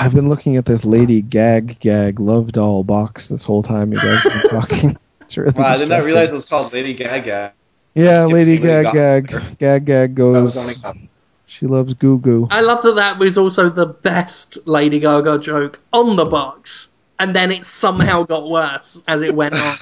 [0.00, 4.00] I've been looking at this Lady Gag Gag Love Doll box this whole time you
[4.00, 4.96] guys have been talking.
[5.20, 7.52] It's really Wow, I did not realize it was called Lady Gaga.
[7.94, 9.40] Yeah, Lady kidding, Gag Gaga.
[9.40, 10.82] Gag Gag Gag goes.
[11.44, 12.48] She loves Goo Goo.
[12.50, 16.88] I love that that was also the best Lady Gaga joke on the box,
[17.18, 19.76] and then it somehow got worse as it went on.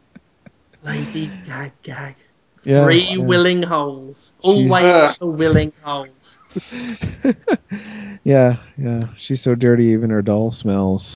[0.84, 2.14] Lady Gag Gag.
[2.64, 3.16] Yeah, Three yeah.
[3.18, 4.32] willing holes.
[4.40, 4.70] Always
[5.18, 6.38] the willing holes.
[8.24, 9.08] Yeah, yeah.
[9.16, 11.14] She's so dirty, even her doll smells.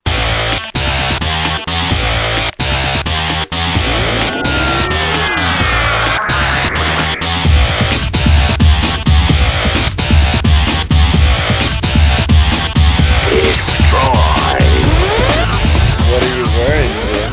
[16.08, 17.32] What are you wearing, Jim?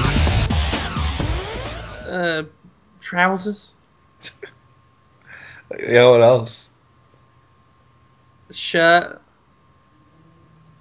[2.12, 2.44] Uh,
[3.00, 3.74] trousers,
[5.80, 6.70] Yeah, what else?
[8.52, 9.22] Shirt.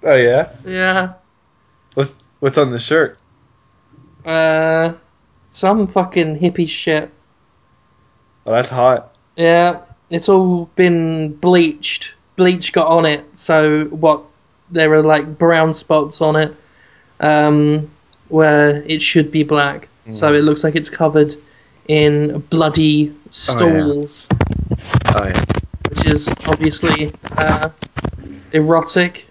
[0.03, 0.51] Oh yeah.
[0.65, 1.13] Yeah.
[1.93, 3.17] What's what's on the shirt?
[4.25, 4.93] Uh,
[5.49, 7.11] some fucking hippie shit.
[8.45, 9.15] Oh, that's hot.
[9.35, 12.13] Yeah, it's all been bleached.
[12.35, 14.23] Bleach got on it, so what?
[14.71, 16.55] There are like brown spots on it,
[17.19, 17.89] um,
[18.29, 19.87] where it should be black.
[20.11, 21.35] So it looks like it's covered
[21.87, 25.58] in bloody stools, Oh yeah.
[25.89, 27.69] Which is obviously uh,
[28.51, 29.27] erotic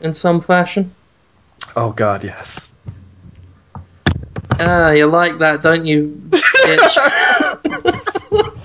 [0.00, 0.94] in some fashion.
[1.76, 2.72] Oh god, yes.
[4.58, 7.00] Ah, you like that, don't you, bitch?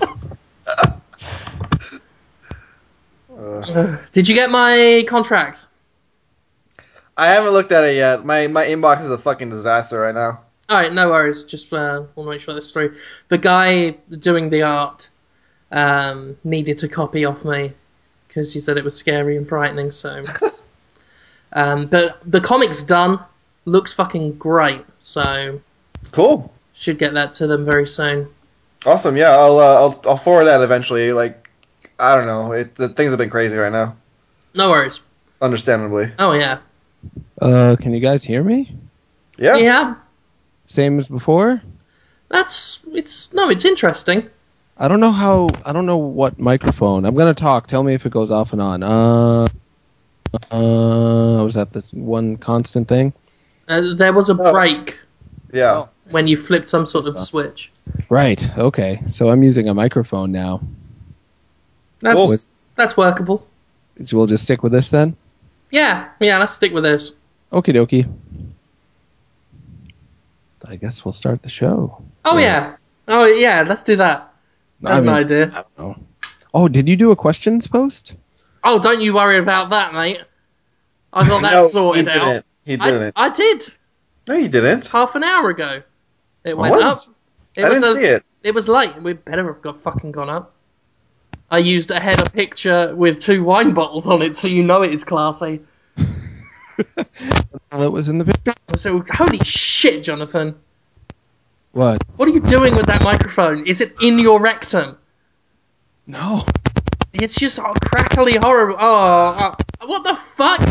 [4.12, 5.66] Did you get my contract?
[7.16, 8.24] I haven't looked at it yet.
[8.24, 10.40] My my inbox is a fucking disaster right now.
[10.68, 11.44] All right, no worries.
[11.44, 12.94] Just uh, want to make sure that's through.
[13.28, 15.10] The guy doing the art
[15.72, 17.72] um, needed to copy off me
[18.28, 19.92] because he said it was scary and frightening.
[19.92, 20.24] So,
[21.52, 23.18] um, but the comic's done.
[23.66, 24.84] Looks fucking great.
[24.98, 25.60] So
[26.12, 26.52] Cool.
[26.72, 28.28] should get that to them very soon.
[28.86, 29.16] Awesome.
[29.16, 31.12] Yeah, I'll uh, I'll I'll forward that eventually.
[31.12, 31.48] Like,
[31.98, 32.52] I don't know.
[32.52, 33.96] It the things have been crazy right now.
[34.54, 35.00] No worries.
[35.42, 36.10] Understandably.
[36.18, 36.58] Oh yeah,
[37.40, 38.74] Uh, can you guys hear me?
[39.38, 39.56] Yeah.
[39.56, 39.94] yeah.
[40.66, 41.62] Same as before?
[42.28, 44.28] That's it's no, it's interesting.
[44.82, 45.48] I don't know how.
[45.66, 47.04] I don't know what microphone.
[47.04, 47.66] I'm gonna talk.
[47.66, 48.82] Tell me if it goes off and on.
[48.82, 49.46] Uh,
[50.50, 53.12] uh, was that this one constant thing?
[53.68, 54.52] Uh, there was a Oh.
[54.52, 54.96] break
[55.52, 55.86] Yeah.
[56.10, 57.70] when you flipped some sort of switch.
[58.08, 58.40] Right.
[58.58, 59.02] Okay.
[59.08, 60.60] So I'm using a microphone now.
[62.00, 62.34] That's Cool.
[62.76, 63.46] that's workable.
[64.02, 65.14] So we'll just stick with this then.
[65.70, 66.38] Yeah, yeah.
[66.38, 67.12] Let's stick with this.
[67.52, 68.08] Okie dokie.
[70.66, 72.02] I guess we'll start the show.
[72.24, 72.44] Oh Yeah.
[72.44, 72.76] yeah.
[73.08, 73.62] Oh yeah.
[73.68, 74.29] Let's do that.
[74.80, 75.44] That's I an mean, idea.
[75.46, 75.96] I don't know.
[76.52, 78.16] Oh, did you do a questions post?
[78.64, 80.20] Oh, don't you worry about that, mate.
[81.12, 82.44] I got that no, sorted he out.
[82.64, 83.12] He I, didn't.
[83.16, 83.72] I did
[84.28, 84.86] no, you didn't.
[84.88, 85.82] half an hour ago.
[86.44, 86.82] It went What?
[86.82, 86.98] up.
[87.56, 88.24] It I was didn't a- see it.
[88.42, 89.00] It was late.
[89.02, 90.54] We better have got fucking gone up.
[91.50, 94.92] I used a header picture with two wine bottles on it, so you know it
[94.92, 95.60] is classy.
[97.72, 98.54] Well, it was in the picture.
[98.76, 100.56] So holy shit, Jonathan!
[101.72, 102.02] What?
[102.16, 103.66] What are you doing with that microphone?
[103.66, 104.98] Is it in your rectum?
[106.06, 106.44] No.
[107.12, 108.76] It's just oh, crackly horrible.
[108.78, 110.68] Oh, oh, what the fuck?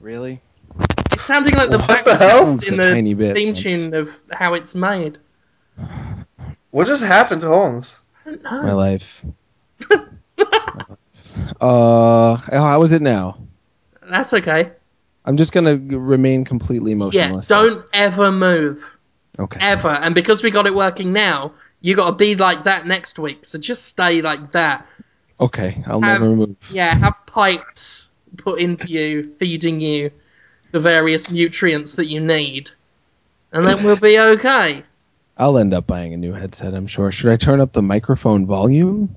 [0.00, 0.40] Really?
[1.12, 4.10] It's sounding like the What the background in the tiny bit, theme that's- tune of
[4.30, 5.18] how it's made.
[6.70, 7.98] What just happened to Holmes?
[8.26, 8.62] I don't know.
[8.62, 9.24] My life.
[11.60, 13.38] uh, how is it now?
[14.08, 14.72] That's okay.
[15.28, 17.48] I'm just gonna remain completely Yeah, motionless.
[17.48, 18.82] don't ever move.
[19.38, 19.60] Okay.
[19.60, 19.88] Ever.
[19.90, 21.52] And because we got it working now,
[21.82, 23.44] you gotta be like that next week.
[23.44, 24.86] So just stay like that.
[25.38, 25.84] Okay.
[25.86, 26.56] I'll Have, never move.
[26.70, 28.08] yeah, have pipes
[28.38, 30.12] put into you, feeding you
[30.72, 32.70] the various nutrients that you need.
[33.52, 34.82] And then we'll be okay.
[35.36, 36.72] I'll end up buying a new headset.
[36.72, 37.12] I'm sure.
[37.12, 39.14] Should I turn up the microphone volume?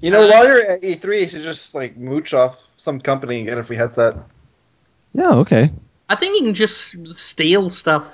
[0.00, 3.46] You know, while you're at E3, you should just like mooch off some company and
[3.46, 4.16] get a free headset.
[5.14, 5.30] Yeah.
[5.36, 5.70] Okay.
[6.08, 8.04] I think you can just steal stuff.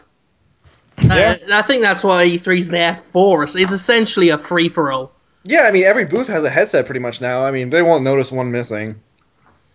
[1.02, 1.36] Yeah.
[1.50, 3.42] Uh, I think that's what E3's there for.
[3.42, 5.12] It's it's essentially a free for all.
[5.44, 7.44] Yeah, I mean every booth has a headset pretty much now.
[7.44, 9.00] I mean they won't notice one missing.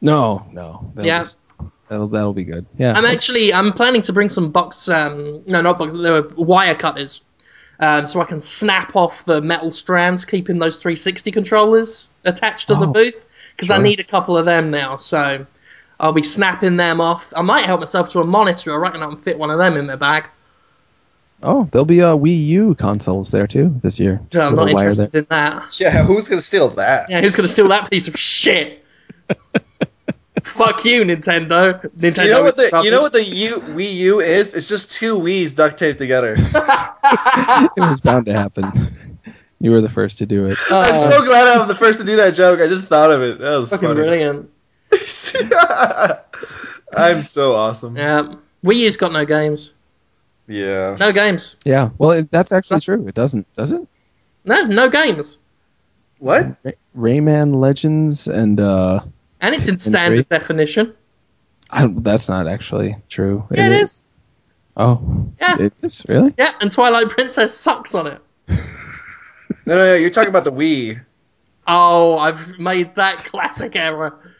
[0.02, 0.46] No.
[0.52, 0.92] No.
[0.94, 1.20] That'll Yeah.
[1.20, 1.40] just-
[1.90, 2.66] that'll that'll be good.
[2.78, 2.94] Yeah.
[2.94, 6.76] I'm actually I'm planning to bring some box um no not box they were wire
[6.76, 7.22] cutters.
[7.80, 12.76] Um, so I can snap off the metal strands, keeping those 360 controllers attached to
[12.76, 13.26] the Oh, booth
[13.56, 14.96] because I need a couple of them now.
[14.96, 15.46] So
[16.00, 17.32] I'll be snapping them off.
[17.36, 18.74] I might help myself to a monitor.
[18.74, 20.28] I reckon I can fit one of them in my bag.
[21.44, 24.20] oh, there'll be uh, Wii U consoles there too this year.
[24.32, 25.22] So I'm not interested there.
[25.22, 25.80] in that.
[25.80, 27.10] Yeah, who's gonna steal that?
[27.10, 28.84] Yeah, who's gonna steal that piece of shit?
[30.44, 31.82] Fuck you, Nintendo.
[31.98, 32.26] Nintendo.
[32.26, 34.54] You know what the you know what the U, Wii U is?
[34.54, 36.36] It's just two Wii's duct taped together.
[36.38, 38.72] it was bound to happen.
[39.60, 40.58] You were the first to do it.
[40.70, 42.60] I'm Oh, so glad I'm the first to do that joke.
[42.60, 43.40] I just thought of it.
[43.40, 44.02] That was fucking funny.
[44.02, 44.50] brilliant.
[46.94, 47.96] I'm so awesome.
[47.98, 48.34] Yeah.
[48.64, 49.74] Wii U's got no games.
[50.48, 50.96] Yeah.
[51.00, 51.56] No games.
[51.66, 53.08] Yeah, well, it, that's actually true.
[53.08, 53.82] It doesn't, does it?
[54.46, 55.40] No, no games.
[56.20, 56.46] What?
[56.64, 59.00] Ray- Rayman Legends and uh,
[59.42, 60.94] And it's in And standard definition.
[61.72, 63.44] I that's not actually true.
[63.52, 64.06] Yeah, it is.
[64.78, 65.58] Oh, Yeah.
[65.60, 66.34] it is really.
[66.38, 68.22] Yeah, and Twilight Princess sucks on it.
[69.68, 69.96] No, no, no.
[69.96, 71.04] You're talking about the Wii.
[71.66, 74.35] Oh, I've made that classic error.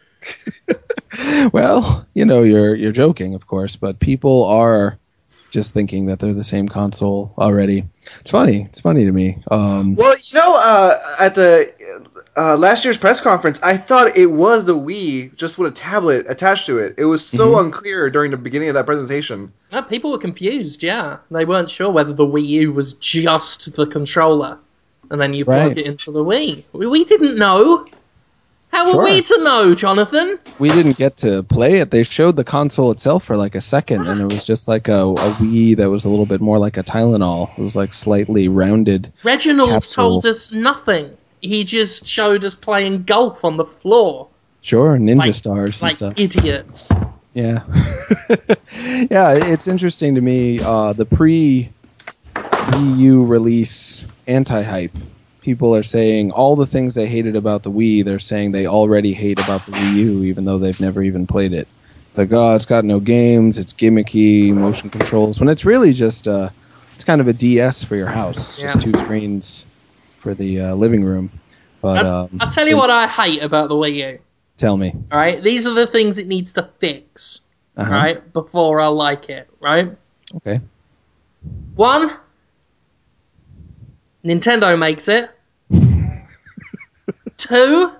[1.52, 4.98] Well, you know, you're you're joking, of course, but people are
[5.50, 7.84] just thinking that they're the same console already.
[8.20, 8.62] It's funny.
[8.64, 9.38] It's funny to me.
[9.50, 11.72] Um, Well, you know, uh, at the
[12.36, 16.26] uh, last year's press conference, I thought it was the Wii, just with a tablet
[16.28, 16.96] attached to it.
[16.98, 19.50] It was so unclear during the beginning of that presentation.
[19.72, 21.18] Uh, people were confused, yeah.
[21.30, 24.58] They weren't sure whether the Wii U was just the controller.
[25.10, 25.78] And then you plug Right.
[25.78, 26.64] it into the Wii.
[26.72, 27.86] We, we didn't know.
[28.76, 28.98] How Sure.
[28.98, 30.38] were we to know, Jonathan?
[30.58, 31.90] we didn't get to play it.
[31.90, 35.04] They showed the console itself for like a second, and it was just like a,
[35.04, 37.48] a Wii that was a little bit more like a Tylenol.
[37.56, 39.10] It was like slightly rounded.
[39.24, 40.04] Reginald Capsule.
[40.20, 41.16] told us nothing.
[41.40, 44.28] He just showed us playing golf on the floor.
[44.60, 46.14] Sure, Ninja Like- Stars and Like stuff.
[46.18, 46.90] idiots.
[47.32, 47.62] Yeah,
[49.10, 49.32] yeah.
[49.52, 50.60] It's interesting to me.
[50.60, 51.70] Uh, the pre
[52.34, 54.92] Wii U release anti hype.
[55.46, 58.04] People are saying all the things they hated about the Wii.
[58.04, 61.52] They're saying they already hate about the Wii U, even though they've never even played
[61.52, 61.68] it.
[62.16, 63.56] Like, oh, it's got no games.
[63.56, 65.38] It's gimmicky, motion controls.
[65.38, 66.50] When it's really just uh,
[66.96, 68.38] it's kind of a DS for your house.
[68.38, 68.80] It's just Yeah.
[68.80, 69.66] two screens
[70.18, 71.30] for the uh, living room.
[71.80, 74.18] But I, um, I'll tell you what I hate about the Wii U.
[74.56, 74.96] Tell me.
[75.12, 75.44] Alright?
[75.44, 77.42] These are the things it needs to fix.
[77.76, 77.88] Uh-huh.
[77.88, 78.32] Right?
[78.32, 79.48] Before I like it.
[79.60, 79.92] Right?
[80.38, 80.60] Okay.
[81.76, 82.10] One,
[84.24, 85.30] Nintendo makes it.
[87.36, 87.92] Two,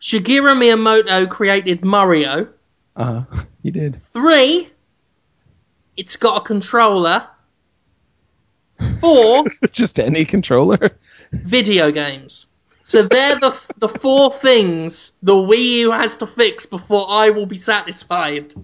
[0.00, 2.48] Shigeru Miyamoto created Mario.
[2.96, 3.42] Uh huh.
[3.62, 4.00] You did.
[4.12, 4.70] Three,
[5.96, 7.26] it's got a controller.
[9.00, 10.78] Four, just any controller.
[11.32, 12.46] video games.
[12.82, 17.46] So they're the the four things the Wii U has to fix before I will
[17.46, 18.54] be satisfied.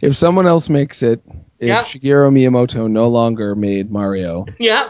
[0.00, 1.20] if someone else makes it,
[1.58, 1.80] if Yeah.
[1.80, 4.88] Shigeru Miyamoto no longer made Mario, Yeah,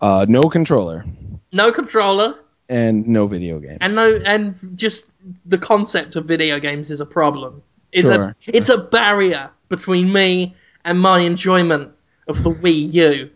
[0.00, 1.04] uh, no controller
[1.52, 2.34] no controller
[2.74, 3.78] and no video games.
[3.80, 5.08] and no and just
[5.46, 7.62] the concept of video games is a problem.
[7.92, 8.24] It's Sure.
[8.24, 11.92] a it's a barrier between me and my enjoyment
[12.26, 13.30] of the Wii U.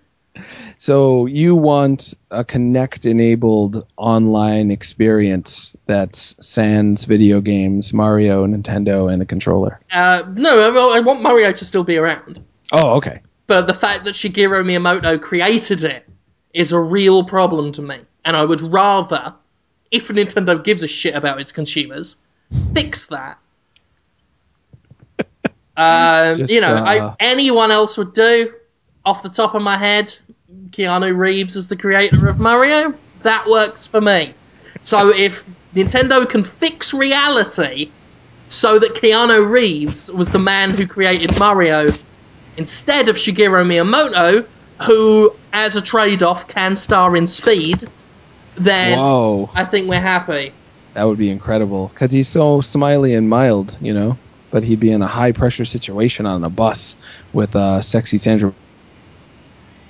[0.78, 9.26] So you want a Kinect-enabled online experience that's sans video games, Mario, Nintendo, and a
[9.26, 9.80] controller.
[9.92, 12.44] Uh, no, I, I want Mario to still be around.
[12.70, 13.20] Oh, okay.
[13.48, 16.08] But the fact that Shigeru Miyamoto created it
[16.54, 17.98] is a real problem to me.
[18.24, 19.34] And I would rather,
[19.90, 22.16] if Nintendo gives a shit about its consumers,
[22.74, 23.38] fix that.
[25.80, 28.52] Um, Just, you know, uh, I, anyone else would do.
[29.04, 30.12] Off the top of my head,
[30.70, 32.94] Keanu Reeves is the creator of Mario.
[33.22, 34.34] That works for me.
[34.80, 37.92] So if Nintendo can fix reality
[38.48, 41.88] so that Keanu Reeves was the man who created Mario
[42.56, 44.46] instead of Shigeru Miyamoto,
[44.84, 47.84] who, as a trade off, can star in Speed,
[48.58, 50.52] then Whoa, I think we're happy.
[50.94, 51.88] that would be incredible.
[51.88, 54.16] Because he's so smiley and mild, you know.
[54.50, 56.96] But he'd be in a high-pressure situation on a bus
[57.34, 58.54] with uh, sexy Sandra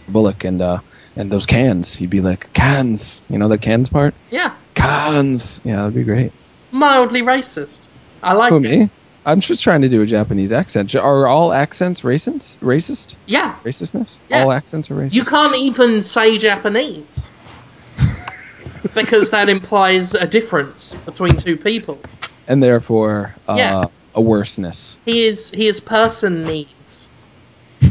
[0.09, 0.79] Bullock and uh,
[1.17, 1.95] and those cans.
[1.95, 4.15] He'd be like cans, you know the cans part.
[4.31, 5.61] Yeah, Cans.
[5.65, 6.33] Yeah, that'd be great.
[6.73, 7.89] mildly racist.
[8.23, 8.61] I like Who it.
[8.61, 8.91] me?
[9.27, 10.95] I'm just trying to do a Japanese accent.
[10.97, 12.59] Are all accents racist?
[12.61, 13.17] Racist?
[13.27, 14.19] Yeah, Racistness?
[14.31, 14.43] Yeah.
[14.43, 15.15] All accents are racist.
[15.15, 17.31] you can't even say Japanese.
[18.95, 21.99] Because that implies a difference between two people.
[22.47, 23.85] and therefore uh, Yeah.
[24.15, 24.99] a worseness.
[25.05, 27.09] He is he is person knees.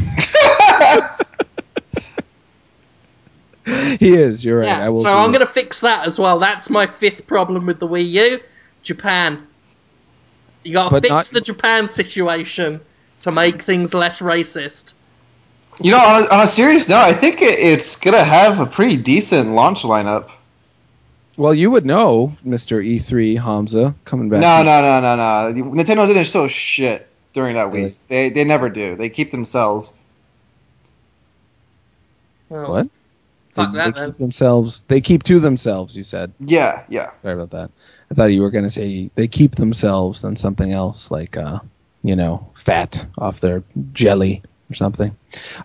[3.98, 4.44] He is.
[4.44, 4.66] You're right.
[4.68, 5.02] Yeah, I will.
[5.02, 6.38] so I'm going to fix that as well.
[6.38, 8.40] That's my fifth problem with the Wii U.
[8.82, 9.46] Japan.
[10.64, 12.80] You got to fix not- the Japan situation
[13.20, 14.94] to make things less racist.
[15.82, 18.66] You know, on a, on a serious note, I think it, it's gonna have a
[18.66, 20.30] pretty decent launch lineup.
[21.38, 24.40] Well, you would know, Mister E3 Hamza coming back.
[24.40, 25.62] No, no, no, no, no.
[25.72, 27.84] Nintendo didn't show shit during that Really?
[27.86, 27.98] week.
[28.08, 28.96] They they never do.
[28.96, 29.92] They keep themselves.
[32.48, 32.88] Well, What?
[33.54, 34.10] Fuck they, that they then.
[34.10, 34.82] keep themselves.
[34.88, 35.96] They keep to themselves.
[35.96, 36.32] You said.
[36.40, 37.10] Yeah, yeah.
[37.22, 37.70] Sorry about that.
[38.10, 41.60] I thought you were going to say they keep themselves than something else, like uh,
[42.02, 45.14] you know, fat off their jelly or something.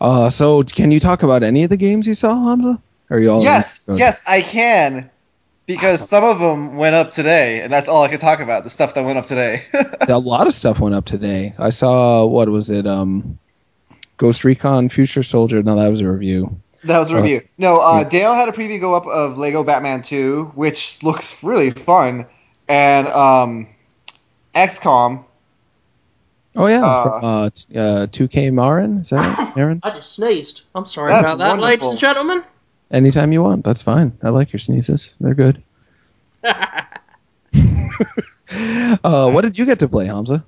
[0.01, 2.82] Uh, so can you talk about any of the games you saw, Hamza?
[3.10, 3.98] Are you all Yes, Good.
[4.00, 5.10] yes, I can.
[5.65, 6.08] Because Awesome.
[6.08, 8.63] some of them went up today, and that's all I can talk about.
[8.65, 9.63] The stuff that went up today.
[10.08, 11.53] a lot of stuff went up today.
[11.58, 12.86] I saw what was it?
[12.86, 13.39] Um,
[14.17, 15.63] Ghost Recon Future Soldier.
[15.63, 16.60] No, that was a review.
[16.84, 17.41] that was a Uh, review.
[17.58, 18.10] No, uh, yeah.
[18.10, 22.25] Dale had a preview go up of Lego Batman 2, which looks really fun,
[22.67, 23.67] and um,
[24.55, 25.24] XCOM.
[26.55, 28.98] Oh yeah, Uh, from uh, t- uh, 2K Marin.
[29.00, 29.79] Is that right, Aaron?
[29.82, 30.63] I just sneezed.
[30.75, 32.43] I'm sorry That's about that, ladies and gentlemen.
[32.91, 33.63] Anytime you want.
[33.63, 34.17] That's fine.
[34.21, 35.15] I like your sneezes.
[35.19, 35.63] They're good.
[39.03, 40.43] Uh, what did you get to play, Hamza?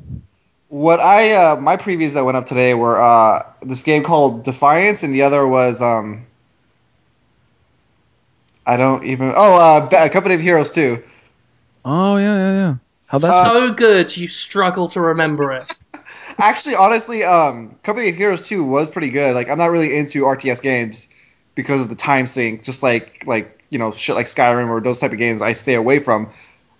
[0.69, 5.03] What I uh, my previews that went up today were uh, this game called Defiance,
[5.03, 6.25] and the other was um,
[8.65, 9.31] I don't even.
[9.35, 11.01] Oh, uh, Ba- Company of Heroes 2.
[11.85, 12.75] Oh yeah, yeah, yeah.
[13.05, 13.27] How that?
[13.27, 15.71] Uh, so good, you struggle to remember it.
[16.37, 19.35] Actually, honestly, um, Company of Heroes 2 was pretty good.
[19.35, 21.07] Like, I'm not really into RTS games
[21.55, 22.63] because of the time sink.
[22.63, 25.73] Just like like you know shit like Skyrim or those type of games, I stay
[25.73, 26.29] away from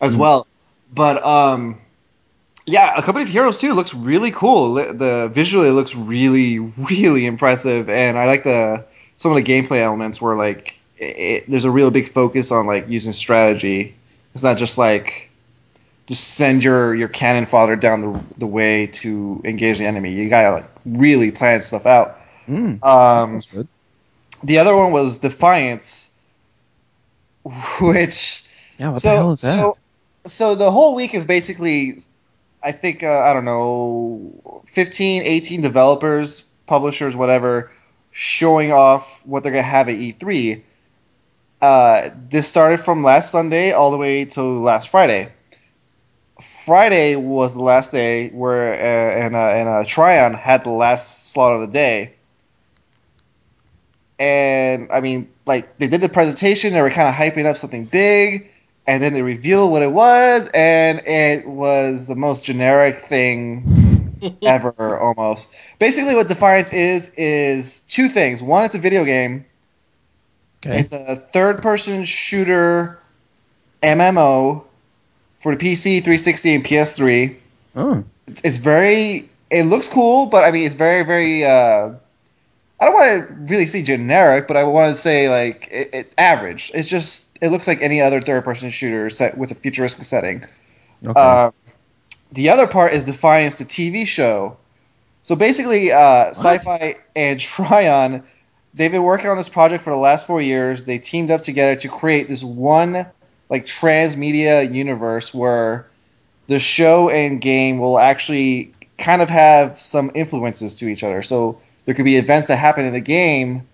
[0.01, 0.19] as Mhm.
[0.19, 0.47] well.
[0.93, 1.79] But um,
[2.65, 4.75] yeah, A Company of Heroes too looks really cool.
[4.75, 8.85] The visually it looks really really impressive, and I like the
[9.17, 12.65] some of the gameplay elements where like it, it, there's a real big focus on
[12.67, 13.95] like using strategy.
[14.33, 15.29] It's not just like
[16.07, 20.13] just send your your cannon fodder down the the way to engage the enemy.
[20.13, 22.19] You gotta like really plan stuff out.
[22.47, 23.41] Mm, Um.
[24.45, 26.13] The other one was Defiance,
[27.81, 28.47] which
[28.77, 29.55] Yeah, what so the hell is that?
[29.57, 29.77] so
[30.25, 31.99] so the whole week is basically,
[32.63, 37.71] I think uh, I don't know, 15, 18 developers, publishers, whatever,
[38.11, 40.63] showing off what they're gonna have at E3.
[41.61, 45.31] Uh, this started from last Sunday all the way to last Friday.
[46.41, 51.31] Friday was the last day where uh, and uh, and uh, Trion had the last
[51.31, 52.14] slot of the day.
[54.19, 57.85] And I mean, like they did the presentation, they were kind of hyping up something
[57.85, 58.49] big,
[58.87, 64.97] and then they revealed what it was, and it was the most generic thing ever,
[64.99, 65.53] almost.
[65.79, 68.41] Basically, what Defiance is is two things.
[68.41, 69.45] One, it's a video game.
[70.65, 70.79] okay.
[70.79, 72.99] It's a third-person shooter
[73.83, 74.65] MMO
[75.35, 77.35] for the PC, 360, and PS3
[77.75, 78.03] Oh,
[78.43, 81.91] it's very it looks cool but i mean it's very very uh
[82.79, 86.13] i don't want to really say generic but i want to say like it, it
[86.17, 86.71] average.
[86.73, 90.45] It's just it looks like any other third person shooter set with a futuristic setting.
[91.05, 91.13] Okay.
[91.19, 91.51] uh,
[92.31, 94.57] the other part is defiance the tv show.
[95.21, 98.23] So basically uh, sci-fi and trion
[98.73, 100.83] they've been working on this project for the last four years.
[100.83, 103.05] They teamed up together to create this one
[103.49, 105.87] like transmedia universe where
[106.47, 111.21] the show and game will actually kind of have some influences to each other.
[111.21, 113.67] So there could be events that happen in the game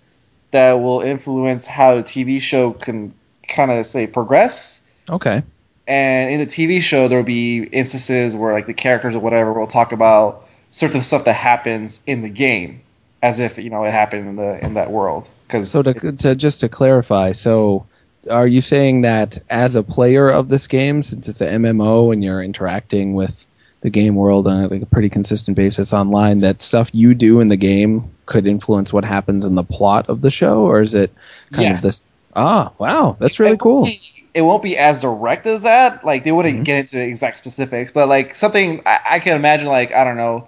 [0.51, 3.13] that will influence how the TV show can
[3.47, 4.81] kind of say progress.
[5.09, 5.43] okay.
[5.87, 9.51] And in the TV show, there will be instances where like the characters or whatever
[9.51, 12.81] will talk about certain stuff that happens in the game,
[13.21, 15.27] as if you know it happened in the in that world.
[15.47, 17.85] Because So to, to just to clarify, so
[18.29, 22.23] are you saying that as a player of this game, since it's an MMO and
[22.23, 23.45] you're interacting with
[23.81, 27.49] the game world on like a pretty consistent basis online, that stuff you do in
[27.49, 31.11] the game could influence what happens in the plot of the show, or is it
[31.51, 31.79] kind Yes.
[31.79, 32.07] of this?
[32.35, 33.87] Ah, wow, that's really cool.
[34.33, 36.05] It won't be as direct as that.
[36.05, 36.63] Like they wouldn't Mhm.
[36.63, 39.67] get into the exact specifics, but like something I, I can imagine.
[39.67, 40.47] Like I don't know,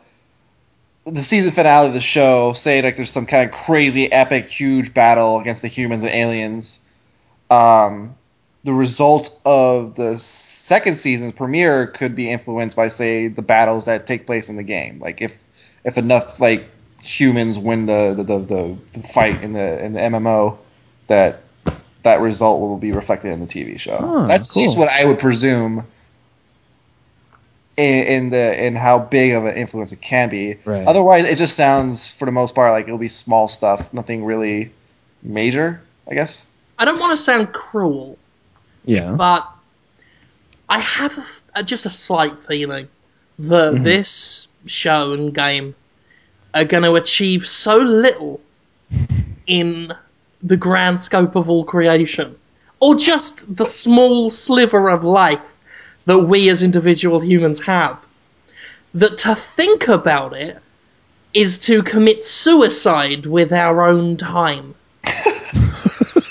[1.06, 2.54] the season finale of the show.
[2.54, 6.80] Say like there's some kind of crazy, epic, huge battle against the humans and aliens.
[7.50, 8.16] Um,
[8.64, 14.08] the result of the second season's premiere could be influenced by, say, the battles that
[14.08, 15.00] take place in the game.
[15.00, 15.38] Like if
[15.84, 16.70] if enough like
[17.02, 20.58] humans win the the, the, the, the fight in the in the MMO,
[21.08, 21.42] that
[22.04, 23.98] that result will be reflected in the TV show.
[24.00, 25.86] Oh, That's at least what I would presume.
[27.76, 30.58] In, in the in how big of an influence it can be.
[30.64, 30.88] Right.
[30.88, 34.72] Otherwise, it just sounds for the most part like it'll be small stuff, nothing really
[35.24, 35.82] major.
[36.08, 36.46] I guess.
[36.78, 38.20] I don't want to sound cruel,
[38.86, 39.12] Yeah.
[39.12, 39.48] but
[40.70, 42.88] I have a f a just a slight feeling
[43.40, 43.84] that Mhm.
[43.84, 45.76] this show and game
[46.54, 48.40] are going to achieve so little
[49.48, 49.94] in
[50.42, 52.36] the grand scope of all creation,
[52.80, 55.40] or just the small sliver of life
[56.06, 57.98] that we as individual humans have,
[58.94, 60.58] that to think about it
[61.34, 64.76] is to commit suicide with our own time.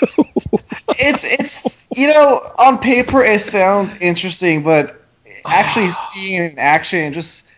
[0.98, 5.02] it's it's you know on paper it sounds interesting, but
[5.44, 7.48] actually seeing it in action just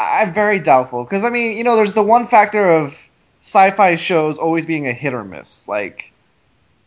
[0.00, 3.08] I'm very doubtful because I mean you know there's the one factor of
[3.40, 6.12] sci-fi shows always being a hit or miss like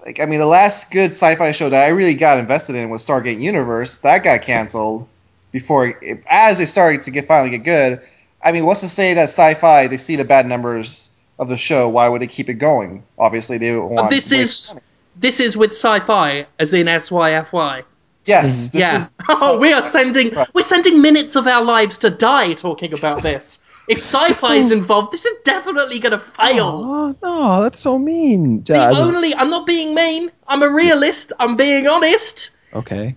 [0.06, 3.06] like I mean the last good sci-fi show that I really got invested in was
[3.06, 5.08] Stargate Universe that got canceled
[5.52, 8.02] before it, as it started to get finally get good.
[8.42, 11.90] I mean what's to say that sci-fi they see the bad numbers of the show
[11.90, 13.04] why would they keep it going?
[13.18, 14.85] Obviously they want this is money.
[15.18, 17.84] This is with sci-fi, as in SYFY.
[18.26, 18.96] yes this yeah.
[18.98, 20.48] is oh, we are sending Right.
[20.54, 23.62] we're sending minutes of our lives to die talking about this.
[23.88, 26.82] If sci-fi is so- involved, this is definitely going to fail.
[26.84, 28.64] Oh no, that's so mean.
[28.64, 30.32] The Uh, I was- only I'm not being mean.
[30.48, 31.34] I'm a realist.
[31.40, 32.50] I'm being honest.
[32.74, 33.16] okay.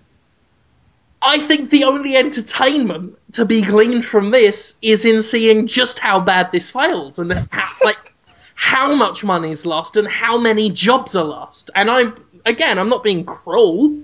[1.21, 6.21] I think the only entertainment to be gleaned from this is in seeing just how
[6.21, 8.15] bad this fails and how, like
[8.61, 11.71] how much money's lost and how many jobs are lost.
[11.77, 12.13] And I'm
[12.45, 13.97] again, I'm not being cruel.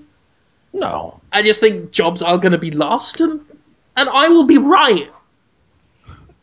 [0.72, 1.20] No.
[1.32, 3.40] I just think jobs are going to be lost, and
[3.96, 5.10] and I will be right.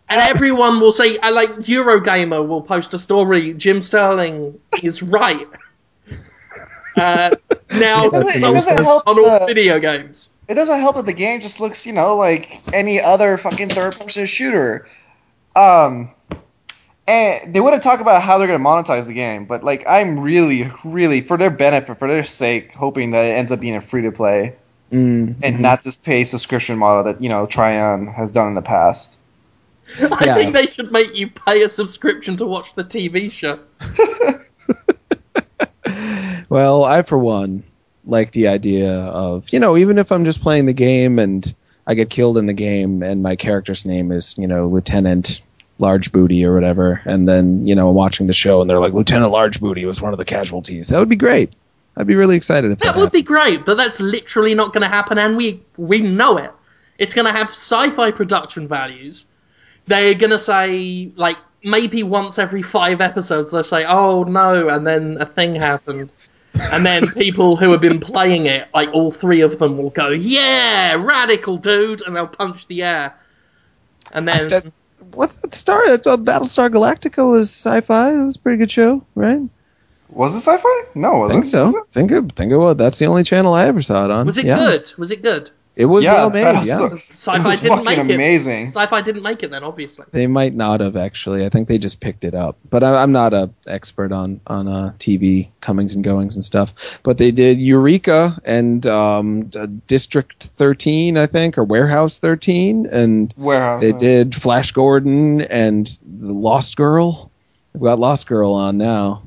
[0.10, 3.54] And everyone will say, I like Eurogamer will post a story.
[3.54, 5.48] Jim Sterling is right.
[6.98, 7.34] Uh,
[7.80, 10.30] now, It doesn't- doesn't help, on all uh, video games.
[10.50, 13.98] it doesn't help that the game just looks, you know, like any other fucking third
[13.98, 14.90] person shooter.
[15.56, 16.12] Um,
[17.12, 19.84] and they want to talk about how they're going to monetize the game, but like
[19.88, 23.76] I'm really, really for their benefit, for their sake, hoping that it ends up being
[23.76, 24.56] a free to play
[24.92, 28.62] Mm, and not this pay subscription model that you know Trion has done in the
[28.62, 29.18] past.
[30.00, 30.36] I yeah.
[30.36, 33.60] think they should make you pay a subscription to watch the TV show.
[36.50, 37.64] Well, I for one
[38.06, 41.56] like the idea of you know even if I'm just playing the game and
[41.88, 45.42] I get killed in the game and my character's name is you know Lieutenant
[45.82, 48.94] Large Booty or whatever, and then you know I'm watching the show and they're like
[48.94, 50.90] Lieutenant Large Booty was one of the casualties.
[50.90, 51.52] That would be great.
[51.98, 54.84] I'd be really excited if that, That would be great, but that's literally not going
[54.84, 56.52] to happen, and we we know it.
[56.98, 59.26] It's going to have sci-fi production values.
[59.88, 64.86] They're going to say like maybe once every five episodes they'll say, "Oh no," and
[64.88, 66.12] then a thing happened,
[66.72, 70.10] and then people who have been playing it, like all three of them, will go,
[70.10, 73.16] "Yeah, radical dude," and they'll punch the air,
[74.12, 74.72] and then.
[75.12, 75.88] That- What's that star?
[75.88, 78.12] That, uh, Battlestar Galactica was sci-fi.
[78.14, 79.42] It was a pretty good show, right?
[80.10, 80.84] Was it sci-fi?
[80.96, 81.48] No, was I think it?
[81.48, 81.66] so.
[81.66, 81.84] Was it?
[81.92, 82.32] Think it.
[82.36, 82.76] Think it was.
[82.78, 84.26] That's the only channel I ever saw it on.
[84.26, 84.58] was it Yeah.
[84.58, 84.94] good?
[84.98, 85.52] Was it good?
[85.74, 86.44] It was yeah, well made.
[86.44, 87.02] Battlestar- Yeah.
[87.12, 88.16] Sci-fi it was didn't fucking make it.
[88.16, 88.66] amazing.
[88.68, 90.06] Sci-fi didn't make it then, obviously.
[90.12, 91.46] They might not have actually.
[91.46, 92.58] I think they just picked it up.
[92.70, 97.00] But I, I'm not a expert on on uh, TV comings and goings and stuff.
[97.04, 103.34] But they did Eureka and um, d- District 13, I think, or Warehouse 13, and
[103.38, 103.82] Warehouse.
[103.82, 107.32] they did Flash Gordon and the Lost Girl.
[107.74, 109.24] We've got Lost Girl on now.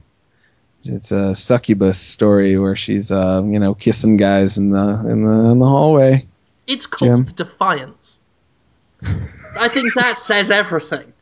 [0.84, 5.50] It's a succubus story where she's uh, you know kissing guys in the in the
[5.52, 6.26] in the hallway.
[6.66, 7.34] It's called Jim?
[7.34, 8.18] Defiance.
[9.58, 11.12] I think that says everything.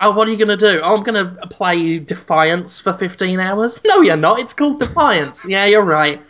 [0.00, 0.80] Oh, what are you going to do?
[0.82, 3.80] Oh, I'm going to play Defiance for 15 hours?
[3.84, 4.40] No, you're not.
[4.40, 5.46] It's called Defiance.
[5.48, 6.20] Yeah, you're right.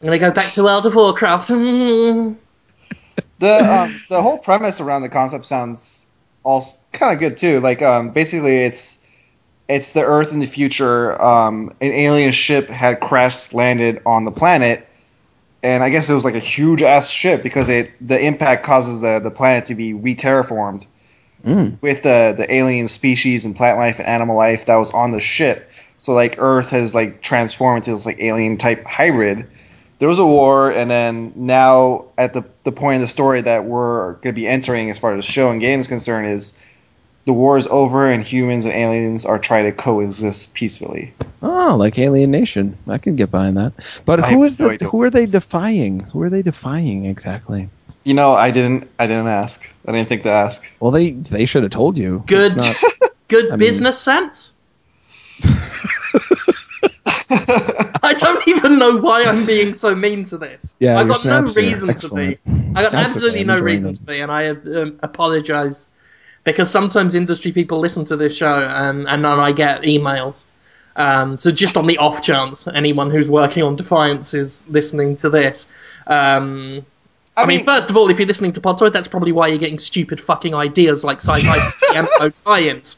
[0.00, 1.48] I'm going to go back to World of Warcraft.
[1.48, 2.36] Mm.
[3.38, 6.06] the um, the whole premise around the concept sounds
[6.42, 7.60] all kind of good too.
[7.60, 9.04] Like um, basically, it's
[9.68, 11.20] it's the Earth in the future.
[11.20, 14.86] Um, an alien ship had crash landed on the planet,
[15.66, 19.00] and I guess it was like a huge ass ship because it the impact causes
[19.00, 20.86] the the planet to be re-terraformed
[21.44, 21.80] Mm.
[21.80, 25.20] with the the alien species and plant life and animal life that was on the
[25.20, 25.70] ship.
[25.98, 29.46] So like Earth has like transformed into this like alien type hybrid.
[30.00, 33.64] There was a war, and then now at the the point in the story that
[33.64, 36.58] we're going to be entering, as far as the show and game is concerned, is
[37.26, 41.12] the war is over and humans and aliens are trying to coexist peacefully.
[41.42, 42.78] Oh, like Alien Nation.
[42.86, 43.72] I can get behind that.
[44.06, 46.00] But I who no the who are they defying?
[46.00, 47.68] Who are they defying exactly?
[48.04, 49.68] You know, I didn't I didn't ask.
[49.86, 50.70] I didn't think to ask.
[50.78, 52.22] Well, they they should have told you.
[52.26, 52.80] Good, not-
[53.28, 54.54] good I mean- business sense.
[57.28, 60.76] I don't even know why I'm being so mean to this.
[60.78, 62.38] Yeah, I've got no reason to be.
[62.76, 63.98] I got That's absolutely okay, no reason them.
[63.98, 65.88] to be, and I um, apologize
[66.46, 70.46] because sometimes industry people listen to this show and and then I get emails.
[70.94, 75.28] Um, so just on the off chance anyone who's working on Defiance is listening to
[75.28, 75.66] this,
[76.06, 76.86] um,
[77.36, 79.78] I, mean, first of all, if you're listening to Podtoid, that's probably why you're getting
[79.78, 82.96] stupid fucking ideas like sci-fi piano tie-ins.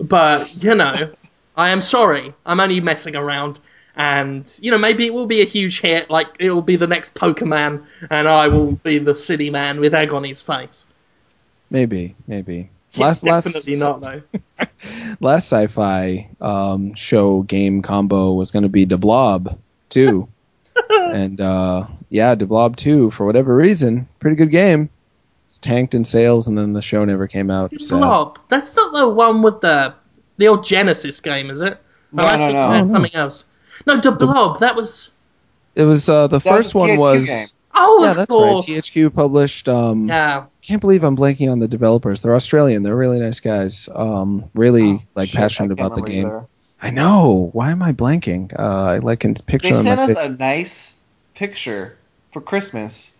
[0.00, 1.12] But you know,
[1.56, 2.34] I am sorry.
[2.46, 3.60] I'm only messing around,
[3.94, 6.10] and you know, maybe it will be a huge hit.
[6.10, 9.94] Like it will be the next Pokemon, and I will be the city man with
[9.94, 10.86] egg on his face.
[11.70, 12.70] maybe, maybe.
[12.98, 14.22] Last last not though.
[15.20, 20.28] last sci-fi um, show game combo was going to be De Blob, two,
[20.90, 24.90] and uh, yeah, De Blob two for whatever reason, pretty good game.
[25.44, 27.70] It's tanked in sales, and then the show never came out.
[27.80, 27.98] Sad.
[27.98, 28.38] Blob.
[28.48, 29.94] That's not the one with the
[30.38, 31.78] the old Genesis game, is it?
[32.12, 32.68] No, I no, think no.
[32.70, 32.96] That's Oh, no.
[32.98, 33.44] something else.
[33.86, 34.60] No, De Blob.
[34.60, 35.12] That was.
[35.74, 37.46] It was uh, the That first a one was game.
[37.76, 38.68] Oh, yeah, of that's course.
[38.68, 38.78] right.
[38.78, 39.68] THQ published.
[39.68, 40.44] Um, Yeah.
[40.62, 42.22] Can't believe I'm blanking on the developers.
[42.22, 42.82] They're Australian.
[42.82, 43.88] They're really nice guys.
[43.94, 46.32] Um, really Oh, like shit, passionate about the game.
[46.82, 47.50] I know.
[47.52, 48.52] Why am I blanking?
[48.58, 50.98] Uh, I like can picture They sent us a nice
[51.34, 51.96] picture
[52.32, 53.12] for Christmas.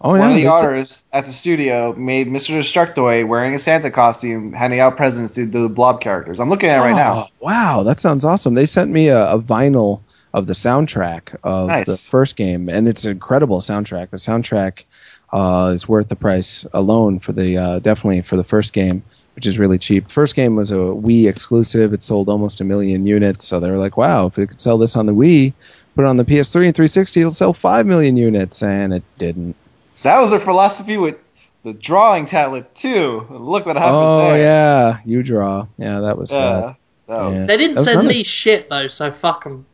[0.00, 2.58] oh One yeah, of the artists at the studio made Mr.
[2.58, 6.38] Destructoid wearing a Santa costume, handing out presents to the Blob characters.
[6.40, 7.14] I'm looking at it right now.
[7.16, 8.54] Oh, Wow, that sounds awesome.
[8.54, 10.00] They sent me a, a vinyl
[10.34, 11.86] of the soundtrack of Nice.
[11.86, 14.10] the first game, and it's an incredible soundtrack.
[14.10, 14.84] The soundtrack
[15.32, 19.02] uh, is worth the price alone for the uh, definitely for the first game,
[19.36, 20.10] which is really cheap.
[20.10, 21.92] First game was a Wii exclusive.
[21.92, 24.76] It sold almost a million units, so they were like, "Wow, if we could sell
[24.76, 25.52] this on the Wii,
[25.94, 29.54] put it on the PS3 and 360, it'll sell five million units," and it didn't.
[30.02, 31.16] That was their philosophy with
[31.62, 33.24] the drawing tablet too.
[33.30, 34.38] Look what happened Oh there.
[34.38, 35.66] yeah, you draw.
[35.78, 36.62] Yeah, that was sad.
[36.64, 36.74] Yeah.
[37.16, 37.32] Oh.
[37.32, 37.46] Yeah.
[37.46, 38.08] They didn't send nice.
[38.16, 39.64] me shit though, so fuck them.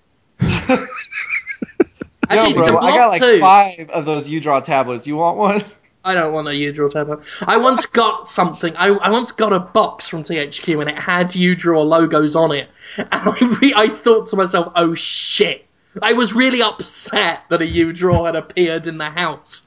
[0.71, 5.07] Yo, Actually, bro, I got like 2, five of those U draw tablets.
[5.07, 5.65] You want one?
[6.05, 7.21] I don't want a U-Draw tablet.
[7.43, 8.75] I once got something.
[8.77, 12.71] I, I once got a box from THQ and it had U-Draw logos on it,
[12.97, 15.67] and I re- I thought to myself, "Oh shit!"
[16.01, 19.67] I was really upset that a U-Draw had appeared in the house.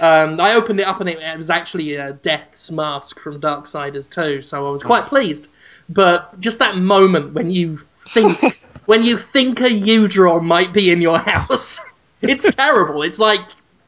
[0.00, 4.10] Um, I opened it up and it, it was actually a Death's mask from Darksiders
[4.10, 5.48] 2, so I was quite pleased.
[5.88, 7.76] But just that moment when you
[8.08, 8.38] think
[8.86, 11.80] when you think a U-Draw might be in your house,
[12.22, 13.02] it's terrible.
[13.02, 13.40] It's like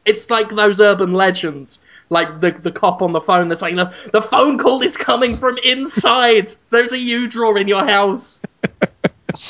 [0.05, 1.79] it's like those urban legends,
[2.09, 5.37] like the the cop on the phone that's like the the phone call is coming
[5.37, 6.53] from inside.
[6.69, 8.41] There's a U draw in your house.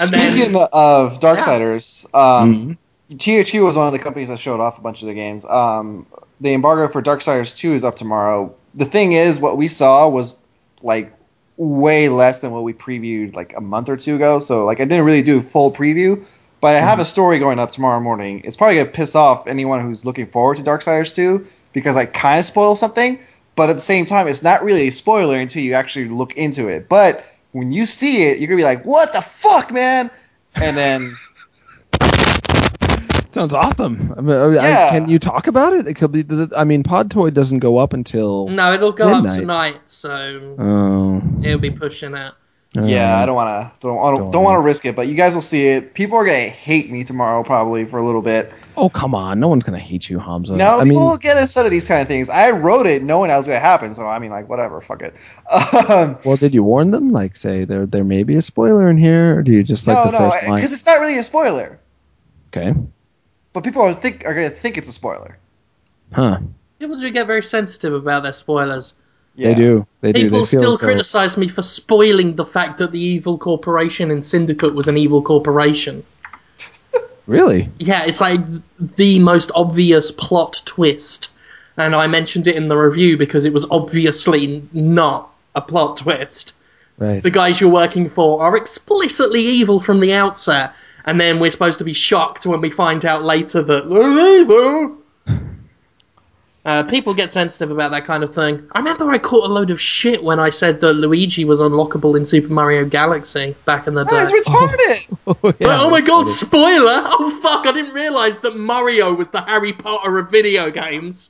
[0.02, 2.78] And then- Speaking of Darksiders, um,
[3.12, 3.18] Mhm.
[3.18, 5.46] THQ was one of the companies that showed off a bunch of the games.
[5.46, 6.06] Um,
[6.42, 8.54] the embargo for Darksiders 2 is up tomorrow.
[8.76, 10.36] The thing is, what we saw was
[10.84, 11.14] like
[11.58, 14.40] way less than what we previewed like a month or two ago.
[14.40, 16.24] So like I didn't really do full preview,
[16.62, 17.10] but I have a mm-hmm.
[17.10, 18.42] story going up tomorrow morning.
[18.44, 22.40] It's probably gonna piss off anyone who's looking forward to Darksiders 2 because I kind
[22.40, 23.20] of spoil something,
[23.56, 26.68] but at the same time, it's not really a spoiler until you actually look into
[26.68, 26.88] it.
[26.88, 30.12] But when you see it, you're gonna be like, "What the fuck, man!"
[30.56, 31.12] And then
[33.32, 34.14] Sounds awesome.
[34.18, 35.88] I mean, I- can you talk about it?
[35.88, 36.22] It could be.
[36.22, 38.48] The, I mean, Podtoid doesn't go up until.
[38.48, 41.22] No, it'll go up tonight, so Oh.
[41.44, 42.34] it'll be pushing out.
[42.74, 44.96] Yeah, um, I don't want to don't, don't, Don't don't want to wanna- risk it,
[44.96, 45.94] but you guys will see it.
[45.94, 48.52] People are gonna hate me tomorrow probably for a little bit.
[48.76, 49.40] Oh come on!
[49.40, 50.56] No one's gonna hate you, Hamza.
[50.56, 52.30] No, I people mean, will get upset at these kind of things.
[52.30, 55.16] I wrote it knowing that was gonna happen, so I mean, like, whatever, fuck it.
[55.90, 57.12] Um, well, did you warn them?
[57.12, 59.96] Like, say there there may be a spoiler in here, or do you just like
[59.98, 60.56] no, the no, first line?
[60.58, 61.80] because it's not really a spoiler,
[62.50, 62.76] Okay,
[63.54, 65.38] but people are think are gonna think it's a spoiler.
[66.14, 66.40] huh?
[66.80, 68.94] People do get very sensitive about their spoilers.
[69.36, 69.50] Yeah.
[69.50, 69.88] They do.
[70.02, 70.24] They do.
[70.24, 74.12] People They still as though- criticize me for spoiling the fact that the evil corporation
[74.12, 76.04] in Syndicate was an evil corporation.
[77.28, 77.70] Really?
[77.78, 78.40] Yeah, it's like
[78.96, 81.30] the most obvious plot twist.
[81.76, 86.56] And I mentioned it in the review because it was obviously not a plot twist.
[86.98, 87.22] Right.
[87.22, 90.74] The guys you're working for are explicitly evil from the outset,
[91.08, 94.98] and then we're supposed to be shocked when we find out later that they're evil.
[96.66, 98.68] Uh, people get sensitive about that kind of thing.
[98.74, 102.18] I remember I caught a load of shit when I said that Luigi was unlockable
[102.18, 104.18] in Super Mario Galaxy back in the day.
[104.18, 105.18] That is retarded.
[105.28, 106.28] oh, yeah, But, oh my god, funny.
[106.28, 107.04] spoiler!
[107.20, 111.30] Oh fuck, I didn't realise that Mario was the Harry Potter of video games.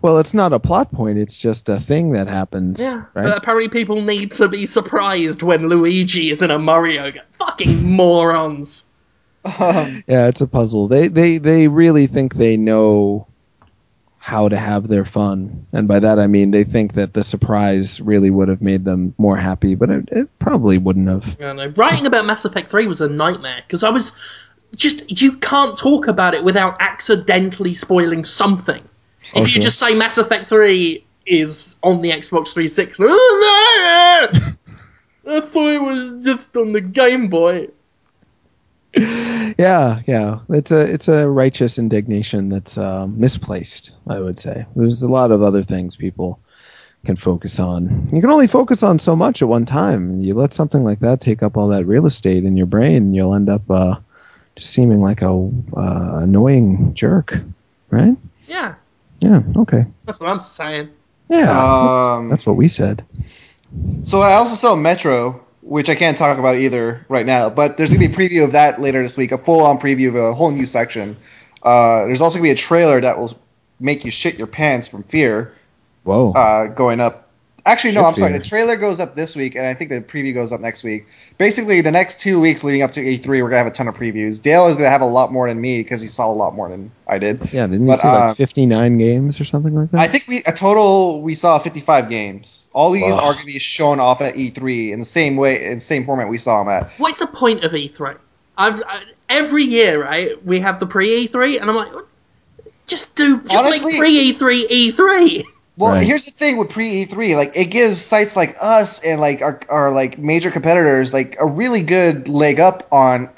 [0.00, 1.18] Well, it's not a plot point.
[1.18, 2.80] It's just a thing that happens.
[2.80, 3.04] Yeah.
[3.14, 3.24] Right.
[3.24, 7.22] But apparently people need to be surprised when Luigi is in a Mario game.
[7.38, 8.84] Fucking morons.
[9.44, 9.52] um,
[10.06, 10.88] Yeah, it's a puzzle.
[10.88, 13.26] They they they really think they know
[14.18, 18.00] how to have their fun, and by that I mean they think that the surprise
[18.00, 21.42] really would have made them more happy, but it, it probably wouldn't have.
[21.42, 21.66] I know.
[21.76, 24.12] Writing about Mass Effect 3 was a nightmare because I was
[24.76, 28.82] just you can't talk about it without accidentally spoiling something.
[29.34, 33.04] If you just say Mass Effect 3 is on the Xbox 360,
[35.24, 37.68] I thought it was just on the Game Boy.
[38.94, 40.40] Yeah, yeah.
[40.50, 43.92] It's a it's a righteous indignation that's um, misplaced.
[44.08, 46.40] I would say there's a lot of other things people
[47.04, 48.08] can focus on.
[48.12, 50.18] You can only focus on so much at one time.
[50.20, 53.34] You let something like that take up all that real estate in your brain, you'll
[53.34, 53.96] end up uh,
[54.56, 57.34] just seeming like a uh, annoying jerk,
[57.90, 58.16] right?
[58.46, 58.74] Yeah,
[59.22, 59.42] Yeah.
[59.56, 59.84] Okay.
[60.04, 60.90] that's what I'm saying.
[61.28, 62.14] Yeah.
[62.14, 63.06] um, that's what we said.
[64.04, 67.48] so I also saw Metro which I can't talk about either right now.
[67.48, 70.16] But there's gonna be a preview of that later this week, a full-on preview of
[70.16, 71.16] a whole new section.
[71.62, 73.32] Uh, there's also gonna be a trailer that will
[73.80, 75.54] make you shit your pants from fear
[76.02, 76.32] Whoa.
[76.32, 77.21] uh, going up.
[77.64, 78.32] Actually, no, I'm sorry.
[78.32, 81.06] The trailer goes up this week, and I think the preview goes up next week.
[81.38, 83.96] Basically, the next two weeks leading up to E3, we're gonna have a ton of
[83.96, 84.42] previews.
[84.42, 86.68] Dale is gonna have a lot more than me because he saw a lot more
[86.68, 87.38] than I did.
[87.52, 90.00] yeah, didn't you see uh, like 59 games or something like that?
[90.00, 92.66] I think we a total we saw 55 games.
[92.72, 93.20] All these Wow.
[93.20, 96.28] are gonna be shown off at E3 in the same way, in the same format
[96.28, 96.90] we saw them at.
[96.98, 98.16] What's the point of E3?
[98.58, 100.44] I've I, every year, right?
[100.44, 101.92] We have the pre E3, and I'm like,
[102.88, 105.44] just do just Honestly- make pre E3 E3.
[105.82, 106.06] Well, Right.
[106.06, 109.58] here's the thing with pre E3, like it gives sites like us and like our,
[109.68, 113.28] our like major competitors like a really good leg up on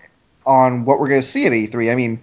[0.45, 1.91] on what we're going to see at E3.
[1.91, 2.21] I mean,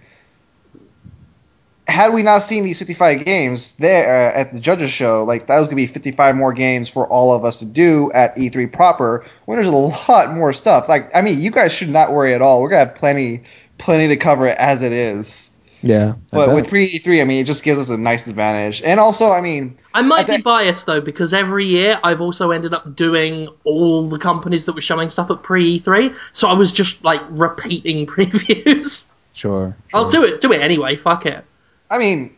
[1.88, 5.58] had we not seen these 55 games there uh, at the judges show, like that
[5.58, 8.72] was going to be 55 more games for all of us to do at E3
[8.72, 9.24] proper.
[9.46, 10.88] When there's a lot more stuff.
[10.88, 12.62] Like, I mean, you guys should not worry at all.
[12.62, 13.42] We're going to have plenty
[13.78, 15.50] plenty to cover it as it is.
[15.82, 16.14] Yeah.
[16.30, 18.80] But with pre E3, I mean, it just gives us a nice advantage.
[18.82, 22.20] And also, I mean, I might I think- be biased though because every year I've
[22.20, 26.48] also ended up doing all the companies that were showing stuff at pre E3, so
[26.48, 29.04] I was just like repeating previews.
[29.32, 29.76] sure.
[29.92, 30.96] I'll do it, do it anyway.
[30.96, 31.44] Fuck it.
[31.90, 32.34] I mean,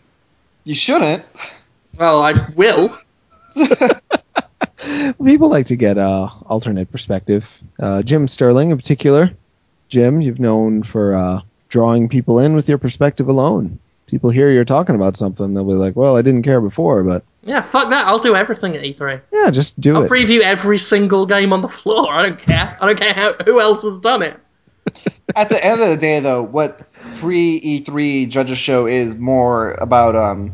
[0.65, 1.25] you shouldn't.
[1.99, 2.97] Well, I will.
[5.25, 7.61] People like to get uh, alternate perspective.
[7.81, 9.31] Uh, Jim Sterling, in particular.
[9.89, 11.41] Jim, you've known for uh,
[11.75, 13.81] drawing people in with your perspective alone.
[14.07, 17.25] People hear you're talking about something, they'll be like, "Well, I didn't care before, but
[17.43, 18.07] Yeah, fuck that.
[18.07, 19.21] I'll do everything at E3.
[19.33, 19.99] yeah, just do it.
[19.99, 22.13] I'll preview every single game on the floor.
[22.13, 22.77] I don't care.
[22.81, 24.39] I don't care how, who else has done it.
[25.35, 26.81] At the end of the day, though, what
[27.17, 30.53] pre E3 judges show is more about um,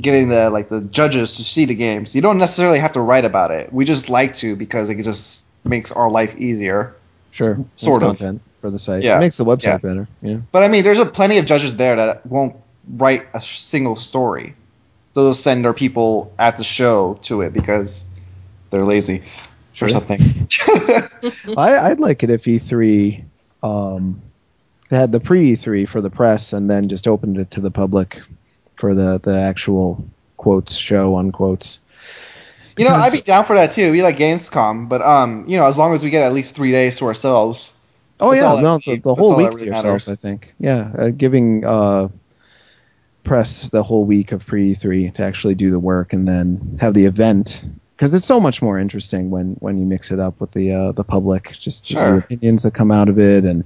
[0.00, 2.14] getting the like the judges to see the games.
[2.14, 3.72] You don't necessarily have to write about it.
[3.72, 6.94] We just like to because it just makes our life easier.
[7.32, 8.16] sure, It's Sort of.
[8.18, 9.04] content for the site.
[9.04, 9.16] Yeah.
[9.16, 9.78] It makes the website Yeah.
[9.78, 10.08] better.
[10.22, 10.38] Yeah.
[10.50, 12.56] But I mean, there's a plenty of judges there that won't
[12.96, 14.54] write a single story.
[15.14, 18.06] They'll send their people at the show to it because
[18.70, 19.22] they're lazy
[19.80, 20.18] or something.
[21.56, 23.24] I, I'd like it if E3
[23.62, 24.20] um,
[24.90, 28.20] had the pre E3 for the press and then just opened it to the public
[28.74, 30.04] for the, the actual
[30.38, 31.78] quotes show unquotes.
[32.76, 33.90] You know, I'd be down for that too.
[33.92, 36.72] We like Gamescom, but um, you know, as long as we get at least three
[36.72, 37.72] days to ourselves.
[38.20, 39.84] Oh That's yeah, no, the, the whole week to really yourself.
[39.84, 40.08] matters.
[40.08, 40.54] I think.
[40.58, 42.08] Yeah, uh, giving uh,
[43.24, 46.94] press the whole week of pre E3 to actually do the work and then have
[46.94, 47.64] the event
[47.96, 50.92] because it's so much more interesting when when you mix it up with the uh,
[50.92, 52.10] the public, just Sure.
[52.12, 53.64] the opinions that come out of it and.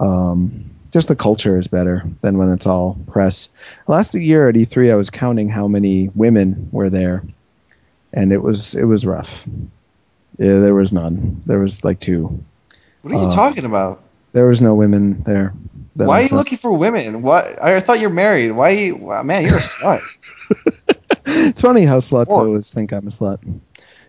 [0.00, 3.48] Um, just the culture is better than when it's all press.
[3.88, 7.24] Last year at E3, I was counting how many women were there,
[8.12, 9.44] and it was it was rough.
[10.38, 11.42] Yeah, there was none.
[11.46, 12.40] There was like two.
[13.04, 14.02] What are you Uh, talking about?
[14.32, 15.52] There was no women there.
[15.92, 17.20] Why are you looking for women?
[17.20, 17.62] What?
[17.62, 18.52] I thought you're married.
[18.52, 18.70] Why?
[18.70, 20.00] You, wow, man, you're a slut.
[21.26, 23.40] It's funny how sluts always think I'm a slut,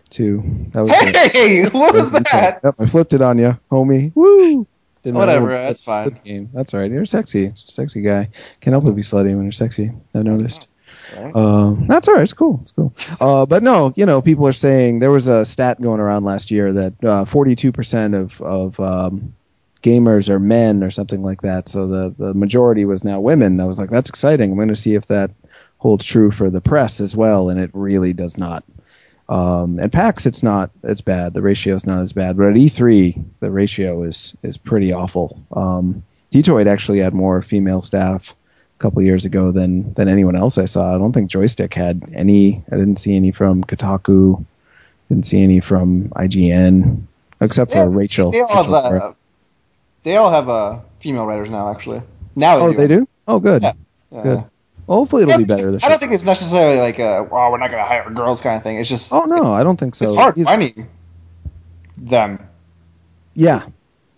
[0.08, 0.42] too.
[0.70, 2.60] That was hey, what was that?
[2.64, 4.12] Yep, I flipped it on you, homie.
[4.14, 4.66] Woo!
[5.02, 6.18] Didn't Whatever, that's fine.
[6.24, 6.48] Game.
[6.54, 6.90] That's all right.
[6.90, 7.52] You're sexy.
[7.54, 8.30] Sexy guy.
[8.62, 9.92] Can't help but be slutty when you're sexy.
[10.14, 10.68] I've noticed.
[11.14, 11.36] Right.
[11.36, 12.22] Um, that's all right.
[12.22, 12.58] It's cool.
[12.62, 12.92] It's cool.
[13.20, 16.50] Uh, but no, you know, people are saying there was a stat going around last
[16.50, 19.34] year that uh, 42% of of um,
[19.82, 21.68] gamers are men or something like that.
[21.68, 23.60] So the the majority was now women.
[23.60, 24.50] I was like, that's exciting.
[24.50, 25.30] I'm going to see if that
[25.78, 28.64] holds true for the press as well, and it really does not.
[29.28, 30.70] Um, at PAX, it's not.
[30.84, 31.34] It's bad.
[31.34, 32.36] The ratio is not as bad.
[32.36, 35.44] But at E3, the ratio is is pretty awful.
[35.52, 38.45] Um, Dtoid actually had more female staff a
[38.78, 40.94] couple years ago than than anyone else I saw.
[40.94, 42.62] I don't think Joystiq had any.
[42.70, 44.44] I didn't see any from Kotaku.
[45.08, 47.02] Didn't see any from IGN,
[47.40, 48.32] except for Yeah, Rachel.
[48.32, 48.66] They all have.
[48.66, 49.02] Rachel Barrett.
[49.02, 49.12] Uh,
[50.02, 51.70] they all have uh, female writers now.
[51.70, 52.02] Actually,
[52.34, 53.08] now oh, they do.
[53.28, 53.62] Oh, good.
[53.62, 53.72] Yeah.
[54.12, 54.22] Yeah.
[54.22, 54.44] Good.
[54.86, 57.58] Well, hopefully, it'll be better this I don't think it's necessarily like a "oh, we're
[57.58, 58.78] not going to hire girls" kind of thing.
[58.78, 60.04] It's just Oh no, I don't think so.
[60.04, 60.44] it's hard either.
[60.44, 60.88] finding
[61.98, 62.38] them.
[63.34, 63.66] Yeah,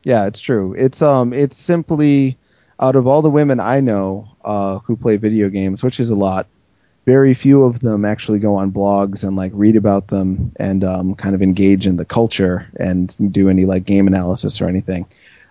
[0.05, 0.75] yeah, it's true.
[0.77, 2.38] It's um, it's simply
[2.81, 6.17] out of all the women I know uh, who play video games, which is a
[6.17, 6.47] lot.
[7.07, 11.14] Very few of them actually go on blogs and like read about them and um,
[11.14, 15.07] kind of engage in the culture and do any like game analysis or anything.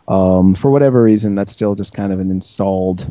[0.08, 3.08] Um, for whatever reason, that's still just kind of an installed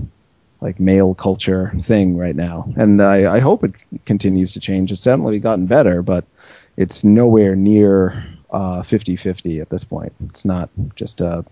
[0.60, 3.74] like male culture thing right now, and I, I hope it
[4.06, 4.90] continues to change.
[4.90, 6.24] It's definitely gotten better, but
[6.78, 10.14] it's nowhere near uh, 50-50 at this point.
[10.24, 11.44] It's not just a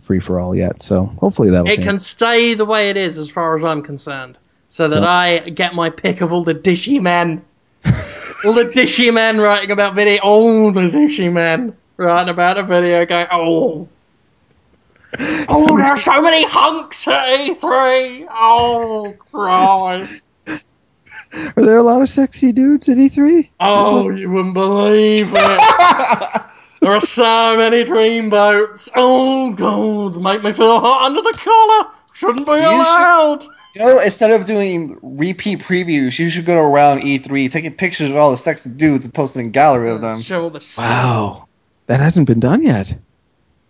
[0.00, 0.82] free for all yet.
[0.82, 1.86] So hopefully that'll It change.
[1.86, 4.38] can stay the way it is as far as I'm concerned.
[4.68, 7.42] So that So- I get my pick of all the dishy men.
[8.44, 10.20] all the dishy men writing about video.
[10.22, 13.88] All the dishy men writing about a video going, oh.
[15.48, 18.26] Oh, there's so many hunks at E3.
[18.30, 20.22] Oh, Christ.
[21.56, 23.48] Are there a lot of sexy dudes at E E3?
[23.60, 26.42] Oh, you wouldn't believe it.
[26.80, 28.90] there are so many dreamboats.
[28.94, 30.20] Oh, God.
[30.20, 31.90] Make me feel hot under the collar.
[32.12, 33.44] Shouldn't be should- allowed.
[33.74, 38.16] You know, instead of doing repeat previews, you should go around E3, taking pictures of
[38.16, 40.20] all the sexy dudes and posting a gallery of them.
[40.20, 41.46] Show the Wow.
[41.86, 42.96] That hasn't been done yet.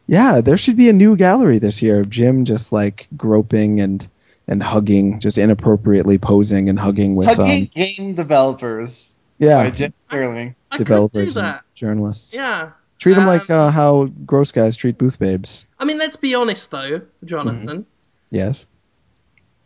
[0.06, 4.06] Yeah, there should be a new gallery this year of Jim just like groping and
[4.48, 9.94] and hugging, just inappropriately posing and hugging with Hugging um game developers yeah, by Jim
[10.08, 10.56] Sterling.
[10.70, 12.34] I could do developers and journalists.
[12.34, 12.70] Yeah.
[13.00, 15.64] Treat them like Um, uh, how gross guys treat booth babes.
[15.78, 17.86] I mean, let's be honest, though, Jonathan.
[18.30, 18.66] Yes.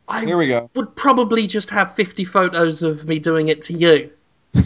[0.08, 0.70] I Here we go.
[0.74, 4.10] would probably just have 50 photos of me doing it to you.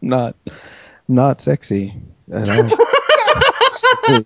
[0.00, 0.36] Not
[1.08, 1.94] not sexy
[2.32, 2.68] at all.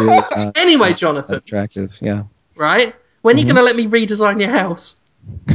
[0.00, 1.96] Really, really Anyway, Jonathan, attractive.
[2.02, 2.24] Yeah.
[2.56, 2.94] right?
[3.22, 4.96] When are you going to let me redesign your house?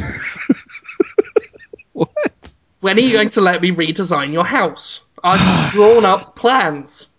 [1.94, 2.54] What?
[2.80, 5.02] When are you going to let me redesign your house?
[5.24, 7.10] I've drawn up plans.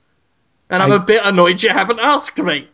[0.69, 2.69] And I'm I- a bit annoyed you haven't asked me.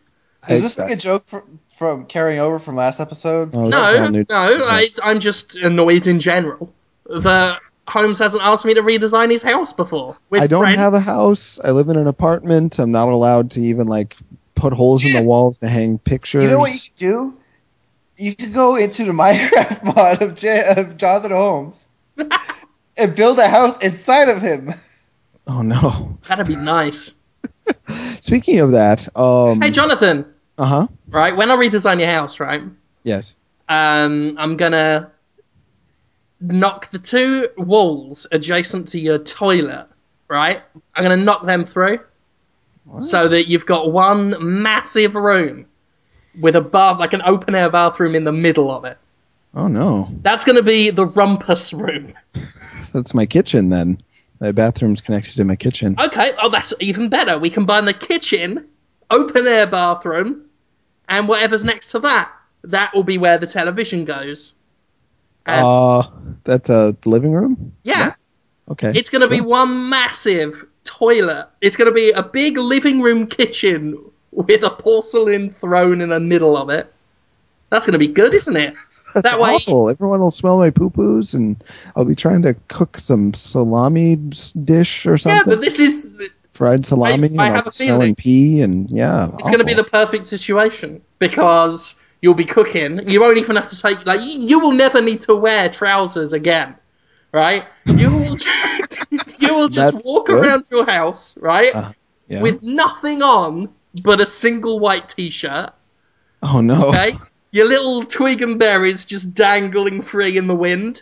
[0.49, 3.53] Is this like a joke from, from carrying over from last episode?
[3.53, 4.23] Oh, this is all No,
[4.57, 6.73] no, I, I'm just annoyed in general
[7.09, 10.17] that Holmes hasn't asked me to redesign his house before.
[10.29, 10.77] With I don't friends.
[10.77, 11.59] have a house.
[11.61, 12.79] I live in an apartment.
[12.79, 14.15] I'm not allowed to even like
[14.55, 16.43] put holes in the walls to hang pictures.
[16.45, 17.37] You know what you could do?
[18.17, 21.87] You could go into the Minecraft mod of, J- of Jonathan Holmes
[22.97, 24.73] and build a house inside of him.
[25.47, 26.17] Oh no.
[26.27, 27.13] That'd be nice.
[28.21, 30.25] Speaking of that, um Hey, Jonathan,
[30.57, 30.87] Uh huh.
[31.09, 31.35] right?
[31.35, 32.63] When I redesign your house, right?
[33.03, 33.35] Yes.
[33.69, 35.11] um, I'm gonna
[36.39, 39.87] knock the two walls adjacent to your toilet,
[40.27, 40.61] right?
[40.95, 41.99] I'm gonna knock them through
[43.01, 45.65] so that you've got one massive room
[46.39, 48.97] with a bath, like an open air bathroom in the middle of it.
[49.53, 50.09] Oh no.
[50.21, 52.13] That's gonna be the rumpus room.
[52.93, 53.99] That's my kitchen then.
[54.39, 55.95] My bathroom's connected to my kitchen.
[55.99, 57.39] Okay, oh, that's even better.
[57.39, 58.67] We combine the kitchen,
[59.09, 60.45] open air bathroom,
[61.09, 62.31] and whatever's next to that.
[62.63, 64.53] That will be where the television goes.
[65.45, 66.03] And Uh
[66.43, 67.73] that's a living room?
[67.83, 68.13] yeah.
[68.69, 68.91] Okay.
[68.93, 71.47] It's going to be one massive toilet.
[71.61, 73.97] It's going to be a big living room kitchen
[74.31, 76.93] with a porcelain throne in the middle of it.
[77.69, 78.75] That's going to be good, isn't it?
[79.21, 79.89] That's that way- awful.
[79.89, 81.63] Everyone will smell my poo poos and
[81.95, 85.37] I'll be trying to cook some salami dish or something.
[85.37, 86.15] Yeah, but this is.
[86.53, 89.29] Fried salami I and have a smelling feeling- pee and yeah.
[89.37, 93.07] It's going to be the perfect situation because you'll be cooking.
[93.07, 96.33] You won't even have to take like you, you will never need to wear trousers
[96.33, 96.73] again,
[97.31, 97.63] right?
[97.85, 98.37] You will
[99.39, 100.39] you will just That's walk good.
[100.47, 101.91] around your house, right, Uh,
[102.27, 102.41] yeah.
[102.41, 103.69] with nothing on
[104.01, 105.69] but a single white t-shirt.
[106.41, 106.87] oh no.
[106.89, 107.11] Okay,
[107.51, 111.01] your little twig and berries just dangling free in the wind,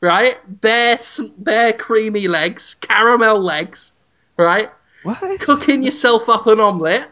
[0.00, 0.36] right?
[0.60, 0.98] Bare,
[1.38, 3.92] bare creamy legs, caramel legs,
[4.36, 4.70] right?
[5.02, 5.40] What?
[5.40, 7.10] Cooking yourself up an omelette,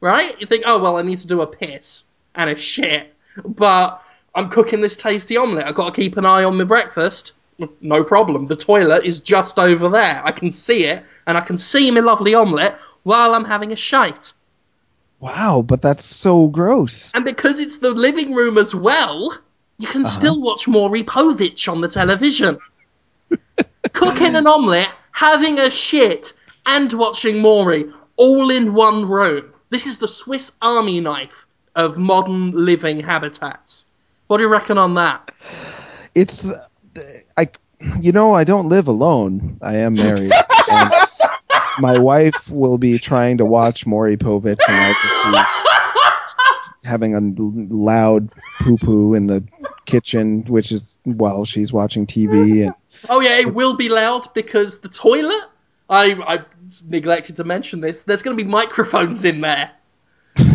[0.00, 0.40] right?
[0.40, 4.02] You think, oh well, I need to do a piss and a shit, but
[4.34, 5.66] I'm cooking this tasty omelette.
[5.66, 7.32] I've got to keep an eye on my breakfast.
[7.80, 8.48] No problem.
[8.48, 10.20] The toilet is just over there.
[10.24, 13.76] I can see it, and I can see my lovely omelette while I'm having a
[13.76, 14.34] shite.
[15.20, 17.10] Wow, but that's so gross.
[17.14, 19.32] And because it's the living room as well,
[19.78, 19.92] you Uh-huh.
[19.92, 22.58] can still watch Maury Povich on the television.
[23.92, 26.32] Cooking an omelette, having a shit,
[26.66, 29.52] and watching Maury all in one room.
[29.70, 33.84] This is the Swiss Army knife of modern living habitats.
[34.28, 35.30] What do you reckon on that?
[36.14, 36.52] It's
[37.36, 37.48] I
[38.00, 39.58] you know, I don't live alone.
[39.62, 40.32] I am married.
[40.70, 40.92] and
[41.78, 45.16] my wife will be trying to watch Maury Povich and I'll just
[46.82, 47.20] be having a
[47.74, 49.44] loud poo poo in the
[49.86, 52.74] kitchen, which is while she's watching TV and
[53.08, 55.48] Oh yeah, it will be loud because the toilet.
[55.88, 56.44] I I
[56.84, 58.04] neglected to mention this.
[58.04, 59.70] There's going to be microphones in there,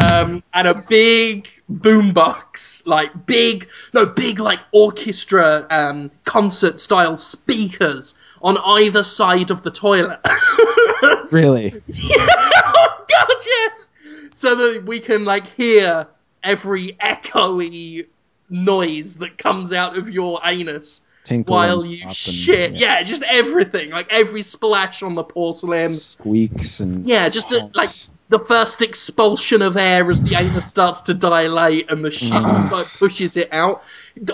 [0.03, 1.47] um, and a big
[1.79, 9.63] boombox, like big, no, big like orchestra um, concert style speakers on either side of
[9.63, 10.19] the toilet.
[11.31, 12.27] really Yeah.
[12.29, 13.89] oh god, yes!
[14.33, 16.07] So that we can like hear
[16.43, 18.07] every echoey
[18.49, 22.73] noise that comes out of your anus tinkle while you pop and, shit.
[22.73, 23.03] Yeah.
[23.03, 23.89] just everything.
[23.91, 25.89] Like every splash on the porcelain.
[25.89, 27.89] squeaks and Yeah, just a, like
[28.29, 32.71] the first expulsion of air as the anus starts to dilate and the shit mm.
[32.71, 33.83] like pushes it out.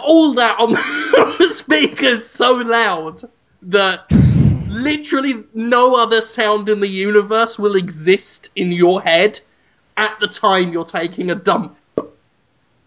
[0.02, 0.80] All that on the,
[1.20, 3.24] on the speakers so loud
[3.64, 4.12] that
[4.70, 9.40] literally no other sound in the universe will exist in your head
[9.98, 11.78] at the time you're taking a dump.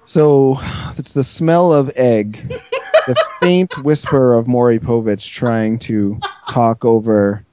[0.05, 0.59] So
[0.97, 2.53] it's the smell of egg,
[3.07, 7.45] the faint whisper of Maury Povich trying to talk over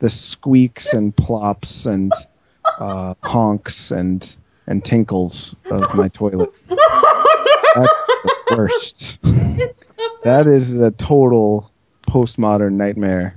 [0.00, 2.12] the squeaks and plops and
[2.78, 4.36] uh, honks and
[4.66, 6.50] and tinkles of my toilet.
[6.68, 9.18] That's the worst.
[10.24, 11.70] That is a total
[12.08, 13.36] postmodern nightmare.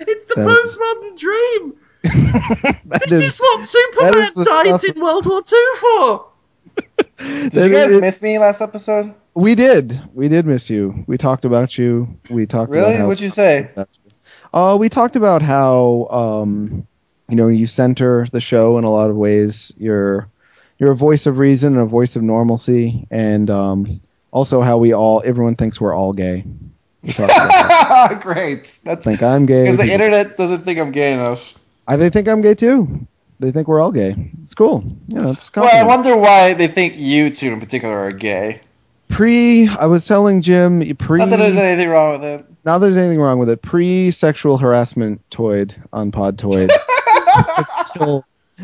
[0.00, 1.74] It's the That is- postmodern dream.
[2.84, 6.26] This is- is what Superman died in World War II for.
[7.18, 9.14] Did you guys is- miss me last episode?
[9.34, 10.00] we did.
[10.14, 11.04] We did miss you.
[11.06, 12.08] We talked about you.
[12.30, 12.96] We talked about Really?
[12.96, 13.70] how What'd you say?
[14.54, 16.86] Uh, we talked about how um,
[17.28, 19.72] you know you center the show in a lot of ways.
[19.76, 20.28] You're
[20.78, 24.00] you're a voice of reason and a voice of normalcy, and um,
[24.30, 26.44] also how we all everyone thinks we're all gay.
[27.02, 28.18] We that.
[28.22, 28.78] Great.
[28.84, 29.62] That's think I'm gay.
[29.62, 31.54] because the internet doesn't think I'm gay enough.
[31.86, 33.06] I they think I'm gay too.
[33.38, 34.30] They think we're all gay.
[34.40, 34.84] It's cool.
[35.08, 38.60] You know, it's Well, I wonder why they think you two in particular are gay.
[39.08, 39.68] pre.
[39.68, 41.18] I was telling Jim pre.
[41.18, 42.46] Not that there's anything wrong with it.
[42.64, 43.62] not that there's anything wrong with it.
[43.62, 46.70] Pre sexual harassment toyed on Podtoid.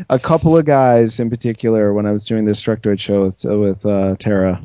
[0.09, 3.85] a couple of guys in particular when I was doing the Destructoid show with, with
[3.85, 4.61] uh, Tara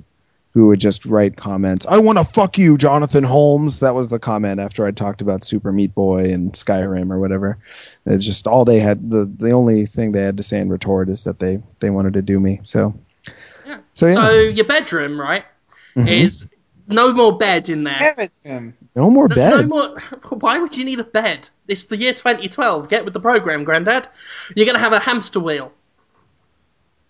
[0.54, 1.86] who would just write comments.
[1.86, 3.80] I want to fuck you, Jonathan Holmes.
[3.80, 7.58] That was the comment after I talked about Super Meat Boy and Skyrim or whatever.
[8.06, 9.10] It's just all they had.
[9.10, 12.14] The the only thing they had to say in retort is that they they wanted
[12.14, 12.60] to do me.
[12.64, 12.94] So
[13.66, 13.78] Yeah.
[13.94, 15.44] so yeah, So your bedroom, right,
[15.94, 16.24] Mhm.
[16.24, 16.46] is
[16.88, 18.30] no more bed in there.
[18.42, 19.50] Damn no more No, bed.
[19.60, 20.00] no more.
[20.30, 21.48] Why would you need a bed?
[21.68, 22.88] It's the year 2012.
[22.88, 24.08] Get with the program, Grandad.
[24.56, 25.72] You're gonna have a hamster wheel,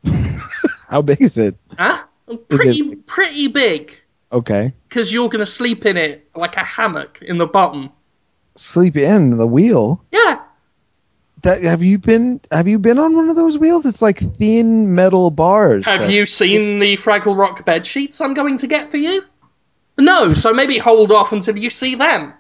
[0.89, 1.57] How big is it?
[1.79, 2.03] huh?
[2.49, 3.93] Pretty, it- pretty big.
[4.31, 7.91] Okay, Because you're gonna sleep in it like a hammock in the bottom.
[8.57, 10.05] sleep in the wheel.
[10.13, 10.41] Yeah.
[11.43, 13.87] That have you been have you been on one of those wheels?
[13.87, 15.87] It's like thin metal bars.
[15.87, 19.25] Have that- you seen the Fraggle Rock bed sheets I'm going to get for you?
[19.97, 22.35] No, so maybe hold off until you see them.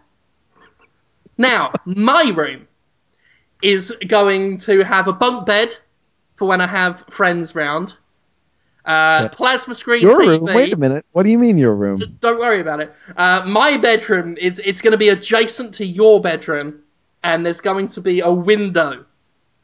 [1.36, 2.66] Now, my room
[3.62, 5.76] is going to have a bunk bed
[6.36, 7.96] for when I have friends round.
[8.88, 9.28] Uh, Yeah.
[9.28, 10.40] Plasma screen your TV.
[10.40, 10.44] room?
[10.44, 11.04] Wait a minute.
[11.12, 12.02] What do you mean your room?
[12.20, 12.94] Don't worry about it.
[13.16, 16.80] Uh, my bedroom is it's going to be adjacent to your bedroom,
[17.22, 19.04] and there's going to be a window,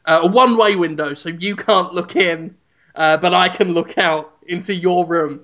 [0.05, 2.55] uh, a one-way window, so you can't look in,
[2.93, 5.41] uh, but I can look out into your room.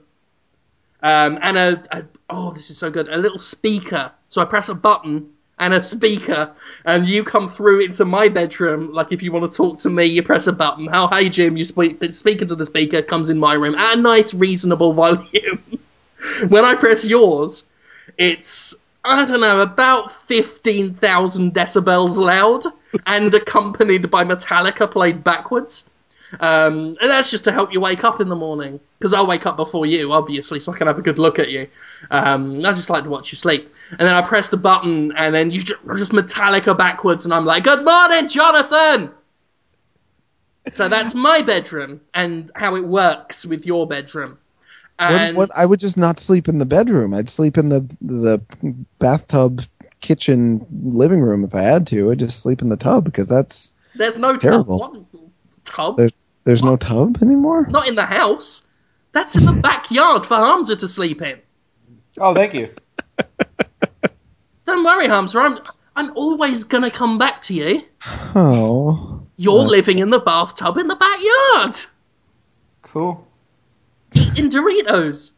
[1.01, 3.09] Um, and a, a oh, this is so good.
[3.09, 4.11] A little speaker.
[4.29, 5.31] So I press a button
[5.61, 6.51] and a speaker,
[6.85, 8.91] and you come through into my bedroom.
[8.91, 10.87] Like if you want to talk to me, you press a button.
[10.87, 14.01] How hey Jim, you speak speak into the speaker, comes in my room at a
[14.01, 15.61] nice, reasonable volume.
[16.49, 17.63] when I press yours,
[18.17, 18.73] it's
[19.05, 22.65] I don't know about fifteen thousand decibels loud
[23.05, 25.85] and accompanied by Metallica played backwards.
[26.39, 29.45] Um, and that's just to help you wake up in the morning because I'll wake
[29.45, 31.67] up before you, obviously, so I can have a good look at you.
[32.09, 33.73] Um, I just like to watch you sleep.
[33.91, 37.45] And then I press the button, and then you just, just Metallica backwards, and I'm
[37.45, 39.11] like, "Good morning, Jonathan."
[40.71, 44.37] So that's my bedroom and how it works with your bedroom.
[44.99, 47.13] And what I would just not sleep in the bedroom.
[47.13, 48.39] I'd sleep in the the
[48.99, 49.63] bathtub,
[49.99, 52.11] kitchen, living room if I had to.
[52.11, 54.79] I'd just sleep in the tub because that's there's no Terrible.
[54.79, 55.05] tub.
[55.11, 55.23] What?
[55.63, 55.97] Tub?
[55.97, 56.09] There-
[56.43, 57.67] there's no tub anymore.
[57.67, 58.63] Not in the house.
[59.13, 61.39] That's in the backyard for Hamza to sleep in.
[62.17, 62.73] Oh, thank you.
[64.65, 65.39] Don't worry, Hamza.
[65.39, 65.59] I'm
[65.95, 67.83] I'm always gonna come back to you.
[68.35, 69.67] Oh, You're What?
[69.69, 71.77] living in the bathtub in the backyard,
[72.83, 73.27] Cool.
[74.13, 75.31] eating Doritos.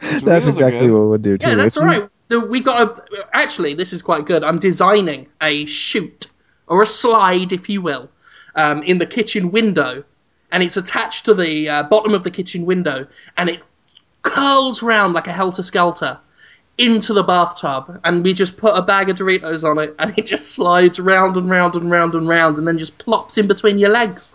[0.00, 1.48] that's Doritos are exactly what we'd do too.
[1.48, 2.10] Yeah, that's If all you- right.
[2.28, 3.26] The- We got a.
[3.32, 4.42] Actually, this is quite good.
[4.44, 6.26] I'm designing a chute
[6.68, 8.08] or a slide, if you will,
[8.54, 10.04] um, in the kitchen window,
[10.52, 13.62] and it's attached to the uh, bottom of the kitchen window, and it
[14.22, 16.18] curls round like a helter skelter
[16.78, 20.26] into the bathtub, and we just put a bag of Doritos on it, and it
[20.26, 23.78] just slides round and round and round and round, and then just plops in between
[23.78, 24.32] your legs.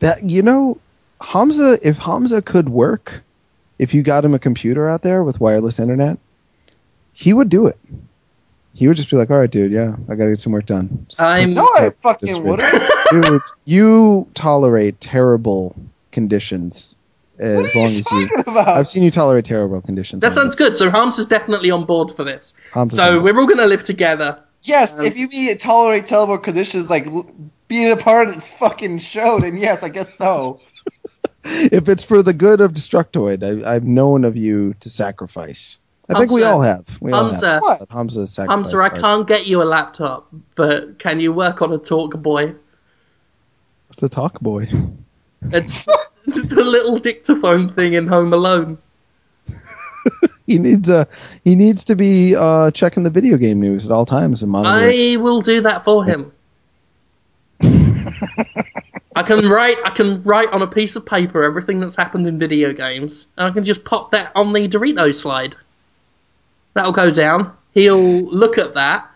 [0.00, 0.78] That you know,
[1.20, 1.78] Hamza.
[1.82, 3.22] If Hamza could work,
[3.78, 6.18] if you got him a computer out there with wireless internet,
[7.12, 7.78] he would do it.
[8.76, 11.06] He would just be like, "All right, dude, yeah, I gotta get some work done."
[11.08, 12.44] Just I'm- No, I fucking read.
[12.44, 12.84] wouldn't.
[13.10, 15.74] dude, you tolerate terrible
[16.12, 16.96] conditions
[17.38, 18.28] as What are long you as you.
[18.28, 18.68] talking about?
[18.68, 20.20] I've seen you tolerate terrible conditions.
[20.22, 20.76] That sounds good.
[20.76, 22.54] So Hamza is definitely on board for this.
[22.72, 24.38] Hamza's So we're all going to live together.
[24.62, 27.06] Yes, Um, if you mean tolerate terrible conditions like
[27.68, 30.60] being a part of this fucking show, then yes, I guess so.
[31.44, 35.78] if it's for the good of Destructoid, I, I've known of you to sacrifice.
[36.08, 36.84] I think we all have.
[37.00, 37.48] We all Hamza.
[37.54, 37.62] have.
[37.62, 42.16] But Hamza I can't get you a laptop, but can you work on a talk
[42.16, 42.54] boy?
[43.90, 44.68] It's a talk boy.
[45.52, 45.84] It's
[46.26, 48.78] the little dictaphone thing in Home Alone.
[50.46, 51.06] He needs uh
[51.42, 55.14] he needs to be uh checking the video game news at all times and monitoring.
[55.14, 56.30] I will do that for him.
[59.16, 59.78] I can write.
[59.84, 63.48] I can write on a piece of paper everything that's happened in video games, and
[63.48, 65.56] I can just pop that on the Dorito slide.
[66.76, 67.56] That'll go down.
[67.72, 69.10] He'll look at that.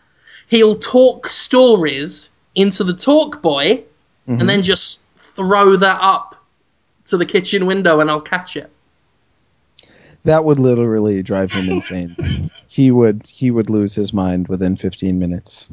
[0.49, 3.85] He'll talk stories into the talk boy,
[4.27, 4.47] and mm-hmm.
[4.47, 6.43] then just throw that up
[7.09, 8.71] to the kitchen window, and I'll catch it.
[10.25, 12.51] That would literally drive him insane.
[12.67, 15.69] he would he would lose his mind within 15 minutes.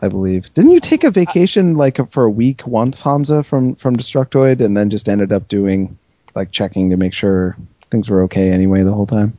[0.00, 0.52] I believe.
[0.54, 4.74] Didn't you take a vacation like for a week once, Hamza, from from Destructoid, and
[4.74, 5.98] then just ended up doing
[6.34, 7.54] like checking to make sure
[7.90, 9.36] things were okay anyway the whole time?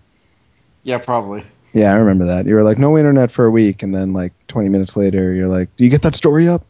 [0.86, 1.44] Yeah, probably.
[1.74, 2.46] Yeah, I remember that.
[2.46, 5.48] You were like, no internet for a week, and then like 20 minutes later, you're
[5.48, 6.64] like, do you get that story up?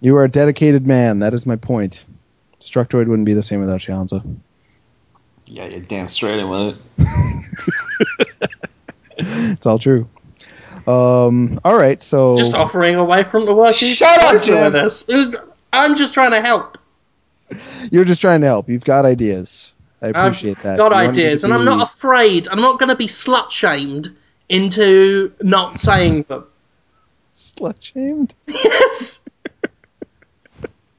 [0.00, 1.18] You are a dedicated man.
[1.18, 2.06] That is my point.
[2.60, 3.94] Destructoid wouldn't be the same without you,
[5.46, 7.96] Yeah, you're damn straight in with it.
[9.16, 10.08] It's all true.
[10.86, 13.74] Um, all right, so Just offering away from the work.
[13.74, 14.72] Shut up, closer Jim.
[14.72, 15.06] with us.
[15.72, 16.78] I'm just trying to help.
[17.90, 18.68] you're just trying to help.
[18.68, 19.73] You've got ideas.
[20.04, 20.76] I I've um, appreciate that.
[20.76, 22.48] got You want me ideas, and I'm not afraid.
[22.48, 24.14] I'm not going to be slut shamed
[24.48, 26.44] into not saying them.
[27.34, 28.34] slut shamed.
[28.46, 29.20] Yes,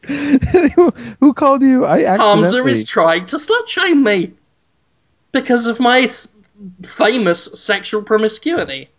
[0.08, 0.89] who,
[1.20, 1.86] who called you?
[1.86, 2.72] I Hamza accidentally.
[2.72, 4.34] is trying to slut shame me
[5.32, 6.28] because of my s-
[6.84, 8.89] famous sexual promiscuity.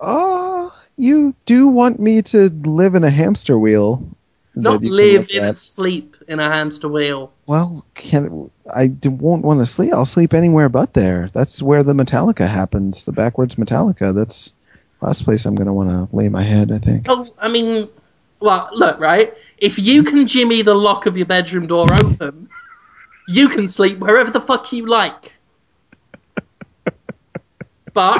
[0.00, 4.02] Oh, you do want me to live in a hamster wheel?
[4.54, 7.32] Not that you can live in and sleep in a hamster wheel.
[7.46, 9.92] Well, can I won't want to sleep.
[9.94, 11.30] I'll sleep anywhere but there.
[11.32, 13.04] That's where the Metallica happens.
[13.04, 14.14] The backwards Metallica.
[14.14, 14.52] That's
[15.00, 16.70] last place I'm going to want to lay my head.
[16.70, 17.06] I think.
[17.08, 17.88] Oh, I mean,
[18.40, 19.32] well, look, right?
[19.58, 22.48] If you can jimmy the lock of your bedroom door open,
[23.28, 25.32] you can sleep wherever the fuck you like.
[27.94, 28.18] But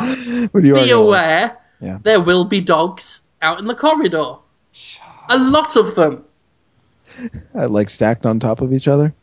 [0.53, 1.99] But you are be aware, Yeah.
[2.03, 4.37] there will be dogs out in the corridor.
[5.29, 6.25] A lot of them.
[7.55, 9.15] uh, like stacked on top of each other.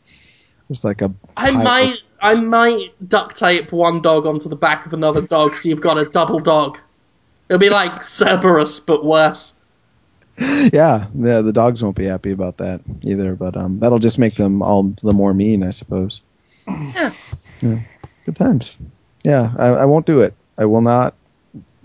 [0.68, 1.12] Just like a.
[1.36, 5.68] I might, I might duct tape one dog onto the back of another dog, so
[5.68, 6.78] you've got a double dog.
[7.48, 9.54] It'll be like Cerberus, but worse.
[10.38, 11.40] Yeah, yeah.
[11.40, 13.34] The dogs won't be happy about that either.
[13.34, 16.22] But um, that'll just make them all the more mean, I suppose.
[16.68, 17.12] Yeah.
[17.60, 17.80] Yeah.
[18.24, 18.78] Good times.
[19.24, 20.34] Yeah, I, I won't do it.
[20.56, 21.14] I will not.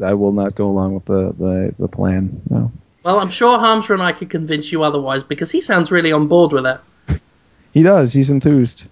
[0.03, 2.41] I will not go along with the the, the plan.
[2.49, 2.72] No.
[3.06, 6.28] Well, I'm sure Hamza and I could convince you otherwise because he sounds really on
[6.28, 6.82] board with it.
[7.72, 8.12] He does.
[8.12, 8.88] He's enthused.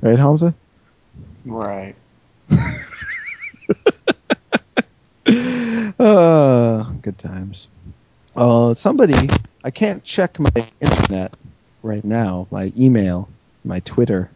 [0.00, 0.54] Right, Hamza?
[1.44, 1.96] Right.
[5.98, 7.66] Uh, good times.
[8.36, 9.28] Uh, somebody,
[9.64, 11.34] I can't check my internet
[11.82, 13.28] right now, my email,
[13.64, 14.30] my Twitter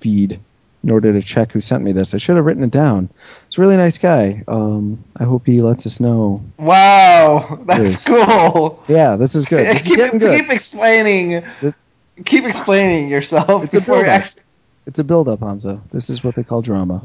[0.00, 0.40] feed,
[0.84, 2.12] in order to check who sent me this.
[2.14, 3.08] I should have written it down.
[3.46, 4.44] It's a really nice guy.
[4.46, 6.44] Um, I hope he lets us know.
[6.58, 8.84] Wow, that's cool.
[8.86, 9.66] Yeah, this is good.
[9.66, 10.38] This is keep, getting good.
[10.40, 11.42] keep explaining.
[11.62, 11.74] This-
[12.26, 14.06] keep explaining yourself It's a build-up.
[14.06, 14.42] actually.
[14.86, 15.80] It's a build-up, Hamza.
[15.90, 17.02] This is what they call drama.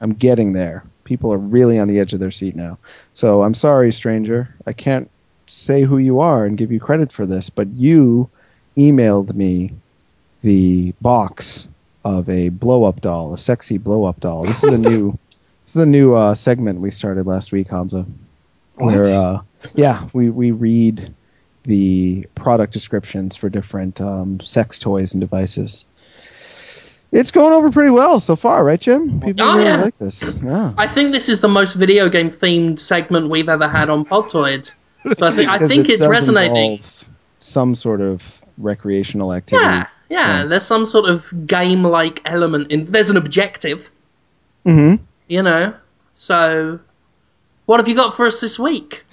[0.00, 0.82] I'm getting there.
[1.04, 2.78] People are really on the edge of their seat now.
[3.12, 4.52] So I'm sorry, stranger.
[4.66, 5.10] I can't
[5.46, 8.28] say who you are and give you credit for this, but you
[8.76, 9.72] emailed me
[10.42, 11.68] the box
[12.16, 14.44] of a blow-up doll, a sexy blow-up doll.
[14.44, 15.12] This is a new,
[15.64, 18.06] this is a new uh, segment we started last week, Hamza.
[18.76, 19.42] Where, uh,
[19.74, 21.12] yeah, we we read
[21.64, 25.84] the product descriptions for different um, sex toys and devices.
[27.10, 29.20] It's going over pretty well so far, right, Jim?
[29.20, 29.76] People Oh, really yeah.
[29.82, 30.34] like this.
[30.44, 30.74] Yeah.
[30.76, 34.70] I think this is the most video game themed segment we've ever had on Podtoid.
[35.18, 36.80] So I think I think it it's resonating.
[37.40, 39.64] Some sort of recreational activity.
[39.64, 40.44] Yeah, yeah.
[40.44, 42.90] There's some sort of game-like element in.
[42.90, 43.90] There's an objective,
[44.64, 44.96] hmm
[45.28, 45.74] you know.
[46.16, 46.80] So,
[47.66, 49.04] what have you got for us this week?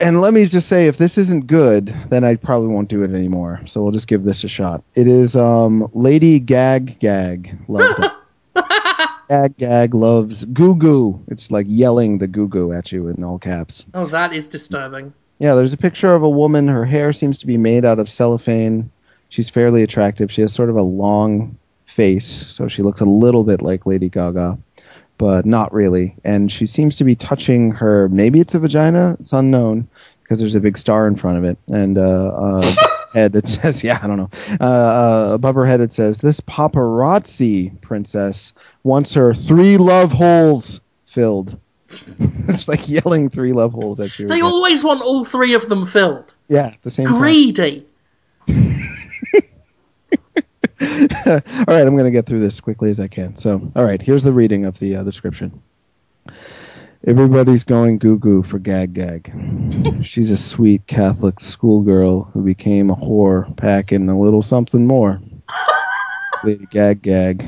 [0.00, 3.12] And let me just say, if this isn't good, then I probably won't do it
[3.12, 3.60] anymore.
[3.66, 4.82] So we'll just give this a shot.
[4.94, 7.56] It is um, Lady Gag Gag.
[7.68, 8.02] Loved.
[9.28, 11.22] Gag Gag loves Goo Goo.
[11.28, 13.86] It's like yelling the Goo Goo at you in all caps.
[13.94, 15.12] Oh, that is disturbing.
[15.38, 16.66] Yeah, there's a picture of a woman.
[16.66, 18.90] Her hair seems to be made out of cellophane.
[19.32, 20.30] She's fairly attractive.
[20.30, 21.56] She has sort of a long
[21.86, 24.58] face, so she looks a little bit like Lady Gaga,
[25.16, 26.14] but not really.
[26.22, 28.10] And she seems to be touching her.
[28.10, 29.16] Maybe it's a vagina.
[29.20, 29.88] It's unknown
[30.22, 31.56] because there's a big star in front of it.
[31.68, 32.72] And uh, uh,
[33.14, 34.28] head it says, yeah, I don't know.
[34.60, 38.52] Uh, uh, above her head it says, "This paparazzi princess
[38.82, 41.58] wants her three love holes filled."
[42.18, 44.26] it's like yelling three love holes at you.
[44.26, 46.34] They always want all three of them filled.
[46.48, 47.06] yeah, the same.
[47.06, 47.86] Greedy.
[51.26, 53.36] all right, I'm going to get through this as quickly as I can.
[53.36, 55.62] So, all right, here's the reading of the uh, description.
[57.04, 59.32] Everybody's going goo goo for Gag Gag.
[60.02, 65.20] She's a sweet Catholic schoolgirl who became a whore, packing a little something more.
[66.44, 67.44] Lady Gag Gag.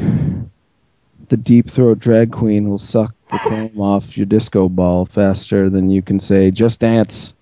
[1.28, 5.90] The deep throat drag queen will suck the chrome off your disco ball faster than
[5.90, 7.34] you can say, just dance.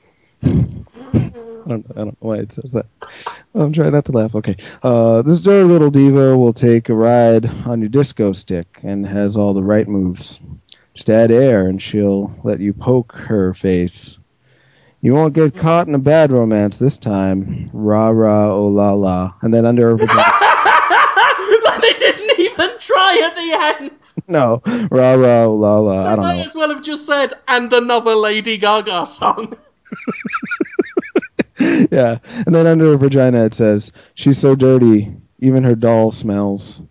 [1.64, 2.86] I don't, I don't know why it says that.
[3.54, 4.34] I'm trying not to laugh.
[4.34, 4.56] Okay.
[4.82, 9.36] Uh, this dirty little diva will take a ride on your disco stick and has
[9.36, 10.40] all the right moves.
[10.94, 14.18] Just add air and she'll let you poke her face.
[15.00, 17.70] You won't get caught in a bad romance this time.
[17.72, 19.34] Rah rah oh la la.
[19.42, 20.20] And then under her vagina.
[21.64, 23.52] like they didn't even try at the
[23.82, 24.12] end.
[24.28, 24.62] no.
[24.90, 26.00] Rah rah oh la la.
[26.06, 26.42] I They don't might know.
[26.42, 29.56] as well have just said, and another Lady Gaga song.
[31.90, 32.18] yeah.
[32.46, 36.82] And then under her vagina it says, She's so dirty, even her doll smells.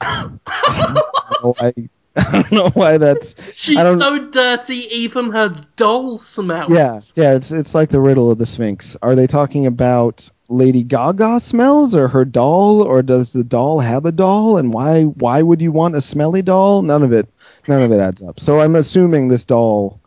[0.00, 1.72] I don't know why,
[2.16, 3.34] I don't know why that's.
[3.54, 6.70] She's so dirty, even her doll smells.
[6.70, 8.96] Yeah, yeah, it's it's like the riddle of the Sphinx.
[9.02, 14.04] Are they talking about Lady Gaga smells or her doll, or does the doll have
[14.04, 14.58] a doll?
[14.58, 16.82] And why why would you want a smelly doll?
[16.82, 17.28] None of it
[17.68, 18.40] none of it adds up.
[18.40, 20.00] So I'm assuming this doll.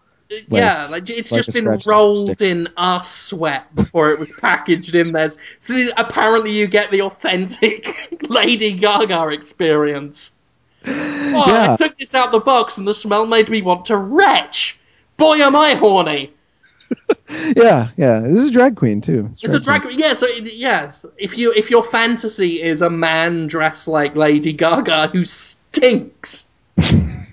[0.49, 5.11] Yeah, like it's like just been rolled in arse sweat before it was packaged in
[5.11, 5.31] there.
[5.59, 7.95] So apparently, you get the authentic
[8.29, 10.31] Lady Gaga experience.
[10.85, 11.73] Oh, Yeah.
[11.73, 14.79] I took this out the box, and the smell made me want to retch.
[15.17, 16.33] Boy, am I horny!
[17.55, 18.19] Yeah, yeah.
[18.19, 19.29] This is a drag queen too.
[19.31, 19.83] It's a drag.
[19.83, 19.97] queen.
[19.97, 25.07] Yeah, so yeah, if you if your fantasy is a man dressed like Lady Gaga
[25.07, 27.27] who stinks, queen.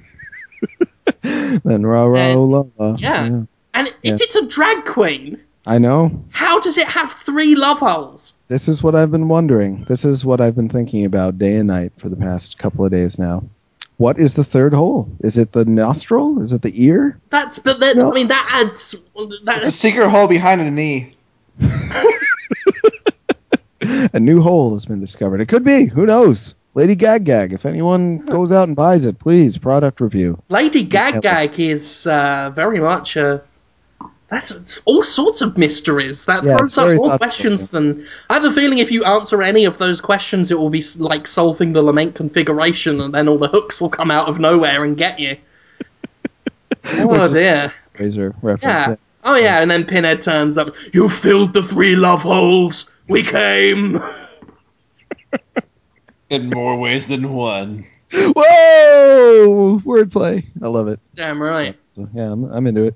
[1.65, 2.97] Then rah rah And- oh, la la.
[2.99, 3.25] yeah.
[3.27, 4.15] and Yeah.
[4.15, 6.25] if it's a drag queen, I know.
[6.31, 8.35] how does it have three love holes?
[8.49, 9.85] This is what I've been wondering.
[9.89, 12.91] This is what I've been thinking about day and night for the past couple of
[12.91, 13.45] days now.
[13.99, 15.11] What is the third hole?
[15.21, 16.41] Is it the nostril?
[16.41, 17.19] Is it the ear?
[17.31, 18.11] That's but then No.
[18.11, 18.95] I mean that adds
[19.45, 21.13] that It's a secret hole behind the knee.
[24.13, 25.41] A new hole has been discovered.
[25.41, 25.87] It could be.
[25.87, 26.55] Who knows?
[26.79, 27.53] Lady Gag Gag.
[27.53, 30.41] If anyone goes out and buys it, please product review.
[30.49, 33.43] Lady Gag Gag is uh, very much a.
[34.29, 36.27] That's all sorts of mysteries.
[36.27, 38.07] That Yeah, throws up more questions than.
[38.31, 41.27] I have a feeling if you answer any of those questions, it will be like
[41.27, 44.97] solving the lament configuration, and then all the hooks will come out of nowhere and
[44.97, 45.37] get you.
[47.01, 47.73] Oh dear.
[47.99, 48.63] Razor reference.
[48.63, 48.91] Yeah.
[48.91, 48.97] yeah.
[49.25, 50.75] Oh yeah, and then Pinhead turns up.
[50.93, 52.89] You filled the three love holes.
[53.09, 54.01] We came.
[56.31, 57.85] In more ways than one.
[58.13, 59.81] Whoa!
[59.85, 60.45] Wordplay.
[60.63, 61.01] I love it.
[61.15, 61.77] Damn right.
[62.13, 62.95] Yeah, I'm, I'm into it.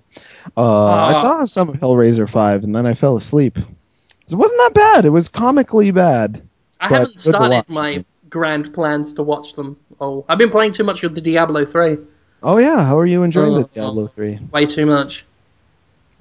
[0.56, 1.20] Uh, I Ah.
[1.20, 3.58] saw some of Hellraiser 5 and then I fell asleep.
[3.58, 5.04] It wasn't that bad.
[5.04, 6.42] It was comically bad.
[6.80, 8.04] I haven't started my okay.
[8.28, 9.76] grand plans to watch them.
[10.00, 11.96] Oh, I've been playing too much of the Diablo 3.
[12.42, 12.84] Oh, yeah.
[12.84, 13.70] How are you enjoying the Oh.
[13.74, 14.38] Diablo 3?
[14.52, 15.24] Way too much.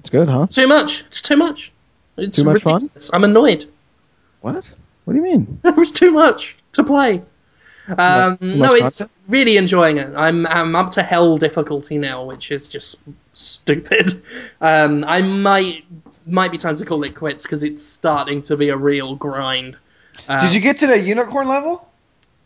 [0.00, 0.46] It's good, huh?
[0.50, 1.04] Too much.
[1.08, 1.72] It's too much.
[2.16, 2.90] It's Too much fun?
[3.12, 3.66] I'm annoyed.
[4.40, 4.74] What?
[5.04, 5.58] What do you mean?
[5.62, 7.22] There was too much to play.
[7.98, 10.12] Um, no, it's really enjoying it.
[10.16, 12.96] I'm I'm up to hell difficulty now, which is just
[13.32, 14.22] stupid.
[14.60, 15.84] Um, I might
[16.26, 19.76] might be time to call it quits because it's starting to be a real grind.
[20.28, 21.88] Uh, Did you get to the unicorn level?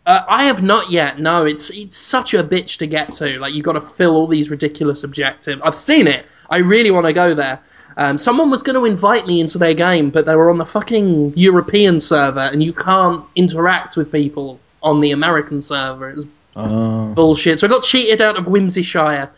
[0.06, 1.18] Uh, I have not yet.
[1.18, 3.38] No, it's it's such a bitch to get to.
[3.38, 5.60] Like you've got to fill all these ridiculous objectives.
[5.62, 6.24] I've seen it.
[6.48, 7.60] I really want to go there.
[7.96, 10.66] Um, someone was going to invite me into their game, but they were on the
[10.66, 16.10] fucking European server, and you can't interact with people on the American server.
[16.10, 16.26] It was
[16.56, 17.60] Uh, bullshit.
[17.60, 19.28] So I got cheated out of Whimsyshire,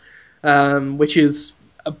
[0.43, 1.51] um, which is
[1.85, 1.91] uh,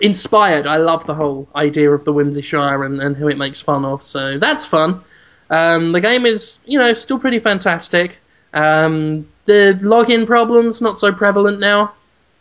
[0.00, 0.66] inspired.
[0.66, 4.02] I love the whole idea of the Whimsyshire and, and who it makes fun of.
[4.02, 5.02] So that's fun.
[5.50, 8.18] Um, the game is, you know, still pretty fantastic.
[8.52, 11.92] Um, the login problems not so prevalent now.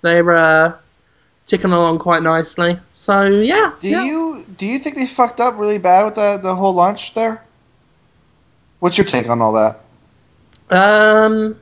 [0.01, 0.73] They're uh,
[1.49, 2.79] ticking along quite nicely.
[2.93, 4.03] So yeah, Do yeah.
[4.05, 7.43] you do you think they fucked up really bad with the the whole launch there?
[8.79, 9.79] What's your take on all that?
[10.69, 11.59] Um,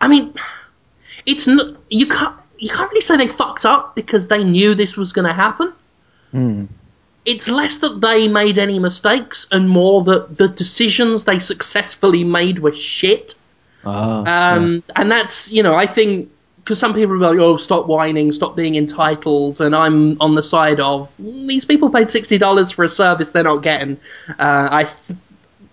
[0.00, 0.34] I mean,
[1.26, 4.96] it's not you can't you can't really say they fucked up because they knew this
[4.96, 5.72] was going to happen.
[6.32, 6.64] hmm.
[7.26, 12.58] It's less that they made any mistakes and more that the decisions they successfully made
[12.58, 13.34] were shit.
[13.84, 16.28] Uh, Um, And that's you know I think
[16.64, 20.42] because some people are like, oh, stop whining, stop being entitled, and I'm on the
[20.42, 23.98] side of "Mm, these people paid sixty dollars for a service they're not getting.
[24.38, 24.88] Uh, I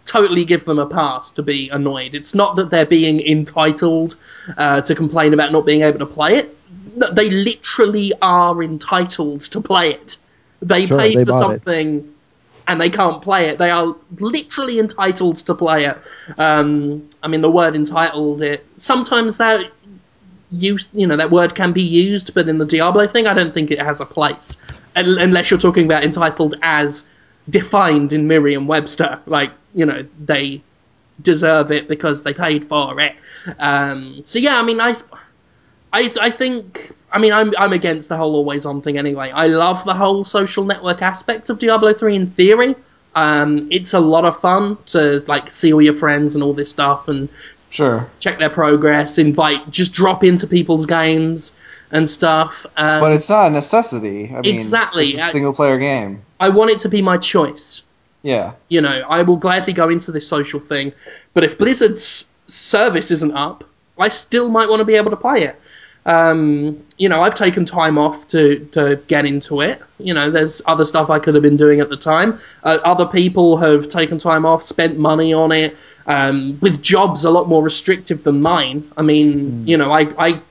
[0.06, 2.16] totally give them a pass to be annoyed.
[2.16, 4.16] It's not that they're being entitled
[4.58, 6.56] uh, to complain about not being able to play it.
[6.96, 10.18] No, They literally are entitled to play it.
[10.62, 11.64] They Sure, paid they for bought it.
[11.64, 12.14] something
[12.68, 13.58] and they can't play it.
[13.58, 15.98] They are literally entitled to play it.
[16.38, 19.66] Um, I mean, the word entitled, it sometimes that
[20.52, 23.54] use, you know, that word can be used, but in the Diablo thing, I don't
[23.54, 24.58] think it has a place
[24.96, 27.04] unless you're talking about entitled as
[27.50, 29.20] defined in Merriam-Webster.
[29.26, 30.62] Like, you know, they
[31.22, 33.16] deserve it because they paid for it.
[33.60, 34.96] Um, so yeah, I mean, I,
[35.94, 36.94] I, I think.
[37.14, 39.32] I mean, I'm I'm against the whole always on thing anyway.
[39.32, 42.74] I love the whole social network aspect of Diablo three in theory.
[43.16, 46.70] Um, it's a lot of fun to like see all your friends and all this
[46.70, 47.28] stuff and
[47.72, 48.08] Sure.
[48.20, 51.54] check their progress, invite, just drop into people's games
[51.92, 52.66] and stuff.
[52.78, 54.26] Um, But it's not a necessity.
[54.36, 55.08] I mean, Exactly.
[55.08, 56.22] It's a single player game.
[56.40, 57.82] I want it to be my choice.
[58.24, 58.54] Yeah.
[58.70, 60.94] you know, I will gladly go into this social thing,
[61.34, 63.64] but if Blizzard's service isn't up,
[63.98, 65.60] I still might want to be able to play it.
[66.06, 69.82] Um, you know, I've taken time off to, to get into it.
[69.98, 72.38] You know, there's other stuff I could have been doing at the time.
[72.64, 75.76] Uh, other people have taken time off, spent money on it,
[76.06, 78.92] um, with jobs a lot more restrictive than mine.
[78.98, 80.42] I mean, you know, I, I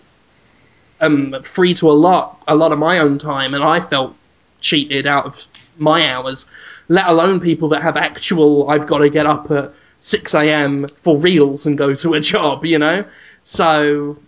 [1.01, 4.17] am free to a lot, a lot of my own time, and I felt
[4.61, 5.47] cheated out of
[5.79, 6.47] my hours,
[6.89, 10.89] let alone people that have actual, I've got to get up at 6 a.m.
[11.05, 13.05] for reals and go to a job, you know?
[13.45, 14.19] So,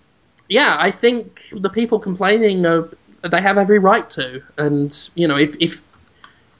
[0.52, 2.86] yeah, I think the people complaining, uh,
[3.22, 4.42] they have every right to.
[4.58, 5.80] And, you know, if, if,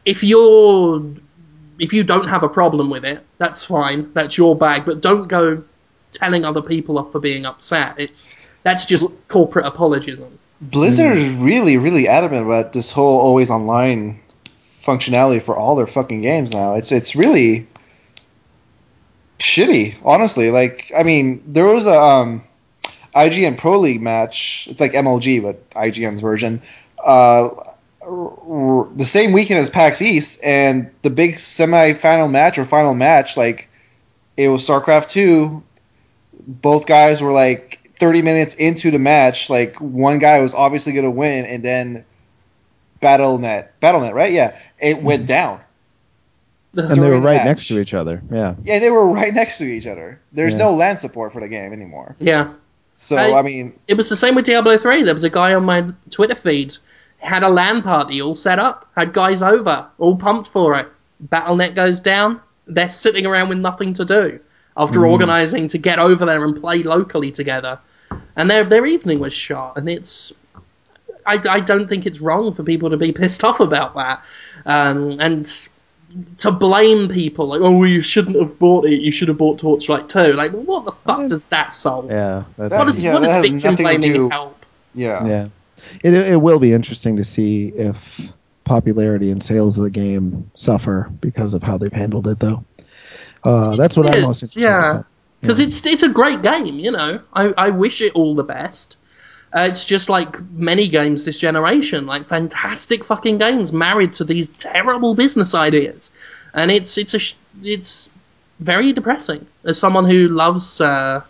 [0.07, 1.05] if you're,
[1.79, 4.11] if you don't have a problem with it, that's fine.
[4.15, 4.87] That's your bag.
[4.87, 5.63] But don't go
[6.11, 8.01] telling other people off for being upset.
[8.01, 8.31] It's,
[8.63, 10.39] that's just corporate apologism.
[10.63, 14.19] Blizzard is really, really adamant about this whole always online
[14.59, 16.77] functionality for all their fucking games now.
[16.77, 17.67] It's it's really
[19.39, 20.51] shitty, honestly.
[20.51, 22.45] Like, I mean, there was a um,
[23.15, 24.67] IGN Pro League match.
[24.71, 26.63] It's like MLG, but IGN's version.
[26.99, 27.51] Uh,
[28.01, 28.31] r-
[28.81, 33.37] r- the same weekend as PAX East, and the big semi-final match or final match,
[33.37, 33.69] like
[34.37, 35.63] it was StarCraft two.
[36.47, 41.05] Both guys were like 30 minutes into the match, like one guy was obviously going
[41.05, 42.05] to win, and then
[43.01, 44.33] Battle.net, Battle.net, right?
[44.33, 45.61] Yeah, it went down.
[46.75, 47.45] and they were right match.
[47.47, 48.23] next to each other.
[48.31, 48.55] Yeah.
[48.65, 50.21] Yeah, they were right next to each other.
[50.33, 50.59] There's Yeah.
[50.61, 52.17] no LAN support for the game anymore.
[52.19, 52.49] Yeah.
[53.03, 55.03] So I- I, mean, It was the same with Diablo 3.
[55.03, 56.77] There was a guy on my Twitter feed,
[57.19, 60.89] had a LAN party all set up, had guys over, all pumped for it.
[61.21, 64.39] Battle.net goes down, they're sitting around with nothing to do
[64.77, 67.79] after organising to get over there and play locally together.
[68.37, 70.33] And their, their evening was shot, and it's.
[71.27, 74.23] I, I don't think it's wrong for people to be pissed off about that.
[74.65, 75.69] Um, and
[76.39, 79.59] to blame people, like, oh, well, you shouldn't have bought it, you should have bought
[79.59, 80.33] Torchlight 2.
[80.35, 82.11] Like, what the fuck does that solve?
[82.11, 82.45] Yeah.
[82.57, 84.67] That, That What does, Yeah, what does has victim nothing to blaming do- help?
[84.95, 85.49] yeah, yeah.
[86.05, 88.33] It, it will be interesting to see if
[88.65, 92.65] popularity and sales of the game suffer because of how they've handled it, though.
[93.45, 94.97] Uh, that's what I'm It most is, interested yeah.
[94.99, 95.05] in.
[95.41, 97.21] Because it's it's a great game, you know.
[97.35, 98.97] I, I wish it all the best.
[99.55, 104.49] Uh, it's just like many games this generation, like fantastic fucking games married to these
[104.51, 106.11] terrible business ideas,
[106.55, 108.11] and it's it's a sh- it's
[108.61, 111.23] very depressing as someone who loves uh,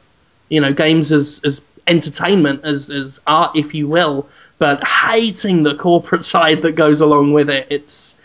[0.49, 5.75] you know games as as entertainment as as art, if you will, but hating the
[5.75, 7.66] corporate side that goes along with it.
[7.70, 8.16] It's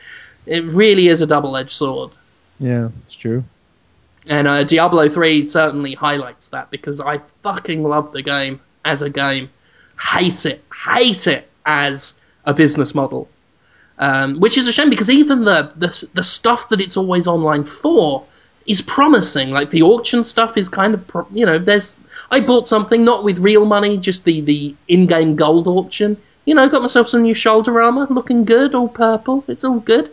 [0.45, 2.12] it really is a double edged sword.
[2.60, 3.43] Yeah, it's true.
[4.28, 9.10] And uh, Diablo 3 certainly highlights that because I fucking love the game as a
[9.10, 9.50] game.
[10.00, 10.64] Hate it.
[10.86, 12.14] Hate it as
[12.45, 13.30] a business model.
[14.00, 17.64] Um, which is a shame because even the, the, the stuff that it's always online
[17.64, 18.26] for
[18.68, 19.50] is promising.
[19.50, 21.95] Like the auction stuff is kind of, pro- you know, there's.
[22.30, 26.18] I bought something not with real money, just the, the in game gold auction.
[26.45, 29.43] You know, got myself some new shoulder armor, looking good, all purple.
[29.48, 30.10] It's all good.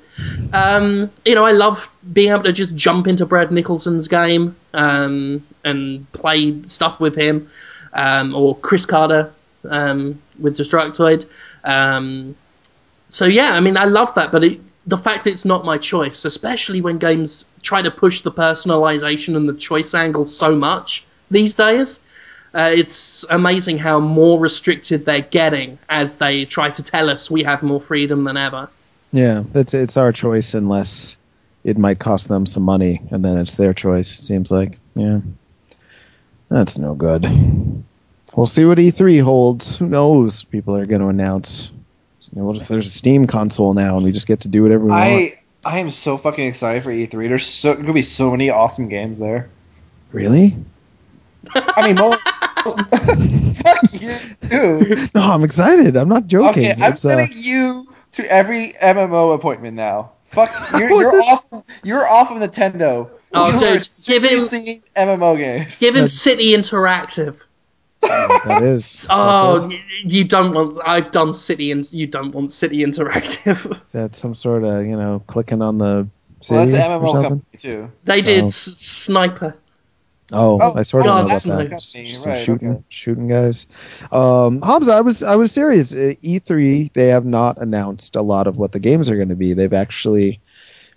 [0.53, 5.47] Um, you know, I love being able to just jump into Brad Nicholson's game um,
[5.65, 7.51] and play stuff with him,
[7.93, 9.33] um, or Chris Carter
[9.69, 11.27] um, with Destructoid.
[11.65, 12.37] Um,
[13.11, 16.25] so yeah, I mean, I love that, but it, the fact it's not my choice,
[16.25, 21.55] especially when games try to push the personalization and the choice angle so much these
[21.55, 22.01] days.
[22.55, 27.43] Uh, it's amazing how more restricted they're getting as they try to tell us we
[27.43, 28.69] have more freedom than ever.
[29.11, 31.17] Yeah, it's it's our choice unless
[31.65, 34.19] it might cost them some money, and then it's their choice.
[34.19, 35.21] It seems like, yeah,
[36.49, 37.25] that's no good.
[38.37, 39.79] We'll see what E3 holds.
[39.79, 40.45] Who knows?
[40.45, 41.73] People are going to announce.
[42.33, 44.63] You know, what if there's a Steam console now and we just get to do
[44.63, 45.03] whatever we want?
[45.05, 45.33] I
[45.67, 47.11] I am so fucking excited for E3.
[47.29, 49.49] There's so gonna be so many awesome games there.
[50.13, 50.57] Really?
[51.55, 52.17] I mean, mo-
[53.55, 55.09] fuck you.
[55.15, 55.97] No, I'm excited.
[55.97, 56.49] I'm not joking.
[56.71, 60.13] Okay, I'm It's, uh, sending you to every MMO appointment now.
[60.25, 61.45] Fuck, you're, you're off.
[61.83, 63.11] You're off of Nintendo.
[63.35, 65.79] Oh, you dude, are give him- singing MMO games.
[65.79, 67.37] Give him Uh, City Interactive.
[68.09, 68.85] That is.
[69.03, 69.81] Is that Oh, good?
[70.13, 70.79] you don't want.
[70.85, 73.83] I've done City, and you don't want City Interactive.
[73.85, 76.09] Is that some sort of you know clicking on the
[76.41, 77.31] city Well, that's an or MMO something?
[77.31, 77.91] company too.
[78.05, 78.47] They did Oh.
[78.47, 79.57] s- Sniper.
[80.33, 81.71] Oh, Oh, I sort of God, know about that's that.
[81.71, 81.93] nice.
[82.19, 82.83] Some Right, shooting, okay.
[82.89, 83.67] shooting guys.
[84.11, 85.93] Um, Hobbs, I was, I was serious.
[85.93, 89.35] Uh, E3, they have not announced a lot of what the games are going to
[89.37, 89.53] be.
[89.53, 90.41] They've actually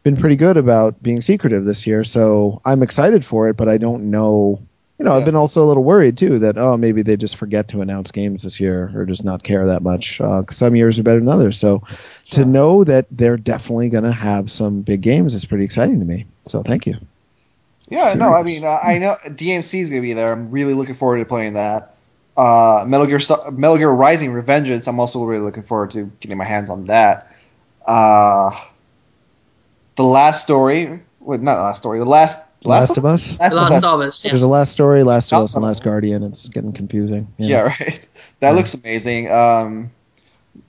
[0.03, 3.57] been pretty good about being secretive this year, so I'm excited for it.
[3.57, 4.61] But I don't know.
[4.99, 7.67] You know, I've been also a little worried too that oh maybe they just forget
[7.67, 10.19] to announce games this year or just not care that much.
[10.19, 11.59] Uh, some years are better than others.
[11.59, 11.83] So
[12.31, 16.05] to know that they're definitely going to have some big games is pretty exciting to
[16.05, 16.25] me.
[16.45, 16.95] So thank you.
[17.89, 20.33] Yeah, no, I mean, uh, I know DMC is gonna be there.
[20.33, 21.95] I'm really looking forward to playing that.
[22.35, 23.19] Uh, Metal Gear,
[23.51, 24.87] Metal Gear Rising: Revengeance.
[24.87, 27.33] I'm also really looking forward to getting my hands on that.
[27.85, 28.51] Uh,
[29.95, 33.39] the last story, well, not the last story, the last Last, of Us.
[33.39, 33.83] Last, The Last of Us.
[33.85, 34.25] of Us.
[34.25, 34.31] Yeah.
[34.31, 35.43] There's a last story, Last of Oh.
[35.43, 36.23] Us, and Last Guardian.
[36.23, 37.27] It's getting confusing.
[37.37, 38.07] Yeah, right.
[38.39, 38.51] That Yeah.
[38.51, 39.31] looks amazing.
[39.31, 39.91] Um,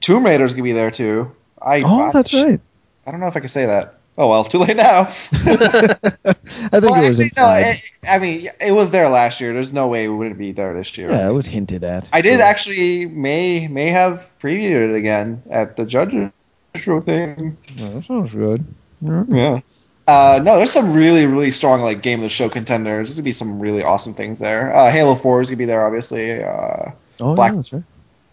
[0.01, 1.32] Tomb Raider's gonna be there too.
[1.61, 2.61] I Oh, I- that's right.
[3.07, 3.94] I don't know if I can say that.
[4.18, 5.03] Oh well, too late now.
[5.03, 7.49] I think Well, it was actually, no.
[7.51, 9.53] It, I mean, it was there last year.
[9.53, 11.09] There's no way it wouldn't be there this year.
[11.09, 12.09] yeah, it was hinted at.
[12.12, 12.42] I did Sure.
[12.42, 16.30] actually may may have previewed it again at the judges
[16.74, 17.57] show thing.
[17.80, 18.64] Oh, that sounds good.
[19.01, 19.24] Yeah.
[19.28, 19.61] Yeah.
[20.09, 23.09] Uh, no, there's some really really strong like game of the show contenders.
[23.11, 24.74] There's gonna be some really awesome things there.
[24.74, 26.42] Uh, Halo Four is gonna be there, obviously.
[26.42, 26.90] Uh,
[27.20, 27.82] Oh, Black- yeah, that's right.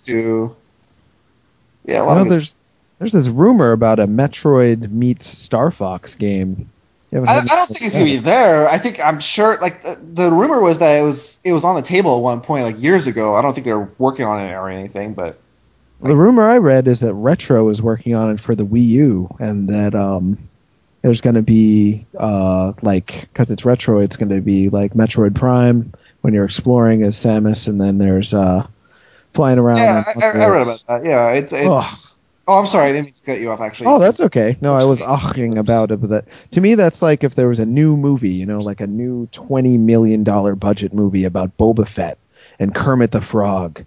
[0.06, 0.56] to
[1.86, 2.56] yeah, a lot of there's
[3.00, 6.70] there's this rumor about a Metroid meets Star Fox game.
[7.14, 8.68] I, I don't think it's gonna be there.
[8.68, 9.58] I think I'm sure.
[9.62, 12.42] Like the, the rumor was that it was it was on the table at one
[12.42, 13.36] point, like years ago.
[13.36, 15.14] I don't think they're working on it or anything.
[15.14, 15.40] But
[16.02, 19.36] The rumor I read is that Retro is working on it for the Wii U,
[19.40, 20.38] and that um,
[21.06, 25.36] there's going to be uh, like because it's Retro, it's going to be like Metroid
[25.36, 28.66] Prime when you're exploring as Samus, and then there's uh,
[29.36, 29.78] flying around.
[29.78, 31.06] yeah, I, I read about that.
[31.06, 32.08] Yeah, it, it, oh,
[32.48, 33.62] I'm sorry, I didn't mean to cut you off.
[33.62, 34.58] Actually, Oh, that's okay.
[34.62, 37.60] No, I was aching about it, but that to me, that's like if there was
[37.60, 41.88] a new movie, you know, like a new twenty million dollar budget movie about Boba
[41.88, 42.18] Fett
[42.58, 43.86] and Kermit the Frog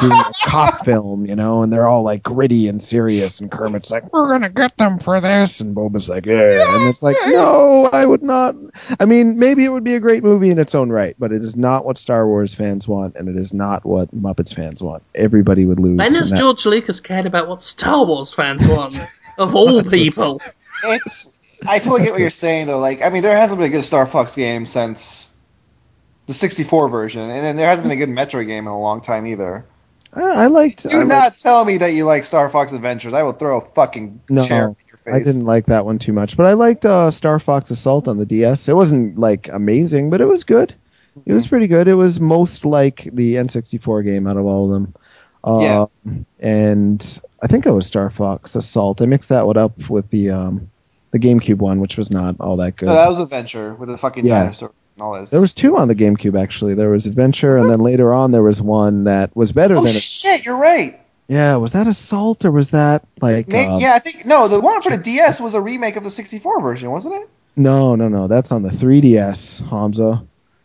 [0.00, 3.90] doing a cop film, you know, and they're all like gritty and serious, and Kermit's
[3.90, 7.88] like, "We're gonna get them for this," and Boba's like, "Yeah," and it's like, no,
[7.92, 8.54] I would not.
[8.98, 11.42] I mean, maybe it would be a great movie in its own right, but it
[11.42, 15.02] is not what Star Wars fans want, and it is not what Muppets fans want.
[15.14, 15.96] Everybody would lose.
[15.96, 18.96] When and has that- George Lucas cared about what Star Wars fans want?
[19.38, 20.40] of all people.
[20.84, 21.28] it's.
[21.66, 22.78] I totally get what you're saying though.
[22.78, 25.28] Like, I mean, there hasn't been a good Star Fox game since
[26.30, 29.00] the 64 version, and then there hasn't been a good Metroid game in a long
[29.00, 29.64] time either.
[30.14, 30.86] I, I liked.
[30.86, 33.14] I Do liked- not tell me that you like Star Fox Adventures.
[33.14, 35.14] I will throw a fucking No, chair in your face.
[35.14, 38.18] I didn't like that one too much, but I liked uh, Star Fox Assault on
[38.18, 38.68] the DS.
[38.68, 40.72] It wasn't like amazing, but it was good.
[41.26, 41.88] It was pretty good.
[41.88, 44.94] It was most like the N64 game out of all of them.
[45.42, 45.86] Uh,
[46.40, 49.02] And I think it was Star Fox Assault.
[49.02, 50.70] I mixed that one up with the um,
[51.12, 52.86] the GameCube one, which was not all that good.
[52.86, 54.40] No, that was Adventure with the fucking Yeah.
[54.42, 54.72] dinosaur
[55.02, 55.30] all this.
[55.30, 56.74] there was two on the GameCube actually.
[56.74, 59.86] There was Adventure, and then later on there was one that was better Oh than.
[59.86, 60.02] it.
[60.02, 60.44] shit!
[60.46, 60.98] You're right.
[61.28, 63.46] Yeah, was that Assault or was that like?
[63.48, 64.48] May- uh, yeah, I think no.
[64.48, 67.28] The one for the DS was a remake of the 64 version, wasn't it?
[67.56, 68.26] No, no, no.
[68.26, 70.24] That's on the 3DS, Hamza.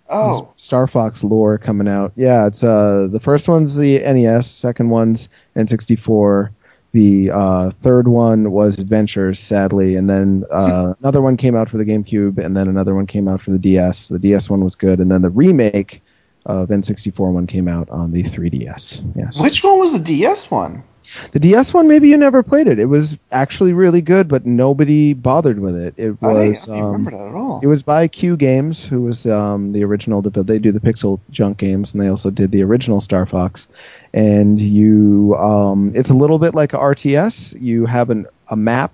[0.09, 2.13] Oh, Star Fox lore coming out.
[2.15, 6.49] Yeah, it's uh the first one's the NES, second one's N64.
[6.95, 11.77] The uh, third one was Adventures, sadly, and then uh, another one came out for
[11.77, 14.07] the GameCube, and then another one came out for the DS.
[14.07, 16.01] The DS one was good, and then the remake
[16.45, 19.11] of N64 one came out on the 3DS.
[19.13, 20.85] Yes, which one was the DS one?
[21.31, 22.79] The DS one maybe you never played it.
[22.79, 25.93] It was actually really good, but nobody bothered with it.
[25.97, 27.59] It was I don't um, remember that at all.
[27.63, 30.21] it was by Q Games, who was um, the original.
[30.21, 33.67] They do the Pixel Junk games, and they also did the original Star Fox.
[34.13, 37.61] And you, um, it's a little bit like a RTS.
[37.61, 38.91] You have an, a map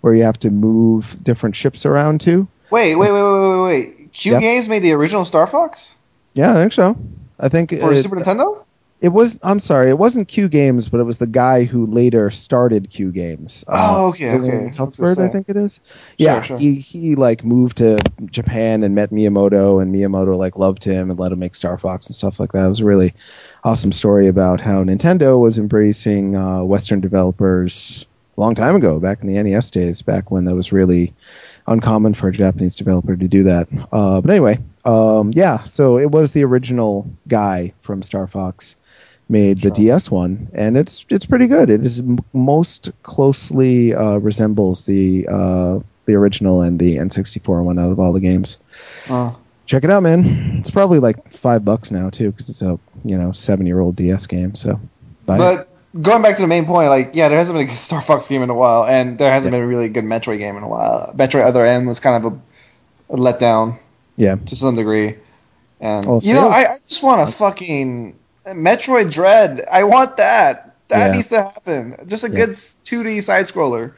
[0.00, 2.46] where you have to move different ships around to.
[2.70, 4.12] Wait, wait, wait, wait, wait, wait.
[4.12, 4.40] Q Yep.
[4.40, 5.94] Games made the original Star Fox
[6.34, 6.96] Yeah, I think so.
[7.38, 8.64] I think for it- Super Nintendo.
[9.02, 9.36] It was.
[9.42, 9.90] I'm sorry.
[9.90, 13.64] It wasn't Q Games, but it was the guy who later started Q Games.
[13.66, 14.76] Oh, okay, Dylan okay.
[14.76, 15.80] Cuthbert, I think it is.
[16.18, 16.56] Yeah, sure.
[16.56, 21.18] he he like moved to Japan and met Miyamoto, and Miyamoto like loved him and
[21.18, 22.64] let him make Star Fox and stuff like that.
[22.64, 23.12] It was a really
[23.64, 29.20] awesome story about how Nintendo was embracing uh, Western developers a long time ago, back
[29.20, 31.12] in the NES days, back when that was really
[31.66, 33.66] uncommon for a Japanese developer to do that.
[33.90, 38.76] Uh, but anyway, um, yeah, so it was the original guy from Star Fox
[39.32, 39.70] made the.
[39.70, 41.70] DS one, and it's it's pretty good.
[41.70, 47.78] It is m- most closely uh, resembles the uh, the original and the N64 one
[47.78, 48.58] out of all the games.
[49.10, 49.36] Oh.
[49.66, 50.56] Check it out, man.
[50.58, 53.96] It's probably like five bucks now too, because it's a you know seven year old
[53.96, 54.54] DS game.
[54.54, 54.78] So,
[55.24, 55.38] buy it.
[55.38, 58.02] But going back to the main point, like yeah, there hasn't been a good Star
[58.02, 59.58] Fox game in a while, and there hasn't Yeah.
[59.58, 61.12] been a really good Metroid game in a while.
[61.16, 63.78] Metroid Other M was kind of a, a letdown
[64.16, 65.16] yeah, to some degree,
[65.80, 69.64] and Well, you know, I, I just want a fucking Metroid Dread.
[69.70, 70.74] I want that.
[70.88, 71.12] That Yeah.
[71.16, 71.96] needs to happen.
[72.06, 72.46] Just a Yeah.
[72.46, 72.50] good
[72.84, 73.92] 2D side scroller.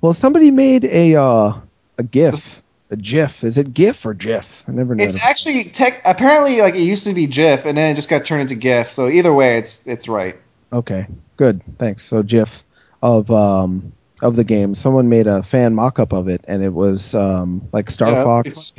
[0.00, 1.52] well, somebody made a uh,
[1.98, 3.44] a GIF, a GIF.
[3.44, 4.64] Is it GIF or GIF?
[4.66, 5.04] I never know.
[5.04, 6.00] It's actually tech.
[6.04, 8.90] Apparently, like it used to be GIF, and then it just got turned into GIF.
[8.90, 10.36] So either way, it's it's right.
[10.72, 11.06] Okay,
[11.36, 11.60] good.
[11.78, 12.02] Thanks.
[12.04, 12.64] So GIF
[13.02, 13.92] of um
[14.22, 14.74] of the game.
[14.74, 18.72] Someone made a fan mock-up of it, and it was um like Star Yeah, Fox.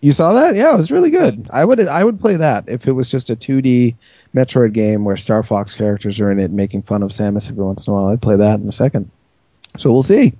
[0.00, 0.54] You saw that?
[0.54, 1.48] Yeah, it was really good.
[1.52, 3.94] I would I would play that if it was just a 2D
[4.34, 7.86] Metroid game where Star Fox characters are in it making fun of Samus every once
[7.86, 8.08] in a while.
[8.08, 9.10] I'd play that in a second.
[9.78, 10.32] So we'll see.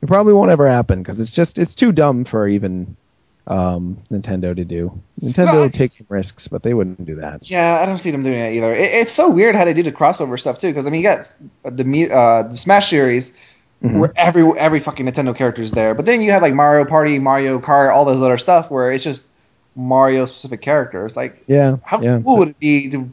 [0.00, 2.96] It probably won't ever happen because it's just it's too dumb for even
[3.46, 5.00] um, Nintendo to do.
[5.20, 7.48] Nintendo I- takes some risks, but they wouldn't do that.
[7.48, 8.74] Yeah, I don't see them doing that either.
[8.74, 10.68] It, it's so weird how they do the crossover stuff too.
[10.68, 11.30] Because I mean, you got
[11.64, 13.32] the uh, the Smash series
[13.82, 13.98] Mhm.
[13.98, 17.18] where every every fucking Nintendo character is there, but then you have like Mario Party,
[17.18, 19.28] Mario Kart, all those other stuff where it's just
[19.74, 21.16] Mario specific characters.
[21.16, 22.20] Like, Yeah, how yeah.
[22.22, 23.10] cool would it be to?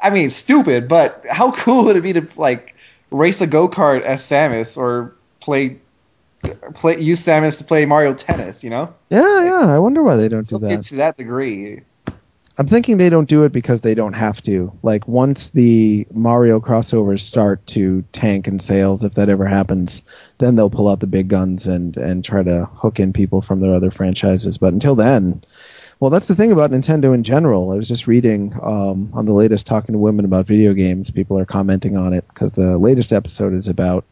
[0.00, 2.74] I mean, stupid, but how cool would it be to like
[3.10, 5.76] race a go kart as Samus or play
[6.74, 8.62] play use Samus to play Mario Tennis?
[8.64, 9.66] You know, Yeah, yeah.
[9.74, 10.82] I wonder why they don't do that.
[10.84, 11.82] to that degree.
[12.58, 14.72] I'm thinking they don't do it because they don't have to.
[14.82, 20.00] Like once the Mario crossovers start to tank in sales, if that ever happens,
[20.38, 23.60] then they'll pull out the big guns and and try to hook in people from
[23.60, 24.56] their other franchises.
[24.56, 25.44] But until then,
[26.00, 27.72] well, that's the thing about Nintendo in general.
[27.72, 31.10] I was just reading um, on the latest Talking to Women about video games.
[31.10, 34.04] People are commenting on it because the latest episode is about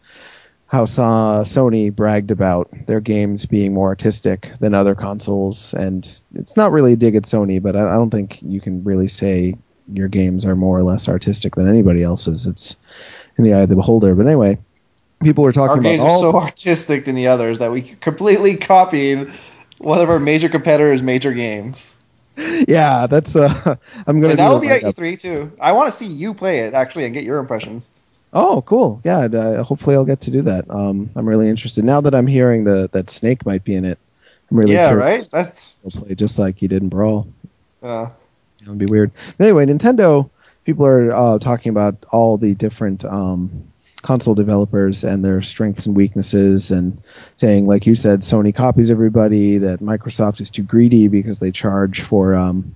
[0.66, 6.72] how Sony bragged about their games being more artistic than other consoles, and it's not
[6.72, 9.54] really a dig at Sony, but I, don't think you can really say
[9.92, 12.46] your games are more or less artistic than anybody else's.
[12.46, 12.76] It's
[13.36, 14.14] in the eye of the beholder.
[14.14, 14.58] But anyway,
[15.22, 17.82] people were talking Our about games all are so artistic than the others that we
[17.82, 19.30] completely copied
[19.78, 21.94] one of our major competitors' major games.
[22.66, 23.06] yeah.
[23.06, 24.82] That's uh, I'm gonna And that will be at.
[24.82, 25.52] E3 too.
[25.60, 27.90] I want to see you play it actually and get your impressions.
[28.34, 29.00] Oh, cool.
[29.04, 30.68] Yeah, uh, hopefully I'll get to do that.
[30.68, 33.98] Um, I'm really interested now that I'm hearing the that Snake might be in it.
[34.50, 35.26] I'm really yeah, right.
[35.30, 37.28] That's he'll play just like he did in Brawl.
[37.82, 38.08] uh,
[38.60, 39.12] It would be weird.
[39.38, 40.28] But anyway, Nintendo
[40.64, 43.68] people are uh, talking about all the different um,
[44.02, 47.00] console developers and their strengths and weaknesses, and
[47.36, 49.58] saying, like you said, Sony copies everybody.
[49.58, 52.74] That Microsoft is too greedy because they charge for um,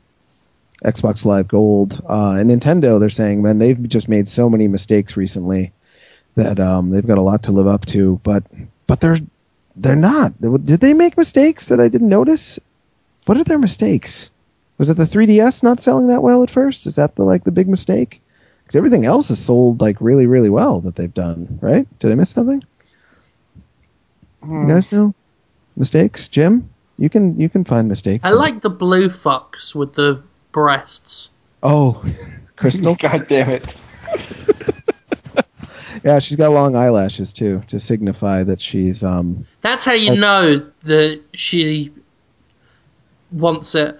[0.85, 2.01] Xbox Live Gold.
[2.09, 5.72] Uh, and Nintendo, they're saying, man, they've just made so many mistakes recently
[6.37, 8.20] that um, they've got a lot to live up to.
[8.22, 8.45] But
[8.87, 9.18] but they're
[9.76, 10.41] they're not.
[10.41, 12.59] Did they make mistakes that I didn't notice?
[13.26, 14.31] What are their mistakes?
[14.79, 16.87] Was it the 3DS not selling that well at first?
[16.87, 18.22] Is that the like the big mistake?
[18.62, 21.59] Because everything else has sold like really really well that they've done.
[21.61, 21.87] Right?
[21.99, 22.62] Did I miss something?
[24.43, 24.62] hmm.
[24.62, 25.14] You guys know
[25.76, 26.29] mistakes?
[26.29, 28.24] Jim, you can you can find mistakes.
[28.24, 30.22] I like the blue fox with the
[30.53, 31.30] breasts.
[31.62, 32.05] Oh,
[32.57, 32.94] Crystal.
[33.01, 33.76] God damn it!
[36.05, 39.44] yeah, she's got long eyelashes too to signify that she's um.
[39.61, 40.16] That's how you Oh.
[40.16, 41.92] know that she
[43.32, 43.99] wants it.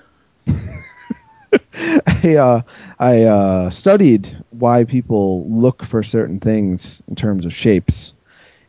[2.23, 2.61] I uh,
[2.99, 8.13] I uh, studied why people look for certain things in terms of shapes,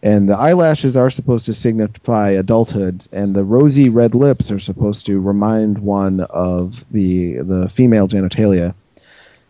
[0.03, 5.05] and the eyelashes are supposed to signify adulthood, and the rosy red lips are supposed
[5.07, 8.73] to remind one of the the female genitalia,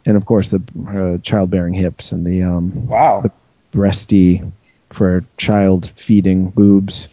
[0.06, 3.32] and of course the uh, childbearing hips and the um, Wow.
[3.74, 4.52] breasty
[4.92, 7.10] for child feeding boobs.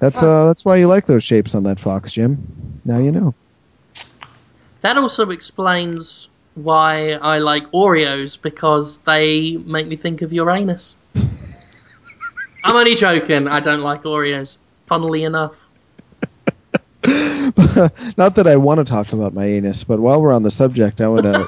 [0.00, 2.80] That's uh that's why you like those shapes on that fox, Jim.
[2.84, 3.34] Now you know.
[4.82, 10.96] That also explains why I like Oreos because they make me think of Uranus.
[12.64, 13.46] I'm only joking.
[13.46, 14.58] I don't like Oreos.
[14.86, 15.54] Funnily enough.
[18.16, 21.02] Not that I want to talk about my anus, but while we're on the subject,
[21.02, 21.46] I want to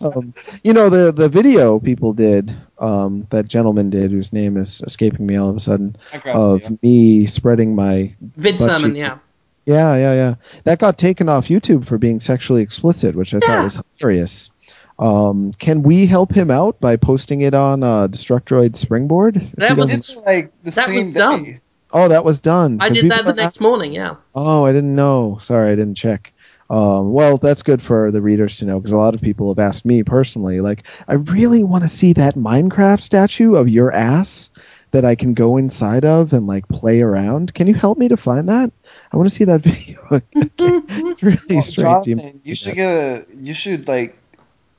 [0.00, 4.80] um, you know the the video people did um, that gentleman did whose name is
[4.86, 5.96] escaping me all of a sudden
[6.26, 9.18] of it, me spreading my Vid sermon, you- yeah.
[9.66, 13.48] yeah yeah yeah that got taken off YouTube for being sexually explicit which I Yeah.
[13.48, 14.50] thought was hilarious.
[14.98, 19.36] Um, can we help him out by posting it on uh, Destructoid Springboard?
[19.56, 21.18] That was- like the That same was day.
[21.18, 21.60] done.
[21.92, 22.78] oh that was done.
[22.80, 24.16] I did that the are next morning, yeah.
[24.34, 25.38] Oh, I didn't know.
[25.40, 26.32] Sorry, I didn't check.
[26.70, 29.58] Um, well, that's good for the readers to know because a lot of people have
[29.58, 34.50] asked me personally, like, I really want to see that Minecraft statue of your ass
[34.90, 37.54] that I can go inside of and like play around.
[37.54, 38.70] Can you help me to find that?
[39.12, 40.00] I want to see that video.
[40.58, 42.06] it's really Well, strange.
[42.06, 43.26] Jonathan, you should get a.
[43.34, 44.17] You should like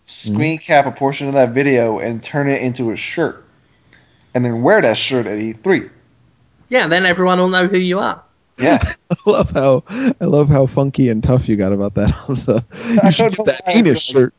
[0.10, 3.45] screen cap a portion of that video and turn it into a shirt,
[4.34, 5.89] and then wear that shirt at E3.
[6.70, 8.24] Yeah, then everyone will know who you are.
[8.57, 8.80] Yeah,
[9.12, 12.66] I love how I love how funky and tough you got about that, Hamza.
[13.03, 14.34] You should get know that why anus shirt.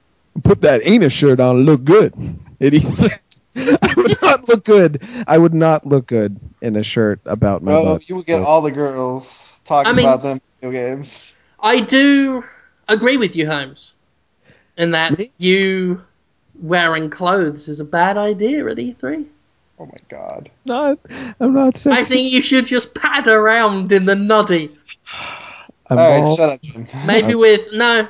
[0.44, 1.56] Put that anus shirt on.
[1.56, 2.14] and Look good.
[2.60, 2.74] It
[3.56, 5.02] I would not look good.
[5.26, 8.08] I would not look good in a shirt about my bro, butt.
[8.08, 11.34] you would get all the girls talking I mean- about them video games.
[11.58, 12.44] I do
[12.88, 13.94] agree with you, Holmes,
[14.80, 15.26] in that Me?
[15.38, 16.02] you
[16.60, 19.26] wearing clothes is a bad idea at E3.
[19.78, 20.50] Oh my god.
[20.66, 20.98] No,
[21.40, 21.98] I'm not sexy.
[22.00, 24.76] I think you should just pad around in the noddy.
[25.88, 26.86] I'm All right, all- shut up, Jim.
[27.06, 28.06] Maybe with no,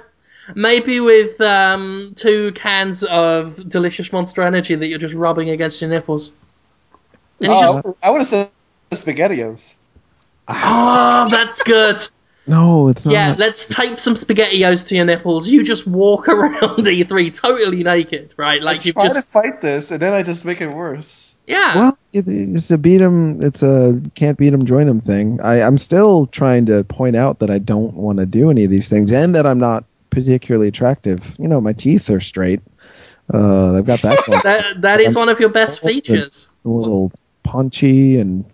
[0.55, 5.91] maybe with um, two cans of delicious Monster Energy that you're just rubbing against your
[5.91, 6.33] nipples.
[7.41, 8.51] And Oh, just I would have said
[8.91, 9.75] SpaghettiOs.
[10.49, 12.01] oh, that's good.
[12.51, 13.13] No, it's not.
[13.15, 15.49] Yeah, let's tape some spaghettios to your nipples.
[15.49, 18.61] You just walk around E3 totally naked, right?
[18.63, 21.35] Like I you've try just to fight this, and then I just make it worse.
[21.47, 21.75] yeah.
[21.77, 23.41] well, it, it's a beat 'em.
[23.43, 25.41] It's a can't beat 'em, join 'em thing.
[25.43, 28.71] I, I'm still trying to point out that I don't want to do any of
[28.71, 31.37] these things, and that I'm not particularly attractive.
[31.39, 32.61] You know, my teeth are straight.
[33.33, 34.41] Uh, I've got that going.
[34.43, 36.49] That that is I'm- one of your best features.
[36.65, 37.13] a little
[37.45, 38.45] paunchy and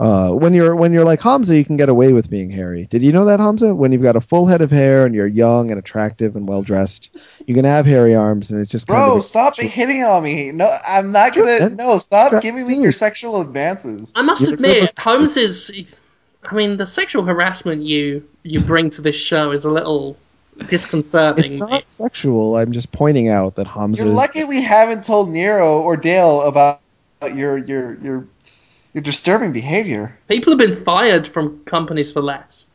[0.00, 2.86] uh, when you're when you're like Hamza, you can get away with being hairy.
[2.86, 3.74] Did you know that Hamza?
[3.74, 6.62] When you've got a full head of hair and you're young and attractive and well
[6.62, 7.14] dressed,
[7.46, 10.52] you can have hairy arms, and it's just kind Bro, of stop hitting on me.
[10.52, 11.58] No, I'm not gonna.
[11.58, 12.82] Sure, No, stop Sure, giving me dude.
[12.82, 14.10] your sexual advances.
[14.16, 14.92] I must You're admit, good.
[14.98, 15.70] Holmes is.
[16.50, 20.16] I mean, the sexual harassment you you bring to this show is a little
[20.68, 21.54] disconcerting.
[21.54, 21.70] It's mate.
[21.70, 22.56] not sexual.
[22.56, 24.04] I'm just pointing out that Hamza.
[24.04, 26.80] You're lucky we haven't told Nero or Dale about
[27.34, 28.26] your your your
[28.94, 30.18] your disturbing behavior.
[30.28, 32.66] People have been fired from companies for less.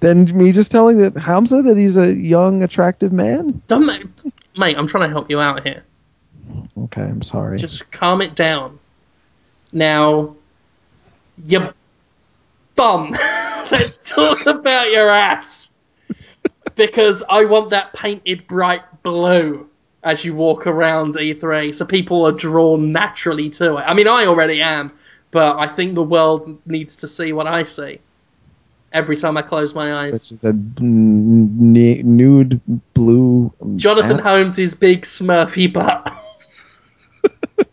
[0.00, 3.62] Then me just telling that Hamza that he's a young, attractive man.
[3.68, 4.76] Don't ma- mate.
[4.76, 5.82] I'm trying to help you out here.
[6.76, 7.58] Okay, I'm sorry.
[7.58, 8.78] Just calm it down.
[9.72, 10.36] Now,
[11.46, 11.72] you
[12.76, 13.10] bum.
[13.70, 15.70] Let's talk about your ass.
[16.74, 19.68] Because I want that painted bright blue
[20.02, 23.82] as you walk around E3, so people are drawn naturally to it.
[23.82, 24.92] I mean, I already am,
[25.32, 27.98] but I think the world needs to see what I see
[28.92, 30.12] every time I close my eyes.
[30.12, 32.60] Which is a n- n- nude
[32.94, 33.52] blue.
[33.76, 34.22] Jonathan ass.
[34.22, 36.14] Holmes' big smurfy butt.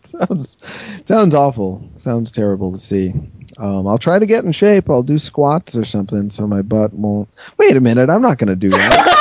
[0.02, 0.58] sounds
[1.04, 1.88] sounds awful.
[1.96, 3.12] Sounds terrible to see.
[3.58, 4.88] Um, I'll try to get in shape.
[4.88, 7.28] I'll do squats or something so my butt won't.
[7.58, 8.08] Wait a minute.
[8.08, 9.16] I'm not going to do that.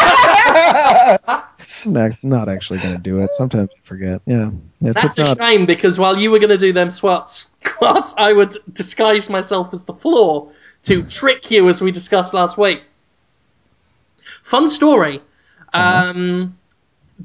[1.28, 3.34] I'm not, not actually going to do it.
[3.34, 4.22] Sometimes I forget.
[4.26, 4.51] Yeah,
[4.82, 5.38] it's That's a not.
[5.38, 9.74] shame because while you were going to do them squats, squats, I would disguise myself
[9.74, 10.51] as the floor
[10.84, 12.84] to trick you, as we discussed last week.
[14.43, 15.22] Fun story.
[15.74, 16.57] Um,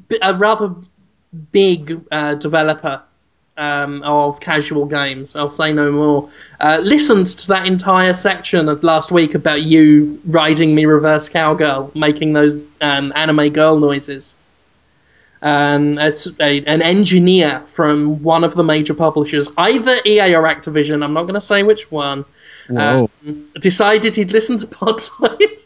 [0.07, 0.75] b- a rather
[1.51, 3.01] big uh, developer
[3.57, 6.29] um, of casual games, I'll say no more,
[6.59, 11.91] uh, listened to that entire section of last week about you riding me reverse cowgirl,
[11.95, 14.35] making those um, anime girl noises
[15.45, 21.03] um, it's a, an engineer from one of the major publishers, either EA or Activision.
[21.03, 22.25] I'm not going to say which one.
[22.67, 25.65] Um, decided he'd listen to Podtoid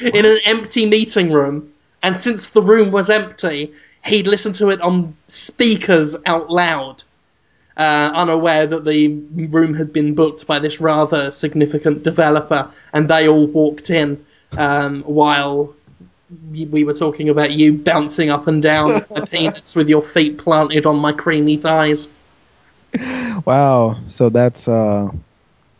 [0.00, 1.70] in an empty meeting room,
[2.02, 3.74] and since the room was empty,
[4.06, 7.02] he'd listen to it on speakers out loud,
[7.78, 13.28] uh, unaware that the room had been booked by this rather significant developer, and they
[13.28, 14.24] all walked in
[14.56, 15.74] um, while
[16.50, 20.86] we were talking about you bouncing up and down my penis with your feet planted
[20.86, 22.08] on my creamy thighs.
[23.44, 23.96] Wow.
[24.08, 25.08] So that's uh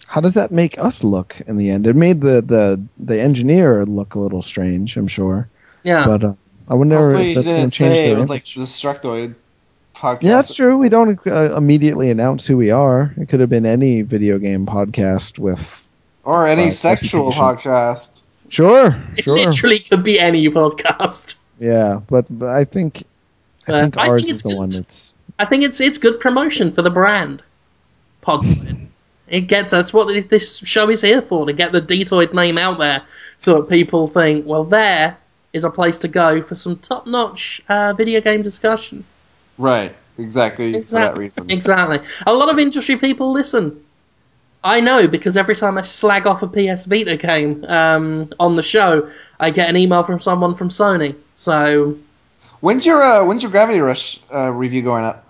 [0.07, 1.87] how does that make us look in the end?
[1.87, 5.49] It made the the the engineer look a little strange, I'm sure.
[5.83, 6.07] Yeah.
[6.07, 6.35] But uh,
[6.69, 8.29] I wonder Hopefully if you that's going didn't to change say it was image.
[8.29, 9.35] like the Destructoid
[9.99, 10.19] podcast.
[10.23, 10.79] Yeah, that's true.
[10.79, 13.13] We don't uh, immediately announce who we are.
[13.17, 15.91] It could have been any video game podcast with
[16.25, 17.43] Or any Uh, sexual reputation.
[17.73, 18.21] podcast.
[18.49, 19.35] Sure, it sure.
[19.35, 21.35] literally could be any podcast.
[21.61, 23.03] Yeah, but, but I think
[23.67, 24.59] I think I ours think is the good.
[24.59, 25.15] one that's.
[25.39, 27.43] I think it's it's good promotion for the brand.
[28.23, 28.89] Podtoid.
[29.29, 32.79] it gets that's what this show is here for to get the Dtoid name out
[32.79, 33.03] there,
[33.39, 35.17] so that people think, well, there
[35.53, 39.05] is a place to go for some top-notch uh, video game discussion.
[39.59, 39.95] Right.
[40.19, 41.25] Exactly, for that Exactly.
[41.25, 41.51] reason.
[41.51, 42.01] Exactly.
[42.27, 43.85] A lot of industry people listen.
[44.65, 48.63] I know because every time I slag off a PS Vita game um, on the
[48.65, 51.15] show, I get an email from someone from Sony.
[51.35, 51.97] So,
[52.61, 55.25] When's your uh, when's your Gravity Rush uh, review going up?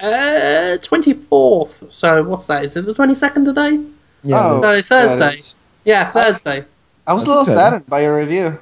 [0.00, 1.92] uh, 24th.
[1.92, 2.64] So, what's that?
[2.64, 3.84] Is it the 22nd today?
[4.24, 4.60] Yeah, Oh.
[4.60, 5.34] No, Thursday.
[5.34, 5.54] it is.
[5.84, 6.64] Yeah, Thursday.
[7.06, 7.62] I was That's a little exciting.
[7.62, 8.58] saddened by your review.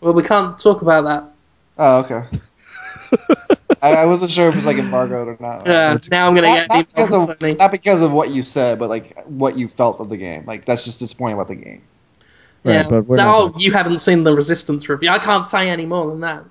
[0.00, 1.24] Well, we can't talk about that.
[1.78, 2.26] Oh, okay.
[3.82, 5.66] I, I wasn't sure if it was like embargoed or not.
[5.68, 8.44] Uh, now I'm going to not, get not because of not because of what you
[8.44, 10.44] said, but like what you felt of the game.
[10.46, 11.82] Like that's just disappointing about the game.
[12.64, 12.88] Right, yeah.
[12.88, 15.10] but we're oh, talking- you haven't seen the Resistance review.
[15.10, 16.44] I can't say any more than that.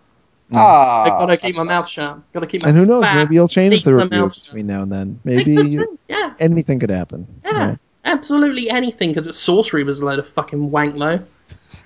[0.53, 1.91] Ah, I gotta keep that's my mouth nice.
[1.91, 2.19] shut.
[2.33, 3.03] Gotta keep my and who knows?
[3.03, 5.19] fat, Maybe you'll change the review mouth between now and then.
[5.23, 6.33] Maybe too, Yeah.
[6.39, 7.25] anything could happen.
[7.45, 7.77] Yeah, Right.
[8.03, 9.13] absolutely anything.
[9.13, 11.21] Because sorcery was a load of fucking wank, though.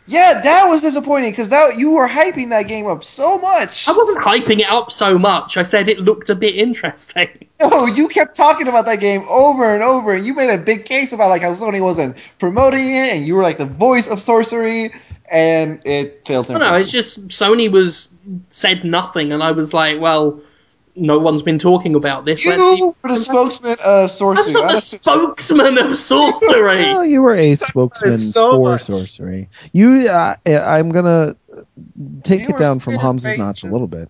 [0.08, 3.88] Yeah, that was disappointing because that you were hyping that game up so much.
[3.88, 5.58] I wasn't hyping it up so much.
[5.58, 7.30] I said it looked a bit interesting.
[7.62, 10.84] No, you kept talking about that game over and over, and you made a big
[10.84, 14.22] case about like how Sony wasn't promoting it, and you were like the voice of
[14.22, 14.92] sorcery,
[15.32, 16.76] and it failed No, I don't know.
[16.76, 18.10] impress It's just Sony was
[18.50, 20.42] said nothing, and I was like, well,
[20.96, 22.44] no one's been talking about this.
[22.46, 22.52] you.
[22.52, 24.54] Let's see- You were the spokesman of I'm sorcery.
[24.54, 26.76] not the spokesman of sorcery.
[26.86, 28.84] Well, you were a spokesman so for much.
[28.84, 29.50] sorcery.
[29.74, 31.36] You, uh, I'm gonna
[32.24, 34.10] take You it down from spit Hamza's notch a little bit.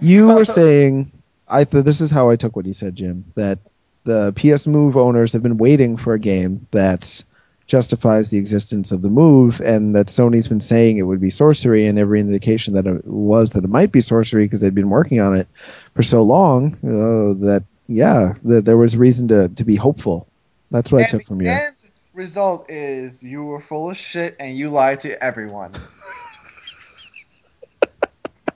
[0.00, 1.12] You were saying,
[1.48, 3.24] I th- this is how I took what you said, Jim.
[3.36, 3.58] That
[4.04, 7.22] the PS Move owners have been waiting for a game that
[7.66, 11.86] justifies the existence of the move, and that Sony's been saying it would be sorcery,
[11.86, 15.20] and every indication that it was that it might be sorcery because they'd been working
[15.20, 15.48] on it
[15.94, 20.26] for so long uh, that yeah, that there was reason to to be hopeful.
[20.70, 21.50] That's what I took from you.
[21.50, 21.76] end
[22.12, 25.72] result is you were full of shit and you lied to everyone.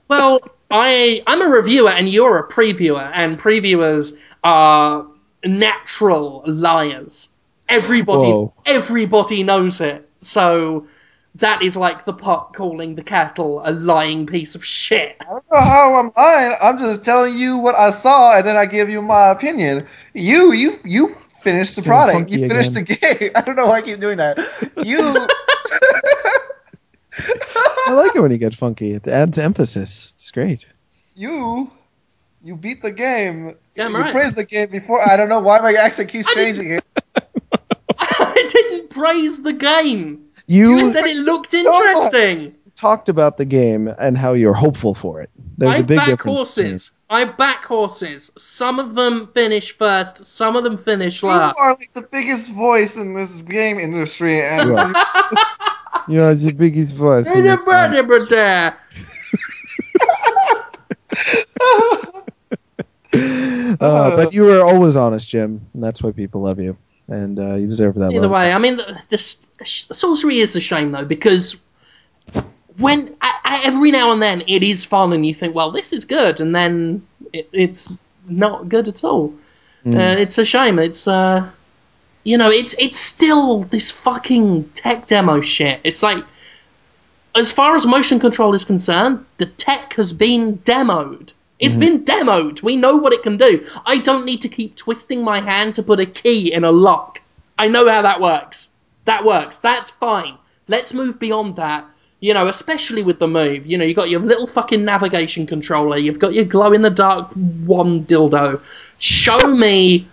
[0.09, 0.39] Well,
[0.71, 5.05] I I'm a reviewer and you're a previewer, and previewers are
[5.45, 7.29] natural liars.
[7.69, 8.53] Everybody Whoa.
[8.65, 10.09] everybody knows it.
[10.21, 10.87] So
[11.35, 15.15] that is like the pot calling the kettle a lying piece of shit.
[15.21, 16.55] I don't know how I'm lying.
[16.61, 19.87] I'm just telling you what I saw, and then I give you my opinion.
[20.13, 22.29] You, you, you finished the product.
[22.29, 22.97] You finished again.
[22.99, 23.31] the game.
[23.35, 24.37] I don't know why I keep doing that.
[24.83, 25.27] You.
[27.87, 28.93] I like it when you get funky.
[28.93, 30.11] It adds emphasis.
[30.13, 30.65] It's great.
[31.15, 31.71] you
[32.41, 33.55] you beat the game.
[33.75, 34.11] Damn you right.
[34.11, 35.05] praised the game before.
[35.07, 36.85] I don't know why my accent keeps changing it.
[38.45, 40.25] I didn't praise the game.
[40.47, 42.55] You, You said it looked interesting.
[42.75, 45.29] talked about the game and how you're hopeful for it.
[45.57, 46.55] There's I a big back difference.
[46.55, 46.91] between- horses.
[47.11, 48.31] I back horses.
[48.37, 50.23] Some of them finish first.
[50.25, 51.57] Some of them finish last.
[51.57, 54.93] You are like the biggest voice in this game industry, and You are.
[56.07, 57.25] You are the biggest voice.
[57.35, 57.93] in this game.
[63.81, 65.65] Uh, but you were always honest, Jim.
[65.73, 66.77] And that's why people love you,
[67.09, 68.11] and uh, you deserve that.
[68.11, 68.31] Either love.
[68.31, 69.17] way, I mean, the, the
[69.65, 71.57] sorcery is a shame though because
[72.77, 75.91] when I, I, every now and then it is fun and you think, well, this
[75.91, 77.89] is good, and then it, it's
[78.27, 79.33] not good at all.
[79.85, 79.95] Mm.
[79.95, 80.79] Uh, it's a shame.
[80.79, 81.49] It's uh,
[82.23, 85.81] you know, it's it's still this fucking tech demo shit.
[85.83, 86.23] It's like,
[87.35, 91.33] as far as motion control is concerned, the tech has been demoed.
[91.59, 92.03] It's mm-hmm.
[92.03, 92.63] been demoed.
[92.63, 93.67] We know what it can do.
[93.85, 97.21] I don't need to keep twisting my hand to put a key in a lock.
[97.57, 98.69] I know how that works.
[99.05, 99.59] That works.
[99.59, 100.37] That's fine.
[100.67, 101.85] Let's move beyond that.
[102.21, 103.65] You know, especially with the move.
[103.65, 105.97] You know, you've got your little fucking navigation controller.
[105.97, 108.61] You've got your glow in the dark one dildo.
[108.97, 110.07] Show me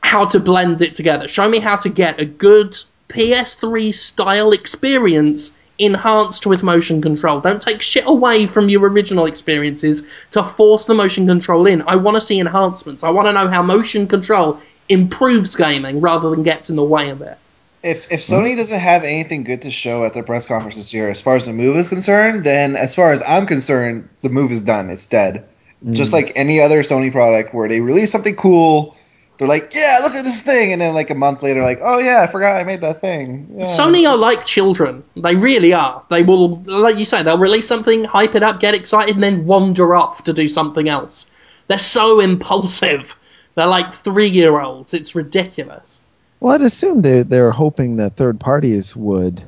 [0.00, 1.28] how to blend it together.
[1.28, 2.78] Show me how to get a good
[3.08, 7.40] PS3 style experience enhanced with motion control.
[7.40, 10.02] Don't take shit away from your original experiences
[10.32, 11.82] to force the motion control in.
[11.82, 13.04] I want to see enhancements.
[13.04, 17.10] I want to know how motion control improves gaming rather than gets in the way
[17.10, 17.38] of it.
[17.82, 18.56] if if Sony hmm?
[18.56, 21.46] doesn't have anything good to show at their press conference this year, as far as
[21.46, 24.90] the move is concerned, then as far as I'm concerned, the move is done.
[24.90, 25.46] It's dead.
[25.82, 25.92] Hmm.
[25.92, 28.96] Just like any other Sony product, where they release something cool,
[29.38, 31.98] they're like, "Yeah, look at this thing," and then like a month later, like, "Oh
[31.98, 33.64] yeah, I forgot I made that thing." Yeah.
[33.64, 35.02] Sony are like children.
[35.16, 36.02] They really are.
[36.10, 39.46] They will, like you say, they'll release something, hype it up, get excited, and then
[39.46, 41.26] wander off to do something else.
[41.68, 43.14] They're so impulsive.
[43.54, 44.94] They're like three year olds.
[44.94, 46.00] It's ridiculous.
[46.40, 49.42] Well, I'd assume they they're hoping that third parties would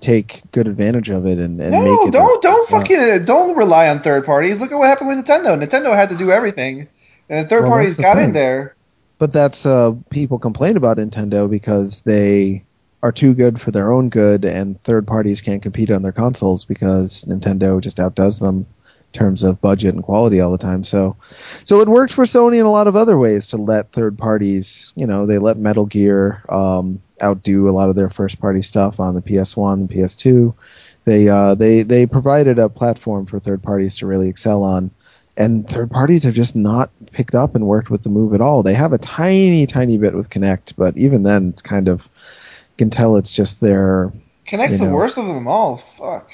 [0.00, 2.12] take good advantage of it and, and make No, it.
[2.12, 2.78] don't don't Yeah.
[2.78, 4.60] fucking uh, don't rely on third parties.
[4.60, 5.56] Look at what happened with Nintendo.
[5.60, 6.86] Nintendo had to do everything,
[7.28, 8.26] and the third Well, parties the got thing.
[8.28, 8.75] in there.
[9.18, 12.64] But that's uh, people complain about Nintendo because they
[13.02, 16.64] are too good for their own good, and third parties can't compete on their consoles
[16.64, 20.82] because Nintendo just outdoes them in terms of budget and quality all the time.
[20.82, 21.16] So,
[21.64, 24.92] so it worked for Sony in a lot of other ways to let third parties,
[24.96, 29.00] you know, they let Metal Gear um, outdo a lot of their first party stuff
[29.00, 30.54] on the PS1 and PS2.
[31.04, 34.90] They uh, they they provided a platform for third parties to really excel on
[35.36, 38.62] and third parties have just not picked up and worked with the move at all.
[38.62, 42.08] They have a tiny, tiny bit with Kinect, but even then, it's kind of
[42.70, 44.12] you can tell it's just their.
[44.46, 45.76] Kinect's You the worst of them all.
[45.76, 46.30] Fuck.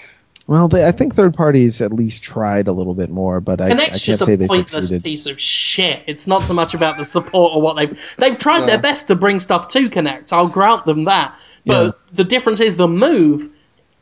[0.49, 3.67] Well, they, I think third parties at least tried a little bit more, but I,
[3.69, 5.05] I Kinect's can't just say a they pointless succeeded.
[5.05, 6.03] piece of shit.
[6.09, 8.67] It's not so much about the support or what they've they've tried No.
[8.67, 10.33] their best to bring stuff to Kinect.
[10.33, 11.91] I'll grant them that, but Yeah.
[12.13, 13.51] the difference is the move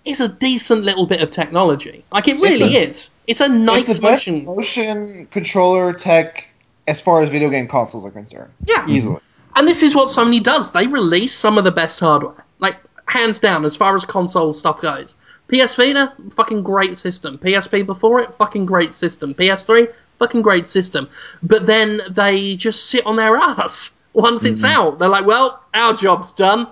[0.04, 2.04] is a decent little bit of technology.
[2.12, 3.10] Like it really a- is.
[3.26, 4.44] It's a nice it's motion.
[4.44, 6.48] motion controller tech
[6.88, 8.52] as far as video game consoles are concerned.
[8.64, 8.86] Yeah.
[8.88, 9.20] Easily.
[9.54, 10.72] And this is what Sony does.
[10.72, 12.44] They release some of the best hardware.
[12.58, 15.16] Like, hands down, as far as console stuff goes.
[15.48, 17.36] PS Vita, fucking great system.
[17.38, 19.34] PSP before it, fucking great system.
[19.34, 21.08] PS3, fucking great system.
[21.42, 24.98] But then they just sit on their ass once it's out.
[25.00, 26.68] They're like, well, our job's done.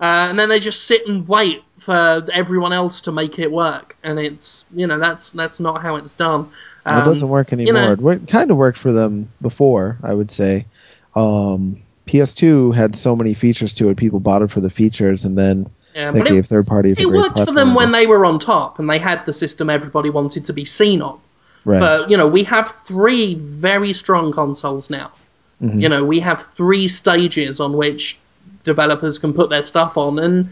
[0.00, 3.96] Uh, and then they just sit and wait for everyone else to make it work.
[4.04, 6.48] And it's, you know, that's that's not how it's done.
[6.86, 7.96] Well, it Um, doesn't work anymore.
[7.96, 10.66] know- it kind of worked for them before, I would say.
[11.14, 15.36] Um, PS2 had so many features to it, people bought it for the features, and
[15.38, 17.92] then yeah, that but it- gave third parties a it great worked for them when
[17.92, 21.18] they were on top and they had the system everybody wanted to be seen on.
[21.64, 21.80] right.
[21.80, 25.10] But you know, we have three very strong consoles now.
[25.62, 25.78] Mm-hmm.
[25.80, 28.18] You know, we have three stages on which
[28.64, 30.50] developers can put their stuff on, and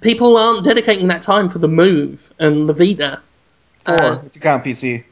[0.00, 3.20] people aren't dedicating that time for the Move and the Vita.
[3.80, 5.04] Four, Uh, if you count PC.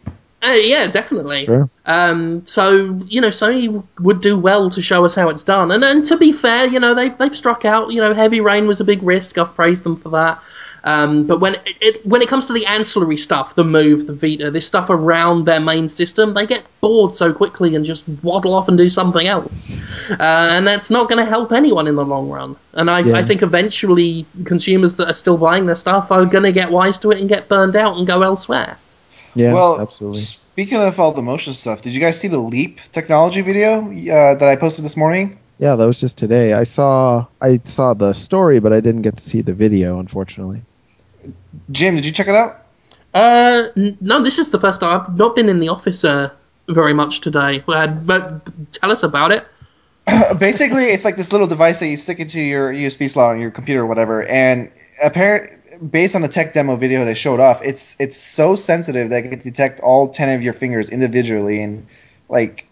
[0.43, 1.45] Uh, yeah, definitely.
[1.45, 1.69] Sure.
[1.87, 5.73] Um, so you know, Sony would do well to show us how it's done.
[5.73, 7.93] And and to be fair, you know, they've they've struck out.
[7.93, 9.39] You know, Heavy Rain was a big risk.
[9.39, 10.41] I've praised them for that.
[10.87, 14.13] Um, but when it, it when it comes to the ancillary stuff, the Move, the
[14.13, 18.55] Vita, this stuff around their main system, they get bored so quickly and just waddle
[18.55, 19.77] off and do something else.
[20.11, 22.55] Uh, and that's not going to help anyone in the long run.
[22.75, 23.17] And I, Yeah.
[23.17, 27.01] I think eventually consumers that are still buying their stuff are going to get wise
[27.01, 28.79] to it and get burned out and go elsewhere.
[29.35, 30.21] yeah, well, absolutely.
[30.21, 34.35] speaking of all the motion stuff, did you guys see the Leap technology video uh,
[34.37, 35.37] that I posted this morning?
[35.59, 36.53] Yeah, that was just today.
[36.53, 40.63] I saw I saw the story, but I didn't get to see the video, unfortunately.
[41.71, 42.63] Jim, did you check it out?
[43.15, 43.69] Uh,
[44.01, 46.31] no, this is the first time I've not been in the office uh,
[46.69, 47.61] very much today.
[47.67, 49.47] But tell us about it.
[50.39, 53.51] Basically, it's like this little device that you stick into your USB slot on your
[53.51, 54.71] computer or whatever, and
[55.03, 55.53] apparent
[55.91, 59.31] based on the tech demo video they showed off, it's it's so sensitive that it
[59.31, 61.87] can detect all ten of your fingers individually, and
[62.29, 62.67] like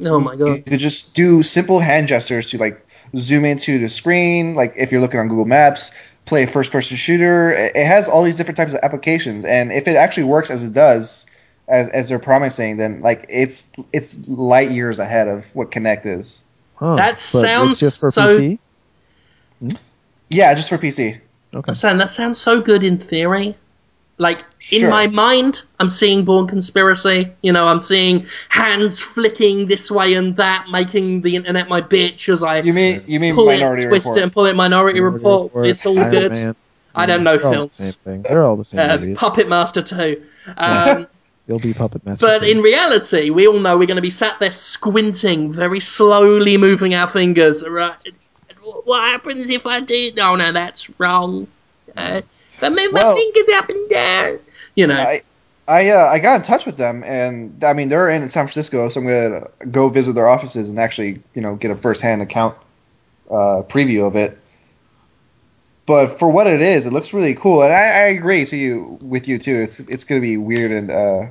[0.00, 0.48] Oh my god!
[0.48, 2.84] you could just do simple hand gestures to like
[3.16, 5.92] zoom into the screen, like if you're looking on Google Maps,
[6.24, 7.50] play a first person shooter.
[7.50, 10.64] It it has all these different types of applications, and if it actually works as
[10.64, 11.26] it does,
[11.68, 16.42] as, as they're promising, then like it's it's light years ahead of what Kinect is.
[16.76, 16.96] Huh.
[16.96, 18.58] That sounds just for so- PC.
[20.30, 21.20] Yeah, just for PC.
[21.54, 21.70] Okay.
[21.70, 23.56] I'm saying that sounds so good in theory.
[24.16, 27.32] Like in my mind, I'm seeing Bourne Conspiracy.
[27.42, 32.28] You know, I'm seeing hands flicking this way and that, making the internet my bitch
[32.32, 34.54] as I You mean you mean pull Minority it, twist it, and pull it.
[34.54, 35.50] Minority Report.
[35.68, 36.32] It's all Iron good.
[36.32, 36.56] Man.
[36.94, 37.74] I don't know They're all the films.
[37.74, 38.22] same thing.
[38.22, 39.18] They're all the same Uh.
[39.18, 40.22] Puppet Master too.
[40.56, 41.08] Um,
[41.48, 42.24] You'll be Puppet Master.
[42.24, 42.46] But too.
[42.46, 46.94] in reality, we all know we're going to be sat there squinting, very slowly moving
[46.94, 47.66] our fingers.
[47.68, 47.96] Right?
[48.84, 50.12] What happens if I do?
[50.16, 51.48] No, no, that's wrong.
[51.96, 52.22] Uh,
[52.64, 54.38] if I move Well- my fingers up and down,
[54.74, 54.96] you know.
[54.96, 55.22] I
[55.66, 58.88] I uh, I got in touch with them, and I mean they're in San Francisco,
[58.90, 62.20] so I'm gonna go visit their offices and actually you know get a first hand
[62.20, 62.54] account
[63.30, 64.36] uh, preview of it.
[65.86, 68.98] But for what it is, it looks really cool, and I, I agree to you
[69.02, 69.54] with you too.
[69.56, 71.26] It's it's gonna be weird and uh,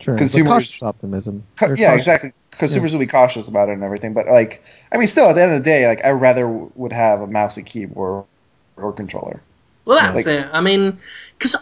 [0.00, 1.44] sure, consumers- cautious optimism.
[1.56, 2.06] ca- They're yeah, cautious.
[2.06, 2.32] exactly.
[2.52, 5.42] Consumers will be cautious about it and everything, but like I mean, still at the
[5.42, 8.24] end of the day, like I rather w- would have a mouse and keyboard
[8.76, 9.40] or controller.
[9.88, 10.46] Well, that's Like- it.
[10.52, 10.98] I mean,
[11.38, 11.56] because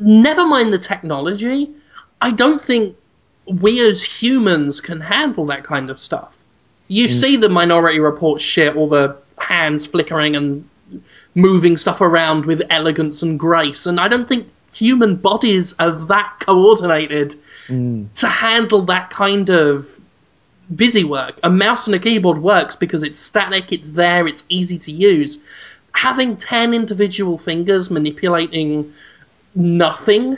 [0.00, 1.68] never mind the technology,
[2.22, 2.96] I don't think
[3.46, 6.34] we as humans can handle that kind of stuff.
[6.88, 10.66] You see the Minority Report shit, all the hands flickering and
[11.34, 16.36] moving stuff around with elegance and grace, and I don't think human bodies are that
[16.40, 17.36] coordinated
[17.68, 18.10] mm.
[18.14, 19.86] to handle that kind of
[20.74, 21.38] busy work.
[21.42, 25.38] A mouse and a keyboard works because it's static, it's there, it's easy to use.
[25.94, 28.92] Having 10 individual fingers manipulating
[29.54, 30.36] nothing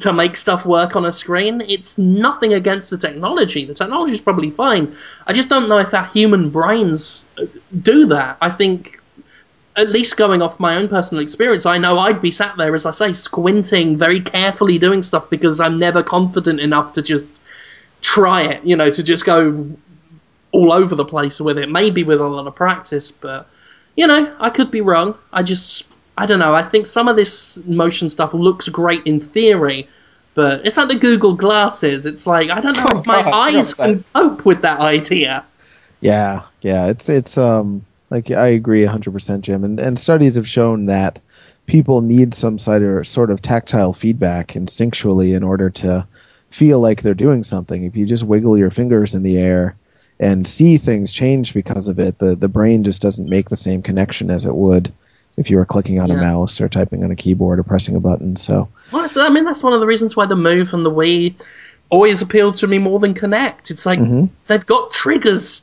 [0.00, 3.64] to make stuff work on a screen, it's nothing against the technology.
[3.64, 4.94] The technology is probably fine.
[5.26, 7.44] I just don't know if our human brains uh,
[7.82, 8.38] do that.
[8.40, 9.00] I think,
[9.76, 12.84] at least going off my own personal experience, I know I'd be sat there, as
[12.84, 17.26] I say, squinting, very carefully doing stuff because I'm never confident enough to just
[18.00, 19.70] try it, you know, to just go
[20.52, 21.68] all over the place with it.
[21.70, 23.48] Maybe with a lot of practice, but,
[23.98, 25.18] you know, I could be wrong.
[25.34, 25.86] I just
[26.18, 26.54] I don't know.
[26.54, 29.90] I think some of this motion stuff looks great in theory,
[30.34, 32.06] but it's like the Google glasses.
[32.06, 35.46] It's like I don't know Oh, if my God, eyes can cope with that idea.
[36.00, 40.86] Yeah, yeah, it's it's um like I agree 100% Jim and and studies have shown
[40.86, 41.20] that
[41.66, 46.06] people need some sort of sort of tactile feedback instinctually in order to
[46.50, 47.84] feel like they're doing something.
[47.84, 49.76] If you just wiggle your fingers in the air
[50.20, 53.82] and see things change because of it, the the brain just doesn't make the same
[53.82, 54.92] connection as it would
[55.36, 58.00] if you were clicking on a mouse or typing on a keyboard or pressing a
[58.00, 58.34] button.
[58.34, 61.34] So, Well, I mean, that's one of the reasons why the Move and the Wii
[61.90, 63.70] always appealed to me more than Kinect.
[63.70, 64.30] It's like Mhm.
[64.48, 65.62] they've got triggers.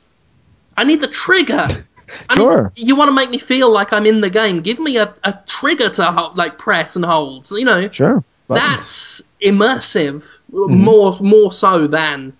[0.78, 1.66] I need the trigger.
[2.30, 2.72] I Sure.
[2.74, 4.62] You want to make me feel like I'm in the game?
[4.62, 7.44] Give me a, a trigger to like press and hold.
[7.44, 8.24] So, you know, sure.
[8.48, 8.66] buttons.
[8.68, 12.32] that's immersive more more so than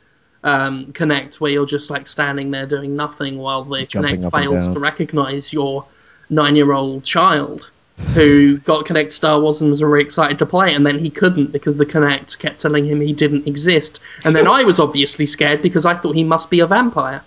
[0.47, 4.69] um, Kinect, where you're just like standing there doing nothing while the Jumping Kinect fails
[4.69, 5.85] to recognize your
[6.31, 7.71] nine-year-old child
[8.15, 11.11] who got Kinect Star Wars and was very excited to play it, and then he
[11.11, 15.27] couldn't because the Kinect kept telling him he didn't exist, and then I was obviously
[15.27, 17.23] scared because I thought he must be a vampire.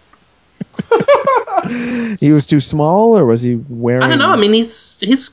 [2.19, 4.31] he was too small or was he wearing I don't know.
[4.31, 5.31] I mean, he's he's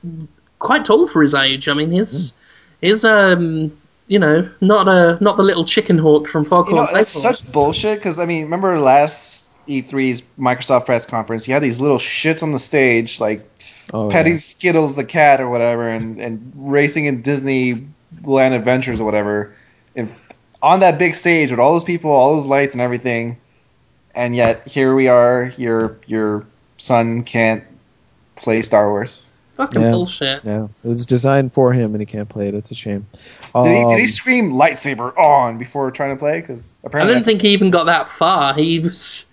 [0.59, 1.69] quite tall for his age.
[1.69, 2.33] I mean, his
[2.81, 3.77] his um
[4.09, 7.51] you know not a not the little chicken hawk from Foghorn You know, that's such
[7.53, 7.99] bullshit.
[7.99, 11.49] Because I mean, remember last E3's Microsoft press conference?
[11.49, 13.45] You had these little shits on the stage, like
[13.93, 14.39] Oh, petting yeah.
[14.39, 17.87] Skittles the cat or whatever, and, and racing in Disney
[18.25, 19.55] Land Adventures or whatever.
[19.95, 20.13] And
[20.63, 23.37] on that big stage with all those people, all those lights and everything,
[24.15, 25.53] and yet here we are.
[25.57, 26.45] Your your
[26.79, 27.63] son can't
[28.35, 29.27] play Star Wars.
[29.57, 29.91] Fucking Yeah.
[29.91, 30.41] bullshit.
[30.45, 32.55] Yeah, it was designed for him, and he can't play it.
[32.55, 33.07] It's a shame.
[33.55, 36.41] Did he, did he Um, scream lightsaber on before trying to play?
[36.43, 38.53] Because apparently, I apparently, didn't think he even got that far.
[38.55, 39.25] He was.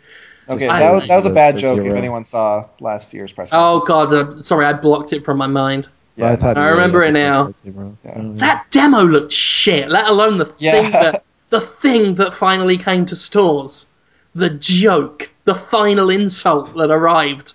[0.49, 1.85] okay, that was, that was a bad It's a joke.
[1.85, 4.11] If anyone saw last year's press Oh conference.
[4.11, 5.89] god, uh, sorry, I blocked it from my mind.
[6.17, 7.53] but I, thought I really remember had it now.
[7.65, 8.11] Yeah.
[8.15, 9.89] Oh, That demo looked shit.
[9.89, 10.75] Let alone the Yeah.
[10.77, 13.87] thing that the thing that finally came to stores,
[14.35, 17.53] the joke, the final insult that arrived.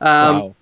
[0.00, 0.54] Um, Wow.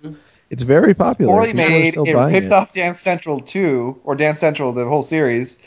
[0.49, 1.31] It's very popular.
[1.33, 1.95] poorly People made.
[1.97, 2.51] It buying ripped it.
[2.53, 5.57] off Dance Central 2 or Dance Central the whole series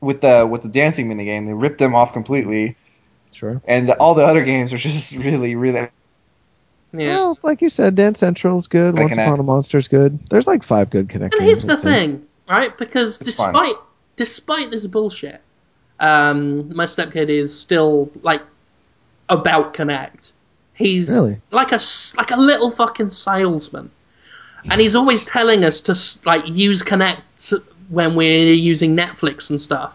[0.00, 1.46] with the with the dancing minigame.
[1.46, 2.76] They ripped them off completely,
[3.32, 3.60] Sure.
[3.66, 5.88] and all the other games are just really really.
[6.92, 7.08] Yeah.
[7.14, 8.98] Well, like you said, Dance Central's good.
[8.98, 9.38] Once Upon app.
[9.38, 10.18] a Monster's good.
[10.28, 11.84] There's like five good Kinect And here's the I'd say.
[12.06, 12.76] thing, right?
[12.76, 13.52] Because It's fun.
[13.52, 13.74] despite
[14.16, 15.40] despite this bullshit,
[16.00, 18.42] um, my stepkid is still like
[19.28, 20.32] about Kinect.
[20.80, 21.40] He's Really?
[21.52, 21.80] like a
[22.16, 23.90] like a little fucking salesman,
[24.70, 25.94] and he's always telling us to
[26.26, 27.20] like use Kinect
[27.90, 29.92] when we're using Netflix and stuff.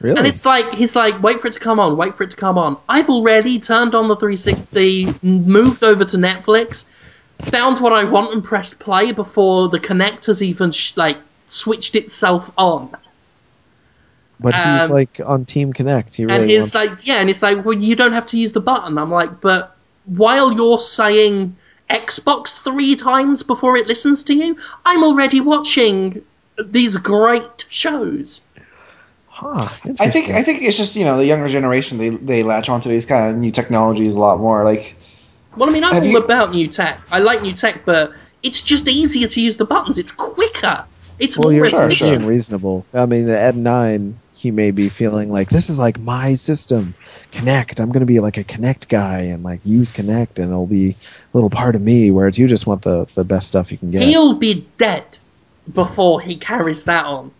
[0.00, 0.16] Really?
[0.18, 2.36] And it's like he's like, wait for it to come on, wait for it to
[2.36, 2.76] come on.
[2.88, 6.84] I've already turned on the 360, moved over to Netflix,
[7.40, 11.16] found what I want, and pressed play before the Kinect has even sh- like
[11.48, 12.94] switched itself on.
[14.38, 16.14] but he's um, like on Team Kinect.
[16.14, 16.92] He really and he's wants.
[16.94, 18.98] like, yeah, and it's like, well, you don't have to use the button.
[18.98, 19.75] I'm like, but
[20.06, 21.56] while you're saying
[21.90, 26.22] Xbox three times before it listens to you, I'm already watching
[26.58, 28.42] these great shows.
[29.28, 29.68] huh,
[30.00, 30.30] I think.
[30.30, 33.30] I think it's just you know the younger generation they they latch onto these kind
[33.30, 34.64] of new technologies a lot more.
[34.64, 34.96] Like
[35.56, 36.98] Well, I mean, I'm all you- about new tech.
[37.10, 38.12] I like new tech, but
[38.42, 39.98] it's just easier to use the buttons.
[39.98, 40.84] It's quicker.
[41.18, 42.18] It's well, more you're, Sure, you're efficient.
[42.18, 42.84] being reasonable.
[42.92, 46.94] I mean, the at nine, he may be feeling like this is like my system.
[47.32, 47.80] Kinect.
[47.80, 50.90] I'm going to be like a Kinect guy and like use Kinect, and it'll be
[50.90, 50.96] a
[51.32, 52.10] little part of me.
[52.10, 54.02] Whereas you just want the the best stuff you can get.
[54.02, 55.16] He'll be dead
[55.72, 57.32] before he carries that on.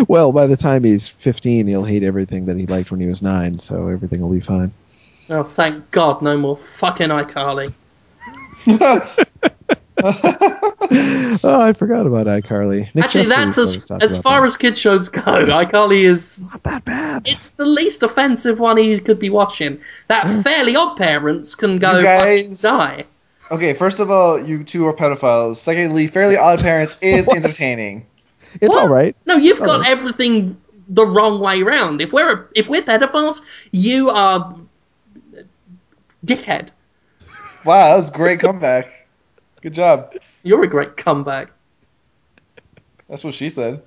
[0.08, 3.22] well, by the time he's 15, he'll hate everything that he liked when he was
[3.22, 4.72] nine, so everything will be fine.
[5.28, 7.76] Oh, thank God, no more fucking iCarly.
[11.44, 12.92] oh, I forgot about iCarly.
[12.94, 14.46] Nick Actually, Chester that's as as far that.
[14.46, 15.20] as kid shows go.
[15.22, 17.26] iCarly is not that bad.
[17.28, 19.80] it's the least offensive one he could be watching.
[20.08, 23.04] That Fairly Odd Parents can go You guys- die.
[23.50, 25.56] okay, first of all, you two are pedophiles.
[25.56, 28.06] Secondly, Fairly Odd Parents is entertaining.
[28.60, 28.78] It's What?
[28.84, 29.16] all right.
[29.26, 29.90] No, you've got Alright.
[29.90, 30.56] everything
[30.88, 32.00] the wrong way round.
[32.00, 33.40] If we're if we're pedophiles,
[33.72, 34.56] you are
[36.24, 36.70] dickhead.
[37.64, 38.88] Wow, that was a great comeback.
[39.66, 40.14] Good job.
[40.44, 41.50] You're a great comeback.
[43.08, 43.82] That's what she said.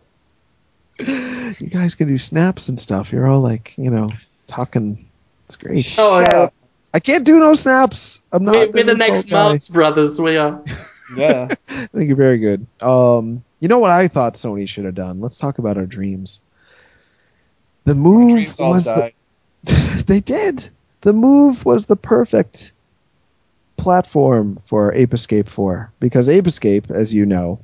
[0.99, 3.13] You guys can do snaps and stuff.
[3.13, 4.09] You're all like, you know,
[4.47, 5.07] talking.
[5.45, 5.95] It's great.
[5.97, 6.39] Oh, Shut yeah.
[6.41, 6.53] up.
[6.93, 8.19] I can't do no snaps.
[8.33, 8.57] I'm not.
[8.57, 9.41] We're, we're the next guy.
[9.41, 10.61] Marx Brothers, we are.
[11.15, 11.47] Yeah.
[11.69, 12.67] I think you're very good.
[12.81, 15.21] Um, you know what I thought Sony should have done?
[15.21, 16.41] Let's talk about our dreams.
[17.85, 19.13] The move Dreams all was the,
[20.07, 20.69] they did.
[21.01, 22.73] The move was the perfect
[23.79, 27.59] platform for Ape Escape 4 because Ape Escape, as you know,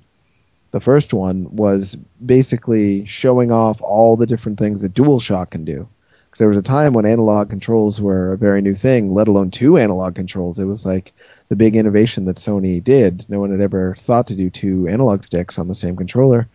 [0.72, 5.88] the first one was basically showing off all the different things that DualShock can do.
[6.26, 9.52] Because there was a time when analog controls were a very new thing, let alone
[9.52, 10.60] two analog controls.
[10.60, 11.14] It was like
[11.48, 13.26] the big innovation that Sony did.
[13.30, 16.48] No one had ever thought to do two analog sticks on the same controller.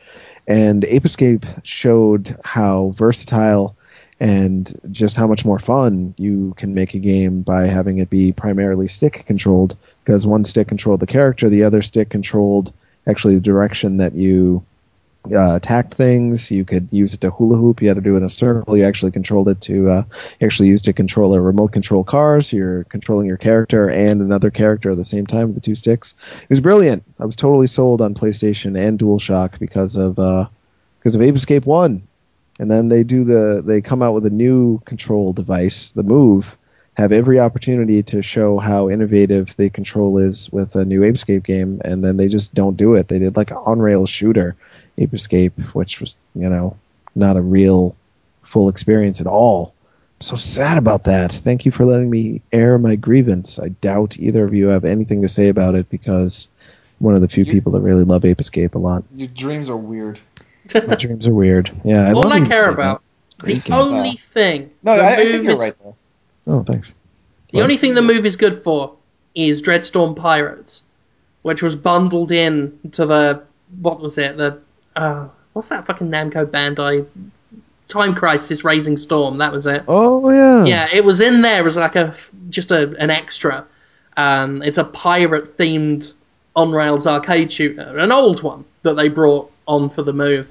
[0.47, 3.75] And Ape Escape showed how versatile
[4.21, 8.33] and just how much more fun you can make a game by having it be
[8.33, 12.73] primarily stick controlled because one stick controlled the character the other stick controlled
[13.09, 14.63] actually the direction that you
[15.33, 16.51] uh, attacked things.
[16.51, 17.83] You could use it to hula hoop.
[17.83, 18.77] You had to do it in a circle.
[18.77, 20.05] You actually controlled it to uh,
[20.41, 24.51] actually used to control a remote control car so you're controlling your character and another
[24.51, 26.15] character at the same time with the two sticks.
[26.43, 27.05] It was brilliant.
[27.19, 30.47] I was totally sold on playstation and dualshock because of uh,
[30.99, 32.03] because of ape escape 1
[32.61, 36.57] and then they do the they come out with a new control device the move
[36.97, 41.43] have every opportunity to show how innovative the control is with a new ape escape
[41.43, 43.09] game and then they just don't do it.
[43.09, 44.55] They did like an on rail shooter
[44.99, 46.77] ape escape which was you know
[47.15, 47.97] not a real
[48.43, 49.73] full experience at all.
[50.19, 51.33] I'm so sad about that.
[51.33, 53.59] Thank you for letting me air my grievance.
[53.59, 56.49] I doubt either of you have anything to say about it because
[57.01, 59.05] I'm one of the few You- people that really love ape escape a lot.
[59.17, 60.19] Your dreams are weird.
[60.75, 63.03] My dreams are weird yeah I All love I care Escape, about,
[63.39, 63.77] the Great game.
[63.77, 65.97] only thing No, the I, I think you're is- right though.
[66.47, 66.95] oh thanks
[67.53, 67.63] The What?
[67.65, 68.95] only thing the move is good for
[69.35, 70.83] is Deadstorm Pirates,
[71.43, 73.43] which was bundled in to the
[73.81, 74.37] what was it?
[74.37, 74.59] The
[74.97, 77.07] uh, what's that fucking Namco Bandai
[77.89, 79.39] Time Crisis Razing Storm?
[79.39, 79.85] That was it.
[79.89, 82.15] oh yeah Yeah, it was in there as like a
[82.49, 83.65] just a, an extra.
[84.17, 86.13] Um, it's a pirate themed
[86.57, 90.49] on rails arcade shooter, an old one that they brought on for the move,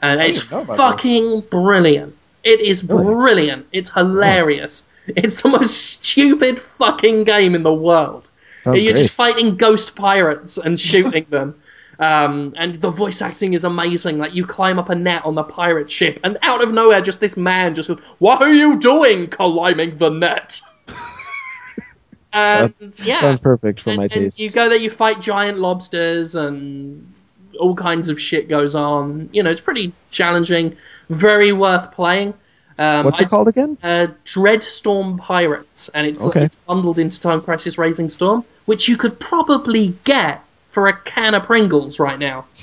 [0.00, 2.14] and it's didn't know about fucking brilliant.
[2.44, 3.04] It is Really?
[3.04, 3.66] brilliant.
[3.72, 4.84] It's hilarious.
[5.08, 8.28] It's the most stupid fucking game in the world.
[8.62, 9.02] Sounds You're great.
[9.04, 11.54] just fighting ghost pirates and shooting them.
[12.00, 14.18] Um, and the voice acting is amazing.
[14.18, 17.18] Like you climb up a net on the pirate ship, and out of nowhere, just
[17.18, 20.60] this man just goes, "What are you doing, climbing the net?"
[22.32, 24.38] and Sounds- yeah, Sounds perfect for and, my taste.
[24.38, 27.12] you go there, you fight giant lobsters, and
[27.58, 29.28] all kinds of shit goes on.
[29.32, 30.76] You know, it's pretty challenging,
[31.10, 32.34] very worth playing.
[32.78, 33.76] Um, What's I- it called again?
[33.82, 36.44] uh, Deadstorm Pirates, and it's Okay.
[36.44, 41.34] it's bundled into Time Crisis Razing Storm, which you could probably get for a can
[41.34, 42.44] of Pringles right now.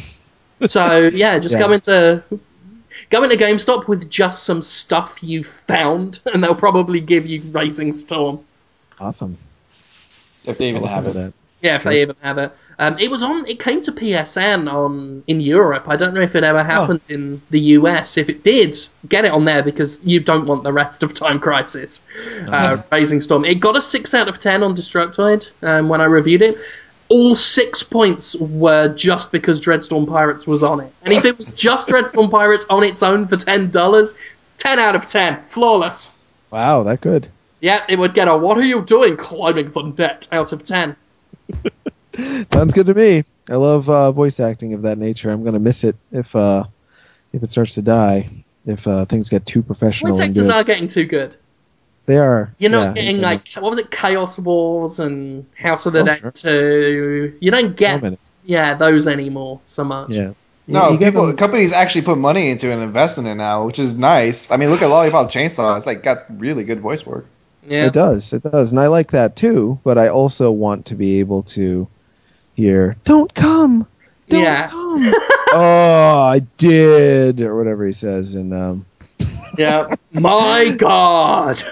[0.69, 1.59] So yeah, just Yeah.
[1.67, 2.23] go into
[3.09, 7.91] go into GameStop with just some stuff you found, and they'll probably give you Razing
[7.91, 8.39] Storm.
[8.97, 9.37] Awesome.
[10.45, 11.13] If they even have it.
[11.15, 11.33] that.
[11.65, 12.55] Yeah, if they even have it.
[12.77, 13.47] Um, it was on.
[13.47, 15.87] It came to PSN on in Europe.
[15.87, 18.17] I don't know if it ever happened in the US.
[18.17, 18.77] If it did,
[19.09, 22.03] get it on there because you don't want the rest of Time Crisis.
[22.49, 23.45] Uh, Razing Storm.
[23.45, 26.57] It got a six out of ten on Destructoid um, when I reviewed it.
[27.09, 30.91] All six points were just because Deadstorm Pirates was on it.
[31.03, 34.13] And if it was just Deadstorm Pirates on its own for ten dollars,
[34.57, 36.11] ten out of ten, flawless.
[36.51, 37.29] Wow, that good.
[37.61, 40.95] Yeah, it would get a "What are you doing, climbing the net?" out of ten.
[42.51, 43.23] Sounds good to me.
[43.49, 45.29] I love uh, voice acting of that nature.
[45.29, 46.63] I'm gonna miss it if uh,
[47.33, 48.43] if it starts to die.
[48.65, 50.55] If uh, things get too professional Voice actors good.
[50.55, 51.35] are getting too good.
[52.07, 52.51] they are.
[52.57, 56.05] You're not yeah, getting like what was it, Chaos Wars and House of the Oh,
[56.05, 56.31] Dead sure.
[56.31, 57.37] Two.
[57.39, 58.17] You don't get many.
[58.43, 60.09] yeah those anymore so much.
[60.09, 60.33] Yeah.
[60.67, 63.35] No, you get people, them- companies actually put money into it and invest in it
[63.35, 64.49] now, which is nice.
[64.49, 67.27] I mean, look at Lollipop Chainsaw; it's like got really good voice work.
[67.67, 67.87] Yeah.
[67.87, 68.31] It does.
[68.33, 69.79] It does, and I like that too.
[69.83, 71.87] But I also want to be able to
[72.53, 73.87] hear "Don't come,
[74.29, 74.67] don't Yeah.
[74.69, 75.13] come."
[75.53, 78.85] oh, I did, or whatever he says, and um,
[79.57, 79.93] yeah.
[80.11, 81.63] My God.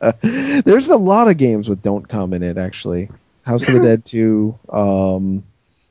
[0.64, 2.58] there's a lot of games with "Don't come" in it.
[2.58, 3.10] Actually,
[3.42, 5.44] House of the Dead two, um,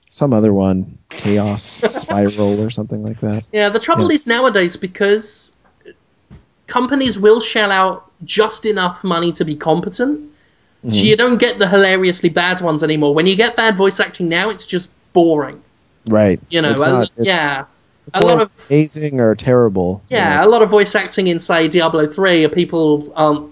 [0.09, 3.43] some other one, Chaos Spiral or something like that.
[3.51, 3.69] Yeah.
[3.69, 4.15] The trouble Yeah.
[4.15, 5.51] is nowadays because
[6.67, 10.19] companies will shell out just enough money to be competent.
[10.83, 11.05] So Mm-hmm.
[11.05, 13.13] you don't get the hilariously bad ones anymore.
[13.15, 15.61] When you get bad voice acting now, it's just boring.
[16.07, 16.39] Right.
[16.49, 17.65] You know, It's a- not- it's- yeah.
[18.05, 20.03] it's A lot of amazing or terrible.
[20.09, 20.47] you Yeah, know.
[20.47, 23.49] a lot of voice acting in, say, Diablo 3, people aren't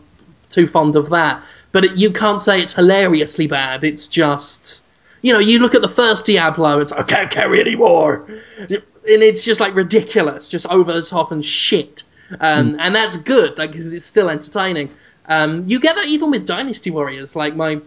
[0.49, 1.41] too fond of that.
[1.71, 3.83] but it, you can't say it's hilariously bad.
[3.83, 4.81] It's just,
[5.21, 8.23] you know, you look at the first Diablo, it's I can't carry anymore,
[8.57, 12.03] and it's just like ridiculous, just over the top and shit.
[12.39, 14.89] Um, And that's good, like, because it's still entertaining.
[15.27, 17.81] Um, you get that even with Dynasty Warriors, like my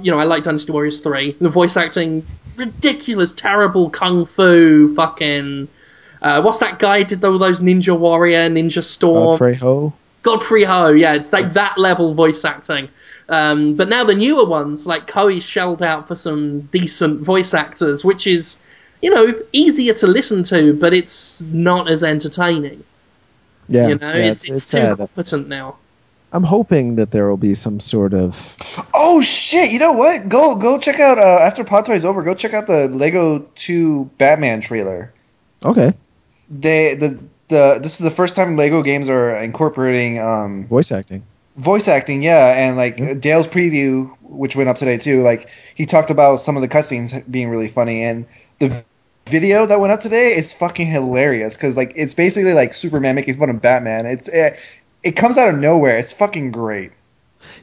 [0.00, 1.36] you know, I like Dynasty Warriors 3.
[1.40, 5.68] The voice acting, ridiculous, terrible kung fu, fucking.
[6.20, 9.38] Uh, what's that guy did all those Ninja Warrior, Ninja Storm?
[9.38, 9.92] Godfrey Ho.
[10.22, 12.88] Godfrey Ho, yeah, it's like that level voice acting.
[13.28, 18.04] Um, but now the newer ones, like Koei's shelled out for some decent voice actors,
[18.04, 18.56] which is,
[19.00, 22.84] you know, easier to listen to, but it's not as entertaining.
[23.72, 24.98] Yeah, you know, yeah, it's, it's, too sad.
[24.98, 25.78] competent now.
[26.34, 28.56] I'm hoping that there will be some sort of
[28.94, 29.70] Oh shit!
[29.70, 30.28] You know what?
[30.28, 32.22] Go go check out uh, after Podtoid's over.
[32.22, 35.12] Go check out the Lego Two Batman trailer.
[35.64, 35.92] okay
[36.48, 37.18] They the
[37.48, 41.22] the this is the first time Lego games are incorporating um, voice acting.
[41.56, 42.22] voice acting.
[42.22, 45.22] Yeah, and like Dale's preview, which went up today too.
[45.22, 48.26] Like he talked about some of the cutscenes being really funny, and
[48.58, 48.82] the v-
[49.26, 53.34] video that went up today is fucking hilarious because like it's basically like Superman making
[53.38, 54.06] fun of Batman.
[54.06, 54.58] It's it,
[55.02, 55.96] it comes out of nowhere.
[55.98, 56.92] It's fucking great.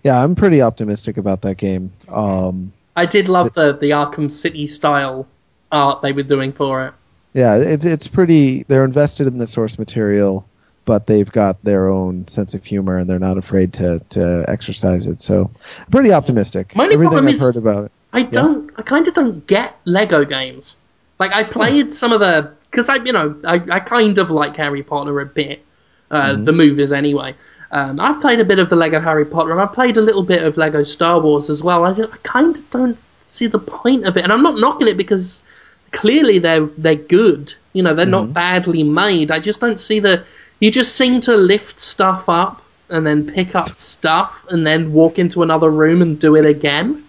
[0.03, 1.91] Yeah, I'm pretty optimistic about that game.
[2.09, 5.25] Um, I did love the, the Arkham City style
[5.71, 6.93] art they were doing for it.
[7.33, 8.63] yeah, it's it's pretty.
[8.63, 10.45] They're invested in the source material,
[10.85, 15.05] but they've got their own sense of humor, and they're not afraid to to exercise
[15.05, 15.21] it.
[15.21, 15.49] So,
[15.79, 16.75] I'm pretty optimistic.
[16.75, 17.91] My only Everything problem I've is- heard about it.
[18.11, 18.71] I don't.
[18.75, 20.75] I kind of don't get Lego games.
[21.19, 24.55] Like I played some of the because I, you know, I, I kind of like
[24.55, 25.65] Harry Potter a bit,
[26.11, 27.35] uh, the movies anyway.
[27.71, 30.23] Um, I've played a bit of the Lego Harry Potter, and I've played a little
[30.23, 31.85] bit of Lego Star Wars as well.
[31.85, 34.97] I, I kind of don't see the point of it, and I'm not knocking it
[34.97, 35.43] because
[35.91, 37.53] clearly they're they're good.
[37.73, 39.31] You know, they're not badly made.
[39.31, 40.23] I just don't see the.
[40.59, 45.19] You just seem to lift stuff up and then pick up stuff and then walk
[45.19, 47.05] into another room and do it again.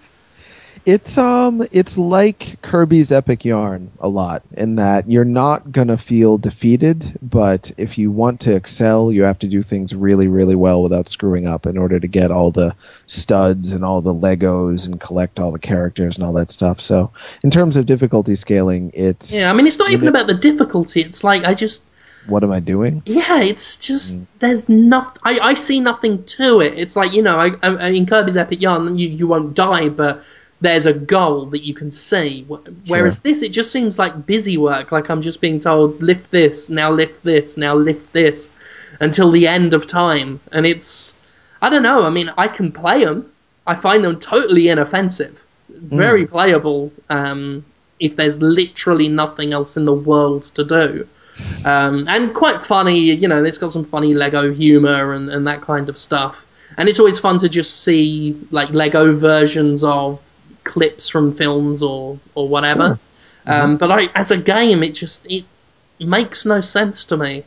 [0.87, 6.39] It's um it's like Kirby's Epic Yarn a lot in that you're not gonna feel
[6.39, 10.83] defeated, but if you want to excel, you have to do things really, really well
[10.83, 12.75] without screwing up in order to get all the
[13.07, 16.81] studs and all the Legos and collect all the characters and all that stuff.
[16.81, 17.13] So
[17.45, 21.03] in terms of difficulty scaling, it's Yeah, I mean, it's not even about the difficulty.
[21.03, 21.85] It's like I just,
[22.27, 23.03] what am I doing?
[23.07, 25.21] yeah, it's just there's nothing.
[25.25, 26.79] I, I see nothing to it.
[26.79, 30.23] It's like you know, I, I, in Kirby's Epic Yarn, you you won't die, but
[30.61, 32.45] there's a goal that you can see.
[32.87, 33.23] Whereas Sure.
[33.23, 34.93] this, it just seems like busy work.
[34.93, 38.51] Like I'm just being told, lift this, now lift this, now lift this,
[39.01, 40.41] until the end of time.
[40.53, 41.17] And it's,
[41.63, 42.05] I don't know.
[42.05, 43.31] I mean, I can play them.
[43.67, 46.93] I find them totally inoffensive, very playable.
[47.09, 47.65] Um,
[48.01, 51.07] if there's literally nothing else in the world to do.
[51.65, 55.61] Um, and quite funny, you know, it's got some funny Lego humor and, and that
[55.61, 56.47] kind of stuff.
[56.77, 60.21] And it's always fun to just see like Lego versions of
[60.71, 62.99] clips from films or or whatever.
[63.47, 65.45] Um, but I, as a game, it just it
[65.99, 67.45] makes no sense to me.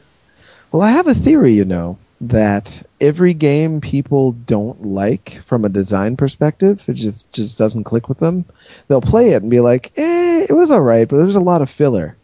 [0.71, 5.69] Well, I have a theory, you know, that every game people don't like from a
[5.69, 8.45] design perspective, it just just doesn't click with them.
[8.87, 11.61] They'll play it and be like, "Eh, it was all right, but there's a lot
[11.61, 12.17] of filler."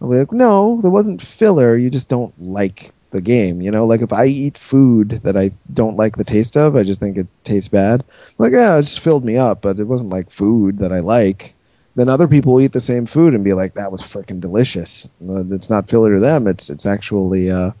[0.00, 1.76] I'll be like, "No, there wasn't filler.
[1.76, 5.50] You just don't like the game." You know, like if I eat food that I
[5.72, 8.04] don't like the taste of, I just think it tastes bad.
[8.38, 11.54] like, yeah, it just filled me up, but it wasn't like food that I like.
[11.96, 15.70] Then other people eat the same food and be like, "That was freaking delicious." It's
[15.70, 17.72] not filler to them; it's it's actually uh,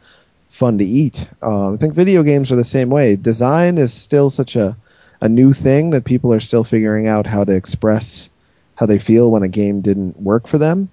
[0.48, 1.28] fun to eat.
[1.42, 3.16] Uh, I think video games are the same way.
[3.16, 4.76] Design is still such a
[5.20, 8.30] a new thing that people are still figuring out how to express
[8.74, 10.88] how they feel when a game didn't work for them.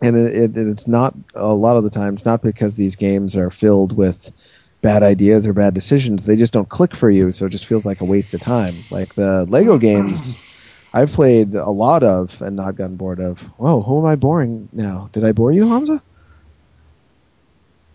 [0.00, 2.12] And it, it, it's not a lot of the time.
[2.12, 4.32] It's not because these games are filled with
[4.80, 6.24] bad ideas or bad decisions.
[6.24, 8.76] They just don't click for you, so it just feels like a waste of time.
[8.90, 10.36] Like the Lego games,
[10.92, 13.40] I've played a lot of and not gotten bored of.
[13.58, 15.10] Whoa, who am I boring now?
[15.12, 16.02] Did I bore you, Hamza?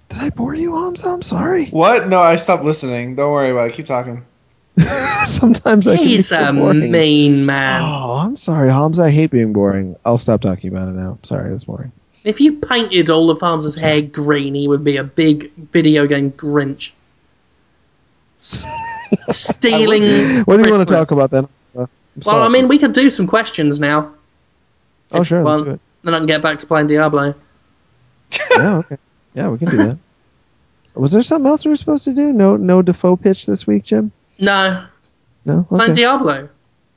[0.10, 1.10] Did I bore you, Hamza?
[1.10, 1.68] I'm sorry.
[1.68, 2.08] What?
[2.08, 3.16] No, I stopped listening.
[3.16, 3.74] Don't worry about it.
[3.74, 4.26] Keep talking.
[5.26, 6.92] Sometimes I can be He's so a boring.
[6.92, 7.82] mean man.
[7.84, 9.00] Oh, I'm sorry, Holmes.
[9.00, 9.96] I hate being boring.
[10.04, 11.20] I'll stop talking about it now.
[11.24, 11.92] Sorry, it was boring.
[12.24, 16.32] If you painted all of Farms's hair green, he would be a big video game
[16.32, 16.92] Grinch.
[19.30, 20.44] Stealing.
[20.46, 21.48] What do you want to talk about then?
[21.74, 21.82] Hamza?
[21.82, 21.90] I'm
[22.26, 22.42] Well.
[22.44, 24.14] I mean, we could do some questions now.
[25.12, 25.66] oh if sure, you let's want.
[25.66, 25.82] do it.
[26.04, 27.36] Then I can get back to playing Diablo.
[28.58, 28.98] Yeah, okay.
[29.36, 29.98] Yeah, we can do that.
[30.96, 32.34] Was there something else we were supposed to do?
[32.34, 34.12] No, no Defoe pitch this week, Jim.
[34.40, 34.86] No,
[35.46, 35.64] No.
[35.70, 36.50] playing Diablo.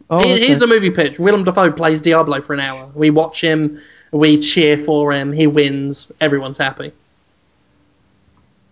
[0.09, 0.63] Oh, Here's right.
[0.63, 1.19] a movie pitch.
[1.19, 2.89] Willem Dafoe plays Diablo for an hour.
[2.95, 3.81] We watch him.
[4.13, 5.33] We cheer for him.
[5.33, 6.11] He wins.
[6.21, 6.93] Everyone's happy.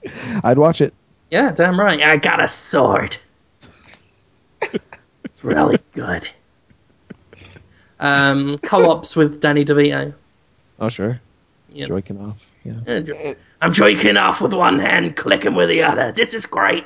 [0.44, 0.94] I'd watch it.
[1.30, 2.00] Yeah, damn right.
[2.02, 3.16] I got a sword.
[5.24, 6.28] It's really good.
[7.98, 10.14] Um, co-ops with Danny DeVito.
[10.78, 11.20] Oh sure.
[11.72, 11.86] Yeah.
[11.86, 12.52] Joiking off.
[12.64, 13.34] Yeah.
[13.60, 16.12] I'm joking off with one hand, clicking with the other.
[16.12, 16.84] This is great.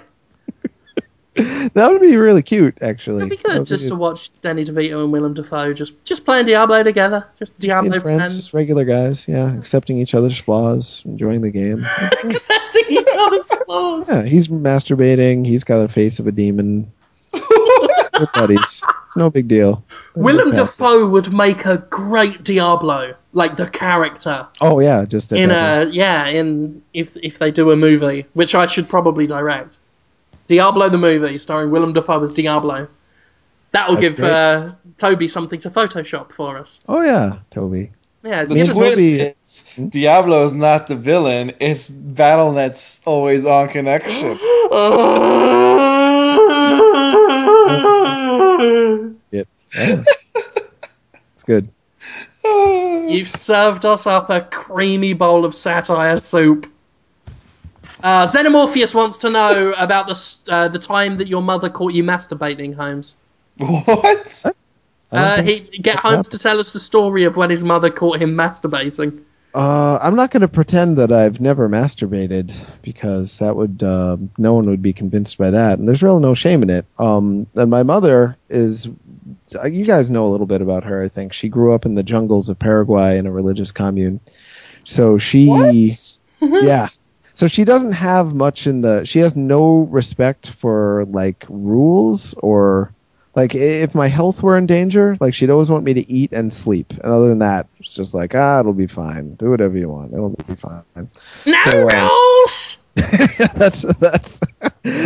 [1.74, 3.27] That would be really cute, actually.
[3.27, 6.82] It'd be good just to watch Danny DeVito and Willem Dafoe just just playing Diablo
[6.82, 7.27] together.
[7.39, 8.36] Just Diablo friends, friends.
[8.36, 9.28] just regular guys.
[9.28, 11.86] Yeah, accepting each other's flaws, enjoying the game.
[12.24, 14.10] accepting each other's flaws.
[14.10, 15.47] Yeah, he's masturbating.
[15.47, 16.93] He's got the face of a demon.
[17.32, 18.85] They're buddies.
[19.01, 19.85] It's no big deal.
[20.15, 20.82] They'll Willem past it.
[20.82, 25.86] Dafoe would make a great Diablo, like the character Oh yeah, just in a a
[25.86, 29.78] yeah in if if they do a movie, which I should probably direct.
[30.49, 32.89] Diablo the movie, starring Willem Dafoe as Diablo.
[33.70, 36.81] That'll That'd give uh, Toby something to Photoshop for us.
[36.89, 37.93] Oh yeah, Toby.
[38.25, 41.53] Yeah, The Me and give twist is Diablo is not the villain.
[41.61, 44.39] It's Battle.net's always on connection.
[49.31, 49.45] Yeah.
[49.75, 51.69] it's good.
[52.43, 56.66] You've served us up a creamy bowl of satire soup.
[58.03, 62.05] Uh, Xenomorpheus wants to know about the uh, the time that your mother caught you
[62.05, 63.16] masturbating, Holmes.
[63.59, 64.45] what?
[65.11, 68.20] Uh, he get that Holmes to tell us the story of when his mother caught
[68.20, 69.23] him masturbating.
[69.55, 74.55] Uh, I'm not going to pretend that I've never masturbated because that would uh, no
[74.55, 76.85] one would be convinced by that, and there's really no shame in it.
[76.99, 78.89] Um, and my mother is,
[79.55, 81.03] uh, you guys know a little bit about her.
[81.03, 84.20] I think she grew up in the jungles of Paraguay in a religious commune,
[84.85, 86.20] so she, What?
[86.62, 86.89] yeah,
[87.39, 89.05] so she doesn't have much in the.
[89.05, 92.93] She has no respect for like rules or.
[93.36, 96.52] Like if my health were in danger, like she'd always want me to eat and
[96.52, 96.90] sleep.
[96.90, 99.35] And other than that, it's just like ah, it'll be fine.
[99.35, 100.12] Do whatever you want.
[100.12, 100.82] It'll be fine.
[101.47, 102.78] No So, uh, rules.
[103.55, 104.41] that's that's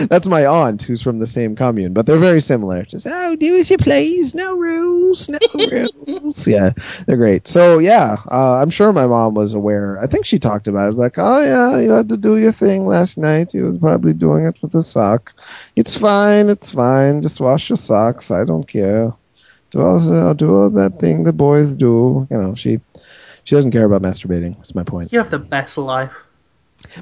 [0.08, 2.82] that's my aunt who's from the same commune, but they're very similar.
[2.84, 5.38] Just oh, do as you please, no rules, no
[6.06, 6.46] rules.
[6.46, 6.72] Yeah,
[7.06, 7.48] they're great.
[7.48, 9.98] So yeah, uh, I'm sure my mom was aware.
[9.98, 10.86] I think she talked about it.
[10.88, 13.54] Was like, oh yeah, you had to do your thing last night.
[13.54, 15.34] You was probably doing it with a sock.
[15.76, 16.48] It's fine.
[16.48, 17.22] It's fine.
[17.22, 18.30] Just wash your socks.
[18.30, 19.12] I don't care.
[19.70, 22.26] Do all the, do all that thing the boys do.
[22.30, 22.80] You know, she
[23.44, 24.56] she doesn't care about masturbating.
[24.56, 25.12] That's my point.
[25.12, 26.14] You have the best life.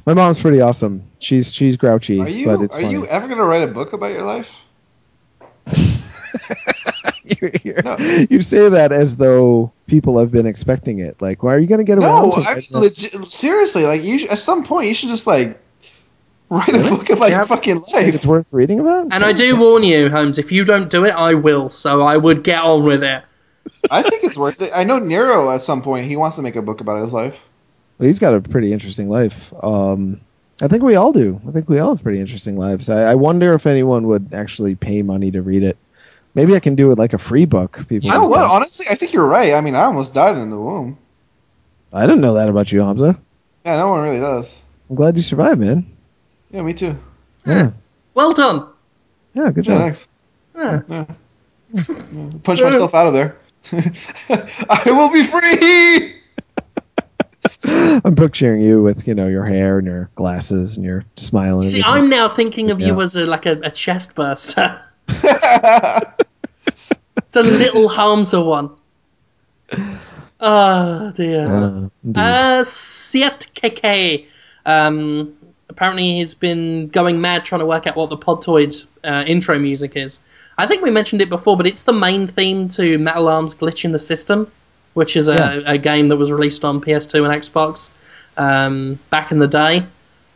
[0.06, 1.04] My mom's pretty awesome.
[1.18, 2.92] She's she's grouchy, Are you but it's are funny.
[2.92, 4.54] you ever gonna write a book about your life?
[7.24, 7.96] you, you- No.
[8.30, 11.20] you say that as though people have been expecting it.
[11.20, 13.84] Like, why are you going to get around No, to I mean, writing legit, seriously.
[13.84, 15.58] Like you, should- at some point, you should just like
[16.48, 17.36] write a book about Yeah.
[17.38, 18.14] your fucking life.
[18.14, 19.08] it's worth reading about?
[19.12, 21.70] And I do warn you, Holmes, if you don't do it, I will.
[21.70, 23.22] So I would get on with it.
[23.90, 24.70] I think it's worth it.
[24.74, 27.38] I know Niero at some point he wants to make a book about his life.
[28.00, 29.52] Well, he's got a pretty interesting life.
[29.62, 30.22] Um,
[30.62, 31.38] I think we all do.
[31.46, 32.88] I think we all have pretty interesting lives.
[32.88, 35.76] I, I wonder if anyone would actually pay money to read it.
[36.34, 37.76] Maybe I can do it like a free book.
[37.90, 38.40] People, You know just what?
[38.44, 39.52] Honestly, I think you're right.
[39.52, 40.96] I mean, I almost died in the womb.
[41.92, 43.20] I didn't know that about you, Hamza.
[43.66, 44.62] Yeah, no one really does.
[44.88, 45.84] I'm glad you survived, man.
[46.50, 46.98] Yeah, me too.
[47.46, 47.72] Yeah,
[48.14, 48.66] Well done.
[49.34, 49.82] yeah, good Yeah, job.
[49.82, 50.08] thanks.
[50.56, 50.82] Yeah.
[50.88, 51.04] Yeah.
[51.72, 52.30] Yeah.
[52.44, 53.36] Punch myself out of there.
[54.70, 56.19] I will be free.
[58.04, 61.66] I'm picturing you with you know your hair and your glasses and your smile and
[61.66, 62.04] See, everything.
[62.04, 64.80] I'm now thinking of you as a, like a, a chest burster.
[65.06, 66.14] the
[67.34, 68.70] little Hamza one.
[70.40, 71.46] Oh dear.
[71.46, 71.88] Uh.
[72.14, 73.46] Uh, Siet.
[74.66, 75.36] Um,
[75.68, 79.96] apparently he's been going mad trying to work out what the Podtoid uh, intro music
[79.96, 80.20] is.
[80.58, 83.84] I think we mentioned it before, but it's the main theme to Metal Arms Glitch
[83.84, 84.50] in the System,
[84.94, 85.72] which is a, Yeah.
[85.72, 87.90] a game that was released on PS2 and Xbox
[88.36, 89.84] um, back in the day.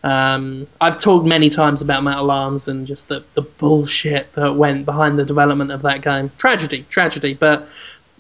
[0.03, 4.85] Um, I've talked many times about Metal Arms and just the, the bullshit that went
[4.85, 6.31] behind the development of that game.
[6.37, 7.33] Tragedy, tragedy.
[7.35, 7.67] But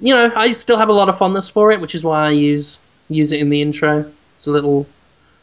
[0.00, 2.30] you know, I still have a lot of fondness for it, which is why I
[2.30, 4.10] use use it in the intro.
[4.36, 4.86] It's a little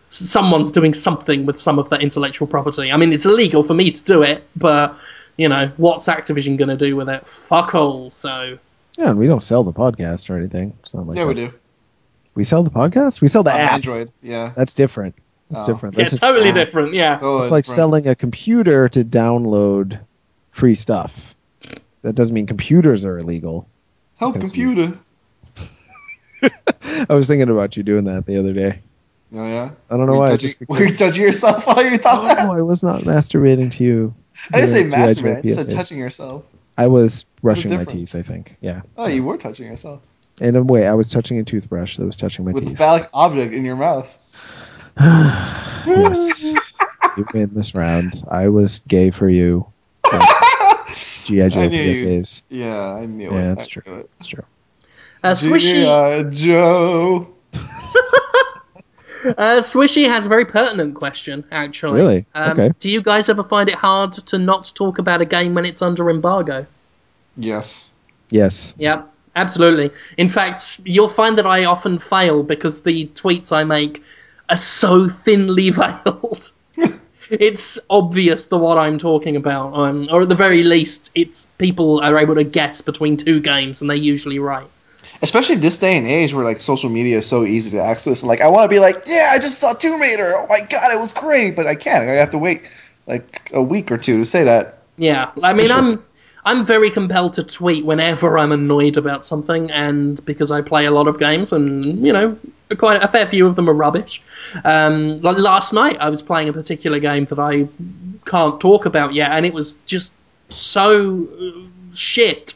[0.09, 2.91] someone's doing something with some of that intellectual property.
[2.91, 4.97] I mean, it's illegal for me to do it, but
[5.37, 7.25] you know, what's Activision going to do with it?
[7.27, 8.09] Fuck all.
[8.11, 8.57] So
[9.01, 10.73] yeah, and we don't sell the podcast or anything.
[10.81, 11.53] It's not like yeah, we do.
[12.35, 13.19] We sell the podcast.
[13.21, 13.73] We sell the On app.
[13.73, 14.11] Android.
[14.21, 14.53] Yeah.
[14.55, 15.15] That's different.
[15.49, 15.73] That's Oh.
[15.73, 15.95] different.
[15.95, 16.55] yeah, That's just totally app.
[16.55, 16.93] different.
[16.93, 17.17] Yeah.
[17.17, 17.75] Totally It's like different.
[17.77, 19.99] selling a computer to download
[20.51, 21.35] free stuff.
[22.03, 23.67] That doesn't mean computers are illegal.
[24.17, 24.97] Help because computer.
[27.09, 28.79] I was thinking about you doing that the other day.
[29.33, 29.71] Oh yeah.
[29.89, 30.27] I don't know Were you why.
[30.27, 32.45] I touching- just were you touching yourself while you thought that?
[32.45, 34.15] no, I was not masturbating to you.
[34.53, 35.13] I didn't say Yeah, G.I.
[35.13, 35.45] Joe masturbate.
[35.45, 36.43] I said touching yourself.
[36.77, 38.15] I was brushing my teeth.
[38.15, 38.57] I think.
[38.61, 38.81] Yeah.
[38.97, 40.01] Oh, you were touching yourself
[40.39, 42.77] In a way, I was touching a toothbrush that was touching my with a teeth.
[42.77, 44.17] phallic object in your mouth.
[44.99, 46.43] yes.
[47.17, 48.23] you win this round.
[48.29, 49.65] I was gay for you.
[50.11, 51.49] G.I.
[51.49, 52.43] GI Joe I knew you- PSAs.
[52.49, 53.33] Yeah, I knew it.
[53.33, 53.83] Yeah, that's I true.
[54.17, 54.43] That's true.
[55.23, 56.23] Uh, Swishy, G.I.
[56.23, 57.30] Joe.
[59.25, 61.95] Uh, Swishy has a very pertinent question, actually.
[61.95, 62.25] Really?
[62.33, 62.71] Um, Okay.
[62.79, 65.81] Do you guys ever find it hard to not talk about a game when it's
[65.81, 66.65] under embargo?
[67.37, 67.93] Yes.
[68.29, 68.73] Yes.
[68.77, 69.03] Yeah,
[69.35, 69.91] absolutely.
[70.17, 74.03] In fact, you'll find that I often fail because the tweets I make
[74.49, 76.51] are so thinly veiled.
[77.29, 82.01] it's obvious the what I'm talking about, um, or at the very least, it's people
[82.01, 84.67] are able to guess between two games, and they're usually right.
[85.21, 88.21] Especially this day and age where like social media is so easy to access.
[88.21, 90.33] And, like I want to be like, yeah, I just saw Tomb Raider.
[90.35, 92.03] Oh my god, it was great, but I can't.
[92.09, 92.63] I have to wait
[93.07, 94.79] like a week or two to say that.
[94.97, 95.77] Yeah, I mean, Sure.
[95.77, 96.03] I'm
[96.43, 100.91] I'm very compelled to tweet whenever I'm annoyed about something, and because I play a
[100.91, 102.37] lot of games, and you know,
[102.77, 104.21] quite a fair few of them are rubbish.
[104.65, 107.67] Um, like last night, I was playing a particular game that I
[108.25, 110.13] can't talk about yet, and it was just
[110.49, 112.55] so uh, shit.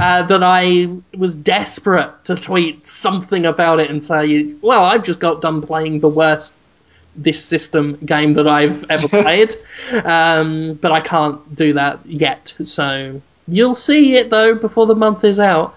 [0.00, 5.20] Uh, that I was desperate to tweet something about it and say, well, I've just
[5.20, 6.54] got done playing the worst
[7.16, 9.54] this system game that I've ever played,
[10.04, 12.54] um, but I can't do that yet.
[12.64, 15.76] So you'll see it though before the month is out.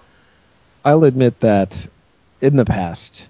[0.84, 1.88] I'll admit that
[2.42, 3.30] in the past,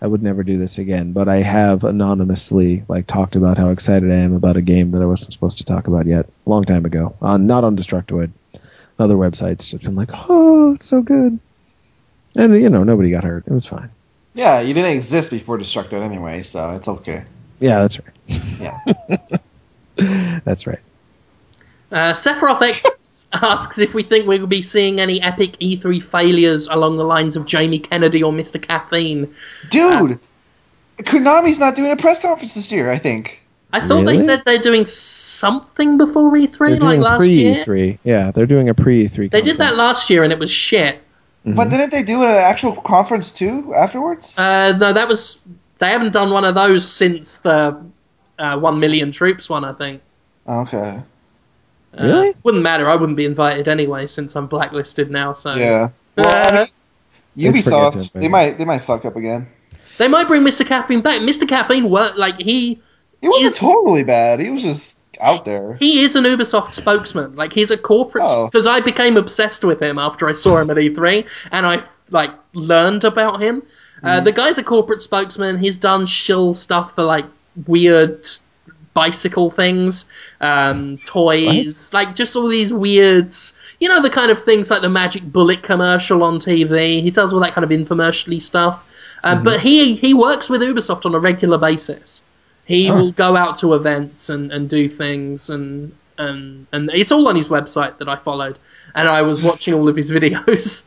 [0.00, 4.12] I would never do this again, but I have anonymously like talked about how excited
[4.12, 6.64] I am about a game that I wasn't supposed to talk about yet, a long
[6.64, 7.16] time ago.
[7.22, 8.30] On not on Destructoid,
[8.98, 9.70] other websites.
[9.70, 11.38] Just been like, oh, it's so good,
[12.36, 13.44] and you know nobody got hurt.
[13.46, 13.90] It was fine.
[14.34, 17.24] Yeah, you didn't exist before Destructoid anyway, so it's okay.
[17.58, 18.60] Yeah, that's right.
[18.60, 19.38] Yeah.
[20.44, 20.78] That's right.
[21.90, 26.66] Uh, Sephiroth X asks if we think we will be seeing any epic E3 failures
[26.68, 28.62] along the lines of Jamie Kennedy or Mr.
[28.62, 29.34] Caffeine.
[29.70, 30.18] Dude,
[30.98, 32.90] Konami's not doing a press conference this year.
[32.90, 33.40] I think.
[33.76, 34.16] I thought Really?
[34.18, 37.64] they said they're doing something before E3, They're like doing last pre year.
[37.64, 37.98] E3.
[38.04, 39.30] Yeah, they're doing a pre E3.
[39.30, 41.00] They did that last year and it was shit.
[41.44, 44.36] But didn't they do an actual conference too afterwards?
[44.36, 45.38] Uh, no, that was
[45.78, 47.80] they haven't done one of those since the
[48.38, 49.64] uh, one million troops one.
[49.64, 50.02] I think.
[50.48, 51.00] Okay.
[51.98, 52.34] Uh, Really?
[52.42, 52.90] wouldn't matter.
[52.90, 55.32] I wouldn't be invited anyway since I'm blacklisted now.
[55.32, 55.90] So Yeah.
[56.16, 56.66] Well, I mean,
[57.36, 59.46] They'd Ubisoft, they might they might fuck up again.
[59.98, 60.66] they might bring Mr.
[60.66, 61.20] Caffeine back.
[61.20, 61.46] Mr.
[61.48, 62.80] Caffeine worked like he
[63.20, 64.40] He wasn't totally bad.
[64.40, 65.74] He was just out there.
[65.80, 67.34] he is an Ubisoft spokesman.
[67.36, 68.46] Like he's a corporate Oh.
[68.46, 72.30] because I became obsessed with him after I saw him at E3 and I like
[72.54, 73.62] learned about him.
[74.02, 75.58] Uh, the guy's a corporate spokesman.
[75.58, 77.24] He's done shill stuff for like
[77.66, 78.28] weird
[78.92, 80.04] bicycle things,
[80.40, 83.34] um, toys, like just all these weird,
[83.80, 87.02] you know, the kind of things like the Magic Bullet commercial on TV.
[87.02, 88.84] He does all that kind of infomercially stuff.
[89.24, 92.22] Uh, But he he works with Ubisoft on a regular basis.
[92.66, 97.28] He will go out to events and, and do things and, and and it's all
[97.28, 98.58] on his website that I followed
[98.94, 100.84] and I was watching all of his videos.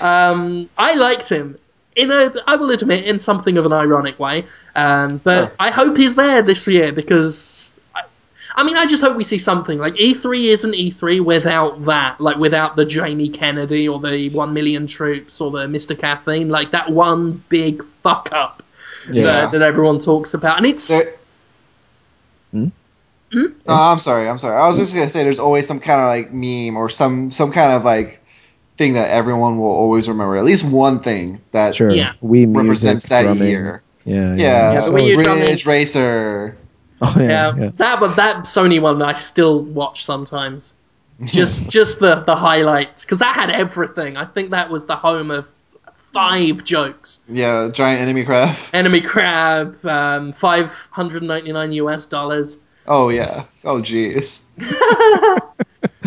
[0.00, 1.58] Um, I liked him
[1.96, 4.46] in a I will admit in something of an ironic way.
[4.76, 5.52] Um, but Sure.
[5.58, 8.02] I hope he's there this year because I,
[8.56, 12.36] I mean I just hope we see something like E3 isn't E3 without that like
[12.36, 16.90] without the Jamie Kennedy or the one million troops or the Mr Caffeine like that
[16.90, 18.62] one big fuck up
[19.10, 19.28] Yeah.
[19.28, 20.90] that, that everyone talks about and it's
[22.52, 22.68] Hmm?
[23.32, 23.44] Hmm?
[23.66, 24.28] No, I'm sorry.
[24.28, 24.56] I'm sorry.
[24.56, 27.50] I was just gonna say there's always some kind of like meme or some some
[27.50, 28.20] kind of like
[28.76, 30.36] thing that everyone will always remember.
[30.36, 31.90] At least one thing that Sure.
[31.90, 32.12] Yeah.
[32.20, 33.48] We music, represents that drumming.
[33.48, 33.82] year.
[34.04, 34.34] Yeah.
[34.34, 36.56] Yeah, Yeah, the So- Wii U drumming- Racer.
[37.02, 37.70] oh, yeah, Yeah, yeah.
[37.76, 40.74] that but that Sony one I still watch sometimes.
[41.24, 44.16] Just just the the highlights because that had everything.
[44.16, 45.46] I think that was the home of
[46.12, 47.20] five jokes.
[47.28, 48.56] Yeah, giant enemy crab.
[48.72, 52.58] Enemy crab, um, five hundred ninety nine US dollars.
[52.86, 53.44] Oh yeah.
[53.64, 54.40] Oh jeez.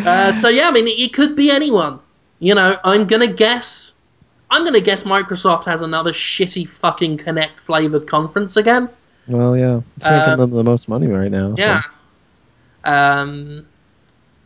[0.06, 1.99] Uh, so yeah, I mean it, it could be anyone.
[2.40, 3.94] You know, I'm gonna guess.
[4.52, 8.88] I'm gonna guess Microsoft has another shitty fucking Kinect flavored conference again.
[9.27, 9.82] Well, yeah.
[9.98, 11.56] It's making Uh, them the most money right now.
[11.56, 11.82] so- Yeah.
[12.84, 13.65] Um,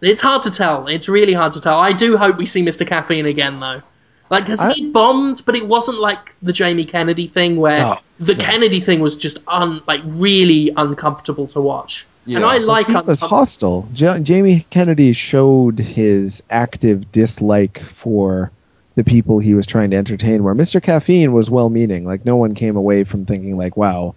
[0.02, 0.88] it's hard to tell.
[0.88, 1.77] It's really hard to tell.
[1.80, 2.88] I do hope we see Mr.
[2.88, 3.81] Caffeine again, though.
[4.30, 7.98] Like, because I- he bombed, but it wasn't like the Jamie Kennedy thing where No,
[8.20, 8.36] the.
[8.36, 12.06] Kennedy thing was just un like really uncomfortable to watch.
[12.28, 13.88] And I like he was hostile.
[13.96, 18.52] Ja- Jamie Kennedy showed his active dislike for
[18.96, 20.44] the people he was trying to entertain.
[20.44, 20.84] Where Mr.
[20.84, 22.06] Caffeine was well-meaning.
[22.06, 24.14] Like no one came away from thinking like, "Wow,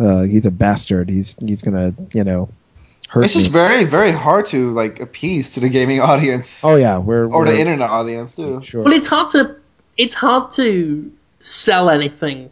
[0.00, 1.08] uh, he's a bastard.
[1.08, 2.48] He's he's gonna you know
[3.08, 6.76] hurt It's me." just very very hard to like appease to the gaming audience oh
[6.76, 8.62] yeah, we're or we're, the internet audience too.
[8.64, 8.82] Sure.
[8.82, 9.56] Well, it's hard to
[9.96, 12.50] it's hard to sell anything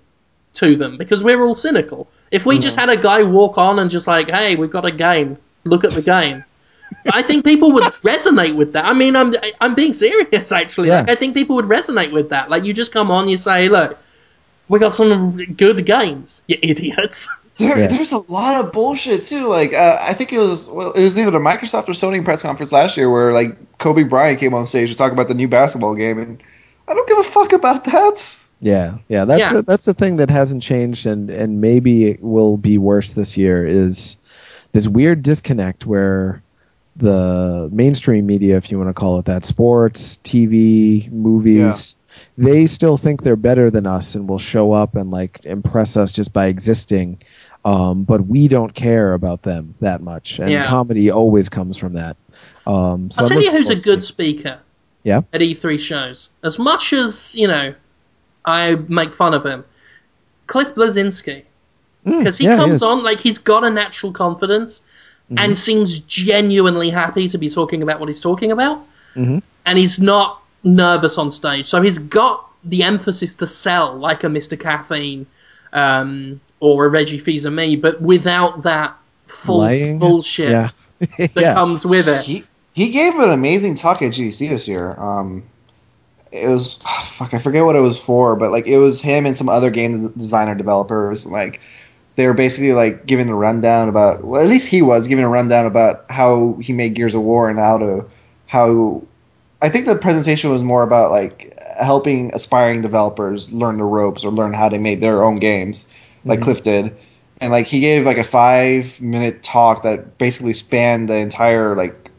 [0.54, 2.08] to them because we're all cynical.
[2.30, 2.90] If we just mm-hmm.
[2.90, 5.36] had a guy walk on and just like, "Hey, we've got a game.
[5.64, 6.44] Look at the game,"
[7.12, 8.84] I think people would resonate with that.
[8.84, 10.88] I mean, I'm I'm being serious actually.
[10.88, 11.00] Yeah.
[11.00, 12.50] Like, I think people would resonate with that.
[12.50, 13.98] Like, you just come on, you say, "Look,
[14.68, 17.28] we got some good games, you idiots."
[17.62, 17.86] There, Yeah.
[17.86, 19.48] There's a lot of bullshit too.
[19.48, 22.42] Like uh, I think it was well, it was either the Microsoft or Sony press
[22.42, 25.48] conference last year where like Kobe Bryant came on stage to talk about the new
[25.48, 26.42] basketball game, and
[26.88, 28.38] I don't give a fuck about that.
[28.60, 29.52] Yeah, yeah, that's Yeah.
[29.54, 33.36] The, that's the thing that hasn't changed, and and maybe it will be worse this
[33.36, 33.66] year.
[33.66, 34.16] Is
[34.72, 36.42] this weird disconnect where
[36.96, 41.96] the mainstream media, if you want to call it that, sports, TV, movies,
[42.36, 46.12] they still think they're better than us and will show up and like impress us
[46.12, 47.20] just by existing.
[47.64, 50.66] Um, but we don't care about them that much, and Yeah.
[50.66, 52.16] comedy always comes from that.
[52.66, 54.58] Um, so I'll tell you who's a good speaker.
[55.04, 55.22] Yeah?
[55.32, 57.74] At E3 shows, as much as you know,
[58.44, 59.64] I make fun of him.
[60.48, 61.42] Cliff Bleszinski,
[62.04, 62.82] Mm, because he yeah, comes is.
[62.82, 64.82] on like he's got a natural confidence
[65.30, 65.38] Mm-hmm.
[65.38, 68.84] and seems genuinely happy to be talking about what he's talking about,
[69.14, 69.40] Mhm.
[69.64, 71.66] and he's not nervous on stage.
[71.66, 74.58] So he's got the emphasis to sell like a Mr.
[74.58, 75.26] Caffeine
[75.72, 79.98] um, or a Reggie Fils-Aimé, but without that false Lying.
[79.98, 80.70] bullshit Yeah,
[81.18, 81.54] that yeah.
[81.54, 82.24] comes with it.
[82.24, 84.98] He he gave an amazing talk at GDC this year.
[84.98, 85.42] Um,
[86.30, 89.36] it was fuck I forget what it was for, but like it was him and
[89.36, 91.26] some other game designer developers.
[91.26, 91.60] Like
[92.14, 95.28] they were basically like giving a rundown about well at least he was giving a
[95.28, 98.04] rundown about how he made Gears of War and how to
[98.46, 99.02] how
[99.60, 104.30] I think the presentation was more about like helping aspiring developers learn the ropes or
[104.30, 105.86] learn how they made their own games,
[106.24, 106.44] like Mhm.
[106.44, 106.94] Cliff did.
[107.40, 112.10] And like he gave like a five minute talk that basically spanned the entire like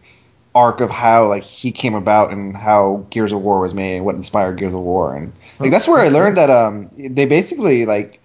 [0.55, 4.05] arc of how like he came about and how Gears of War was made and
[4.05, 7.85] what inspired Gears of War and like that's where I learned that um they basically
[7.85, 8.19] like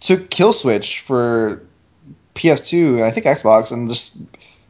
[0.00, 1.62] took Kill Switch for
[2.34, 4.18] PS2 and I think Xbox and just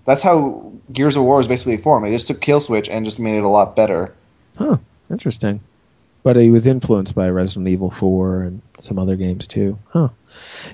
[0.05, 2.05] that's how Gears of War was basically formed.
[2.07, 4.13] They just took Kill Switch and just made it a lot better.
[4.59, 4.77] Huh,
[5.11, 5.61] interesting.
[6.25, 9.79] But he was influenced by Resident Evil 4 and some other games too.
[9.91, 10.09] Huh.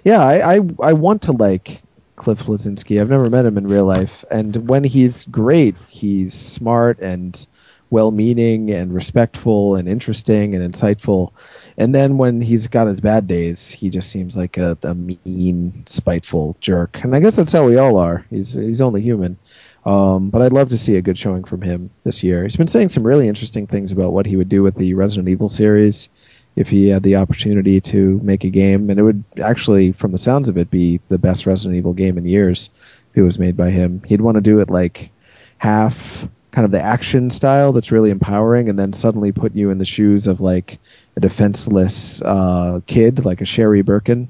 [0.05, 1.83] Yeah, I, I, I want to like
[2.17, 3.01] Cliff Bleszinski.
[3.01, 4.25] I've never met him in real life.
[4.31, 7.47] And when he's great, he's smart and
[7.91, 11.33] well meaning and respectful and interesting and insightful.
[11.77, 15.83] And then when he's got his bad days, he just seems like a, a mean,
[15.87, 17.03] spiteful jerk.
[17.03, 18.25] And I guess that's how we all are.
[18.31, 19.37] He's he's only human.
[19.85, 22.43] Um, but I'd love to see a good showing from him this year.
[22.43, 25.29] He's been saying some really interesting things about what he would do with the Resident
[25.29, 26.09] Evil series
[26.57, 28.91] if he had the opportunity to make a game.
[28.91, 32.19] And it would actually, from the sounds of it, be the best Resident Evil game
[32.19, 32.69] in years
[33.11, 34.03] if it was made by him.
[34.07, 35.11] He'd want to do it like
[35.59, 39.79] half kind of the action style that's really empowering, and then suddenly put you in
[39.79, 40.79] the shoes of like
[41.17, 44.29] a defenseless uh, kid, like a Sherry Birkin,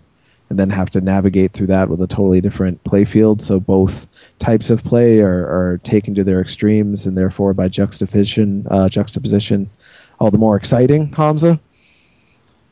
[0.51, 3.41] and then have to navigate through that with a totally different play field.
[3.41, 4.07] So both
[4.41, 5.29] types of play are,
[5.73, 9.71] are taken to their extremes, and therefore by juxtaposition, uh, juxtaposition,
[10.19, 11.13] all the more exciting.
[11.13, 11.61] Hamza,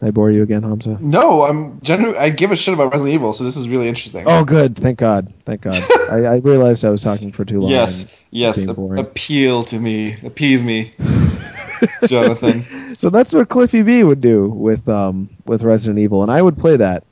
[0.03, 0.99] I bore you again, Hamza.
[1.01, 4.24] No, I'm genuinely I give a shit about Resident Evil, so this is really interesting.
[4.27, 4.77] Oh, good.
[4.77, 5.32] Thank God.
[5.45, 5.82] Thank God.
[6.11, 7.70] I, I realized I was talking for too long.
[7.70, 10.93] yes, yes, a- appeal to me, appease me,
[12.07, 12.65] Jonathan.
[12.99, 16.57] So that's what Cliffy B would do with um with Resident Evil, and I would
[16.59, 17.05] play that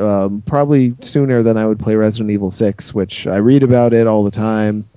[0.00, 4.06] um, probably sooner than I would play Resident Evil Six, which I read about it
[4.06, 4.88] all the time,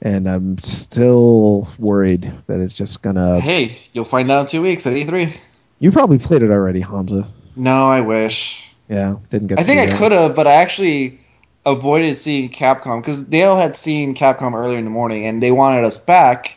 [0.00, 3.40] and I'm still worried that it's just gonna.
[3.40, 5.36] hey, you'll find out in two weeks at E3.
[5.78, 7.28] You probably played it already, Hamza.
[7.56, 8.70] No, I wish.
[8.88, 9.58] Yeah, didn't get.
[9.58, 11.20] I think I could have, but I actually
[11.64, 15.84] avoided seeing Capcom because Dale had seen Capcom earlier in the morning, and they wanted
[15.84, 16.56] us back,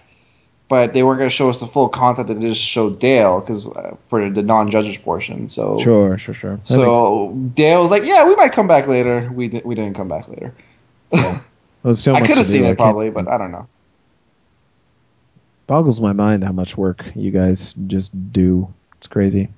[0.68, 3.68] but they weren't going to show us the full content they just showed Dale because
[3.68, 5.48] uh, for the non-judges portion.
[5.50, 6.56] So, Sure, sure, sure.
[6.58, 9.96] That so Dale was like, "Yeah, we might come back later." We di- we didn't
[9.96, 10.54] come back later.
[11.12, 13.52] Well, so I could have to do, seen I it can't- probably, but I don't
[13.52, 13.68] know.
[15.68, 18.74] boggles my mind how much work you guys just do.
[18.98, 19.50] It's crazy.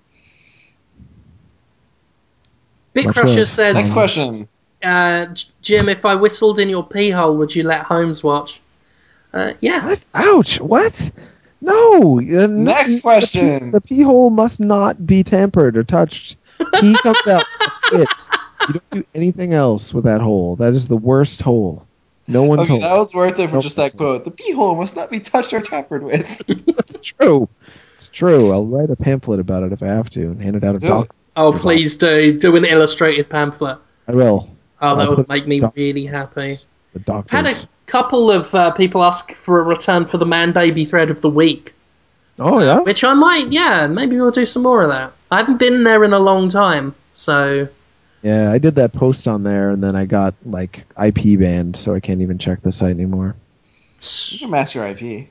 [2.94, 3.48] Bit Much Crusher love.
[3.48, 4.48] says, Next question.
[4.84, 5.28] uh,
[5.62, 8.60] Jim, if I whistled in your pee hole, would you let Holmes watch?
[9.34, 9.86] Uh, yeah.
[9.86, 10.06] What?
[10.14, 10.60] Ouch!
[10.62, 11.12] What?
[11.62, 12.20] No.
[12.20, 13.60] uh, no, Next the question.
[13.60, 16.38] pee- The pee hole must not be tampered or touched.
[16.80, 17.44] Pee comes out.
[17.60, 18.08] That's it.
[18.68, 20.56] You don't do anything else with that hole.
[20.58, 21.86] That is the worst hole.
[22.28, 22.82] No one's Okay, hole.
[22.82, 23.64] that was worth it for Nope.
[23.64, 24.26] just that quote.
[24.26, 26.42] The pee hole must not be touched or tampered with.
[26.76, 27.48] That's true.
[27.96, 28.52] It's true.
[28.52, 30.82] I'll write a pamphlet about it if I have to and hand it out at
[30.82, 31.06] Do doc.
[31.06, 31.12] it.
[31.36, 32.38] Oh, please do.
[32.40, 33.78] Do an illustrated pamphlet.
[34.08, 34.50] I will.
[34.82, 36.56] Oh, that I'll would make me really happy.
[36.94, 37.34] The doctors.
[37.34, 40.86] I've had a couple of uh, people ask for a return for the man baby
[40.86, 41.74] thread of the week,
[42.38, 42.82] oh yeah.
[42.82, 45.14] which I might, yeah, maybe we'll do some more of that.
[45.32, 47.68] I haven't been there in a long time, so
[48.22, 51.96] Yeah, I did that post on there, and then I got like IP banned, so
[51.96, 53.36] I can't even check the site anymore.
[54.30, 55.30] You can mask your IP.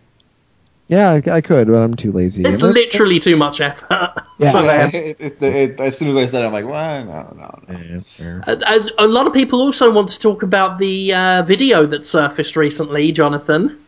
[0.89, 2.45] Yeah, I, I could, but I'm too lazy.
[2.45, 3.89] It's And I- literally too much effort.
[4.39, 4.53] Yeah.
[4.57, 4.91] for them.
[4.95, 7.07] It- it- it- as soon as I said it, I'm like, what?
[7.07, 7.81] No, no, no.
[7.81, 8.43] Yeah, fair.
[8.47, 12.07] A, a- a lot of people also want to talk about the uh, video that
[12.07, 13.79] surfaced recently, Jonathan.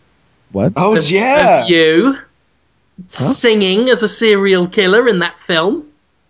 [0.53, 0.73] What?
[0.77, 1.63] Oh, of- yeah.
[1.65, 2.19] of you
[3.09, 5.87] singing as a serial killer in that film.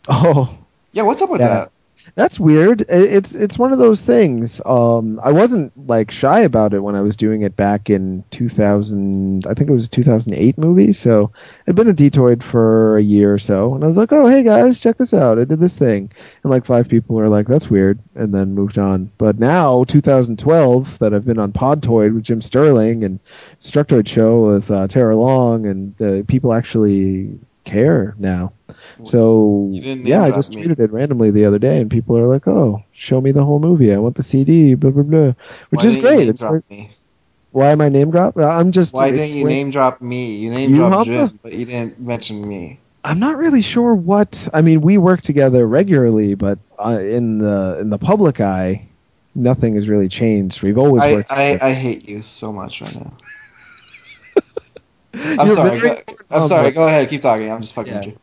[0.08, 0.54] Oh,
[0.92, 1.48] Yeah, what's up with Yeah.
[1.48, 1.70] that?
[2.14, 2.84] That's weird.
[2.88, 4.60] It's it's one of those things.
[4.64, 9.46] Um, I wasn't like shy about it when I was doing it back in 2000.
[9.46, 10.92] I think it was a 2008 movie.
[10.92, 11.32] So
[11.66, 14.42] I'd been a Dtoid for a year or so, and I was like, "Oh, hey
[14.42, 15.38] guys, check this out!
[15.38, 16.10] I did this thing."
[16.42, 19.10] And like five people were like, "That's weird," and then moved on.
[19.18, 23.20] But now 2012, that I've been on Podtoid with Jim Sterling and
[23.60, 28.52] Structoid Show with uh, Tara Long, and uh, people actually care now.
[29.04, 30.62] So You didn't name yeah, I just me.
[30.62, 33.60] tweeted it randomly the other day, and people are like, "Oh, show me the whole
[33.60, 33.92] movie.
[33.92, 35.32] I want the CD." Blah blah blah,
[35.70, 36.28] which Why is great.
[36.28, 36.90] It's very- me?
[37.52, 38.36] why am I name drop?
[38.36, 38.94] I'm just.
[38.94, 40.36] Why didn't you name drop me?
[40.36, 41.10] You name dropped?
[41.10, 42.78] Jim, but you didn't mention me.
[43.04, 44.48] I'm not really sure what.
[44.52, 48.86] I mean, we work together regularly, but uh, in the in the public eye,
[49.34, 50.62] nothing has really changed.
[50.62, 51.32] We've always I, worked.
[51.32, 51.58] I.
[51.62, 53.12] I hate you so much right now.
[55.38, 55.80] I'm sorry.
[55.80, 55.96] Go,
[56.30, 56.70] I'm sorry.
[56.70, 57.08] Go ahead.
[57.08, 57.50] Keep talking.
[57.50, 57.98] I'm just fucking Yeah.
[58.00, 58.18] with you.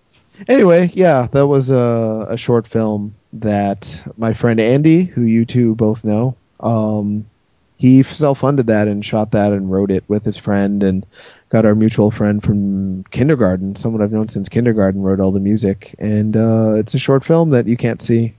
[0.47, 5.75] Anyway, yeah, that was a, a short film that my friend Andy, who you two
[5.75, 7.25] both know, um,
[7.77, 11.05] he self-funded that and shot that and wrote it with his friend and
[11.49, 15.95] got our mutual friend from kindergarten, someone I've known since kindergarten, wrote all the music.
[15.99, 18.35] And uh, it's a short film that you can't see.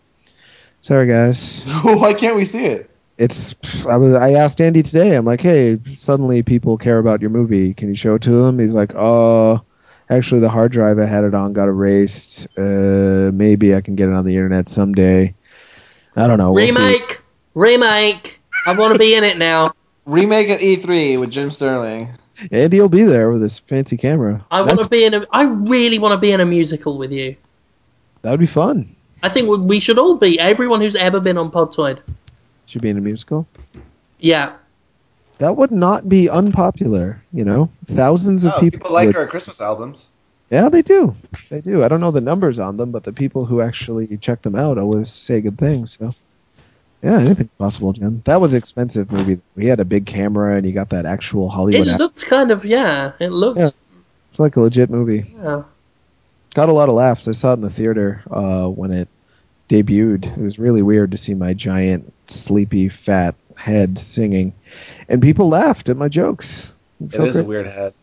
[0.80, 1.64] Sorry, guys.
[1.82, 2.90] Why can't we see it?
[3.18, 3.54] It's
[3.86, 5.14] I was I asked Andy today.
[5.16, 7.72] I'm like, hey, suddenly people care about your movie.
[7.72, 8.58] Can you show it to them?
[8.58, 9.62] He's like, oh,
[10.10, 12.46] actually, the hard drive I had it on got erased.
[12.58, 15.34] Uh, maybe I can get it on the internet someday.
[16.14, 16.52] I don't know.
[16.52, 16.74] We'll see.
[16.74, 17.20] remake,
[17.54, 18.40] remake.
[18.66, 19.72] I want to be in it now.
[20.04, 22.10] Remake at E3 with Jim Sterling.
[22.52, 24.44] Andy will be there with his fancy camera.
[24.50, 25.26] I want to be in a.
[25.32, 27.36] I really want to be in a musical with you.
[28.22, 28.94] That would be fun.
[29.22, 30.38] I think we- we should all be.
[30.38, 31.98] Everyone who's ever been on Podtoid.
[32.66, 33.46] Should be in a musical.
[34.18, 34.54] Yeah.
[35.38, 37.22] That would not be unpopular.
[37.32, 38.78] You know, thousands of Oh, people.
[38.80, 40.08] people like would- our Christmas albums.
[40.50, 41.16] Yeah, they do.
[41.50, 41.82] They do.
[41.82, 44.78] I don't know the numbers on them, but the people who actually check them out
[44.78, 45.98] always say good things.
[46.00, 46.12] So,
[47.02, 48.22] yeah, anything's possible, Jim.
[48.26, 49.40] That was expensive movie.
[49.56, 51.88] We had a big camera, and you got that actual It Hollywood.
[51.88, 53.12] act- looked kind of yeah.
[53.18, 53.58] It looks.
[53.58, 53.66] Yeah.
[54.30, 55.34] It's like a legit movie.
[55.36, 55.64] yeah.
[56.54, 57.26] Got a lot of laughs.
[57.28, 59.08] I saw it in the theater uh, when it
[59.68, 60.36] debuted.
[60.36, 64.52] It was really weird to see my giant, sleepy, fat head singing,
[65.08, 66.72] and people laughed at my jokes.
[67.00, 67.94] It felt is a weird head.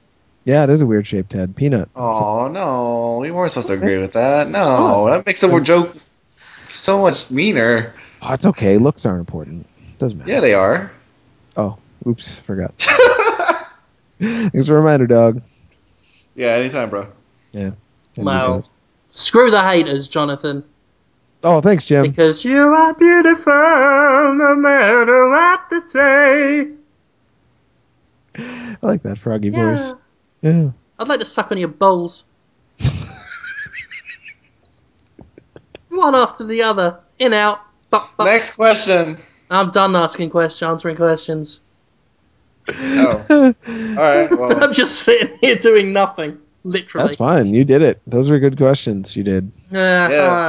[0.46, 1.56] Yeah, it is a weird shaped head.
[1.56, 1.90] Peanut.
[1.96, 4.50] Oh no, we weren't supposed to agree with that.
[4.50, 5.96] No, that makes the whole joke
[6.60, 7.96] so much meaner.
[8.22, 8.78] Oh, it's okay.
[8.78, 9.68] Looks aren't important.
[10.00, 10.32] Doesn't matter.
[10.32, 10.92] Yeah, they are.
[11.56, 11.78] Oh,
[12.08, 12.74] oops, forgot.
[14.20, 15.42] Thanks for a reminder, dog.
[16.36, 17.08] Yeah, anytime, bro.
[17.52, 17.72] Yeah.
[18.18, 18.64] Wow.
[19.12, 20.64] Screw the haters, Jonathan.
[21.44, 22.04] Oh, thanks, Jim.
[22.04, 26.68] Because you are beautiful no matter what they say.
[28.36, 29.72] I like that froggy Yeah.
[29.72, 29.96] voice.
[30.42, 30.70] Yeah.
[31.00, 32.24] I'd like to suck on your balls.
[35.90, 37.00] One after the other.
[37.20, 37.62] In, out.
[37.90, 38.26] Buck, buck.
[38.26, 39.18] Next question.
[39.50, 41.60] I'm done asking questions, answering questions.
[42.70, 43.54] Oh, all
[43.96, 44.32] right.
[44.32, 46.40] Well, I'm just sitting here doing nothing.
[46.64, 47.04] Literally.
[47.06, 47.54] That's fine.
[47.54, 48.02] You did it.
[48.08, 49.16] Those are good questions.
[49.18, 49.52] You did.
[49.72, 50.06] Uh, Yeah.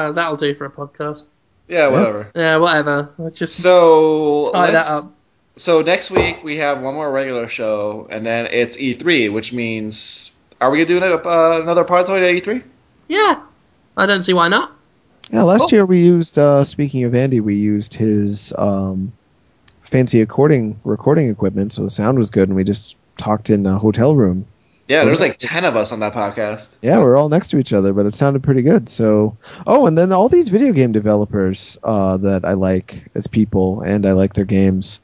[0.08, 1.24] uh, that'll do for a podcast.
[1.68, 2.30] yeah, whatever.
[2.36, 3.10] Yeah, whatever.
[3.18, 5.04] Let's just So tie that up.
[5.56, 10.32] So next week we have one more regular show, and then it's E3, which means
[10.60, 12.62] are we gonna do another, uh, another pod at E3?
[13.08, 13.40] Yeah.
[13.96, 14.72] I don't see why not.
[15.30, 15.68] Yeah, last Cool.
[15.72, 16.36] year we used.
[16.38, 19.12] Uh, speaking of Andy, we used his um,
[19.82, 23.78] fancy recording recording equipment, so the sound was good, and we just talked in a
[23.78, 24.44] hotel room.
[24.88, 26.76] Yeah, there's like ten of us on that podcast.
[26.82, 28.88] Yeah, we're all next to each other, but it sounded pretty good.
[28.88, 29.36] So,
[29.66, 34.04] oh, and then all these video game developers uh, that I like as people, and
[34.04, 35.00] I like their games,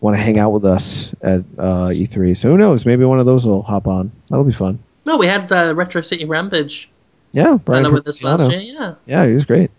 [0.00, 2.36] want to hang out with us at uh, E3.
[2.36, 2.84] So who knows?
[2.84, 4.12] Maybe one of those will hop on.
[4.28, 4.78] That'll be fun.
[5.06, 6.90] No, we had uh, Retro City Rampage
[7.32, 8.60] Yeah, Brian Brian with us last year.
[8.60, 8.94] Yeah.
[9.06, 9.70] Yeah, he was great.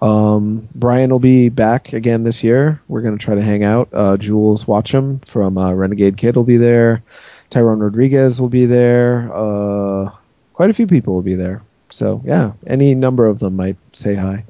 [0.00, 2.80] Um, Brian will be back again this year.
[2.88, 3.88] We're going to try to hang out.
[3.92, 7.02] Uh, Jools Watsham from uh, Renegade Kid will be there.
[7.50, 9.30] Tyrone Rodriguez will be there.
[9.34, 10.10] Uh,
[10.54, 11.62] quite a few people will be there.
[11.90, 14.44] So, yeah, any number of them might say hi.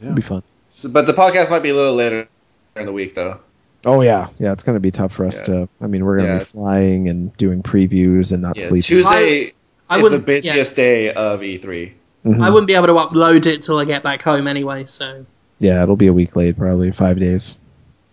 [0.00, 0.42] It'll be fun.
[0.68, 2.28] So, but the podcast might be a little later
[2.76, 3.40] in the week, though.
[3.86, 4.28] Oh, yeah.
[4.38, 5.44] Yeah, it's going to be tough for us Yeah.
[5.44, 5.68] to.
[5.80, 6.38] I mean, we're going to Yeah.
[6.40, 8.82] be flying and doing previews and not Yeah, sleeping.
[8.82, 9.52] Tuesday
[9.88, 11.92] I is the wouldn't- busiest day of E E3.
[12.24, 12.40] Mhm.
[12.42, 15.24] I wouldn't be able to upload it till I get back home anyway, so
[15.58, 17.56] Yeah, it'll be a week late, probably five days.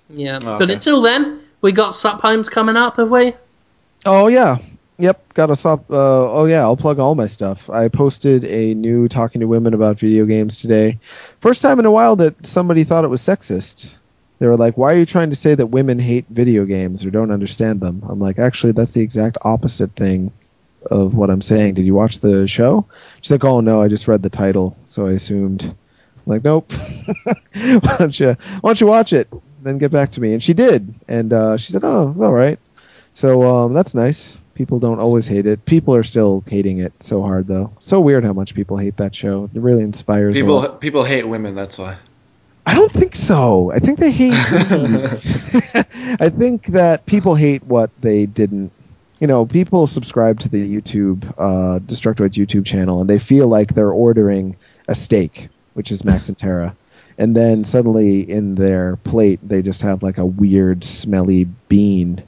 [0.10, 0.40] yeah.
[0.44, 3.34] Oh, But until then, we got Sup Holmes coming up, have we?
[4.06, 4.58] Oh yeah,
[4.98, 5.34] yep.
[5.34, 5.90] Got a stop.
[5.90, 7.70] Uh, oh yeah, I'll plug all my stuff.
[7.70, 11.00] I posted a new talking to women about video games today.
[11.42, 13.96] First time in a while that somebody thought it was sexist.
[14.40, 17.12] They were like, "Why are you trying to say that women hate video games or
[17.12, 20.32] don't understand them?" I'm like, "Actually, that's the exact opposite thing
[20.90, 21.74] of what I'm saying.
[21.74, 22.86] Did you watch the show?"
[23.22, 26.72] She's like, "Oh no, I just read the title, so I assumed." I'm like, nope.
[27.54, 28.28] why don't you
[28.62, 29.28] why don't you watch it?
[29.62, 30.32] Then get back to me.
[30.32, 32.60] And she did, and uh, she said, "Oh, it's all right."
[33.14, 34.40] So um, that's nice.
[34.54, 35.66] People don't always hate it.
[35.66, 37.72] People are still hating it so hard, though.
[37.80, 39.50] So weird how much people hate that show.
[39.54, 40.36] It really inspires.
[40.36, 41.56] People people hate women.
[41.56, 41.98] That's why.
[42.66, 43.72] I don't think so.
[43.72, 44.34] I think they hate.
[46.20, 48.72] I think that people hate what they didn't.
[49.20, 53.74] You know, people subscribe to the YouTube uh, Destructoid's YouTube channel, and they feel like
[53.74, 54.56] they're ordering
[54.88, 56.76] a steak, which is Max and Tara,
[57.18, 62.22] and then suddenly in their plate they just have like a weird, smelly bean.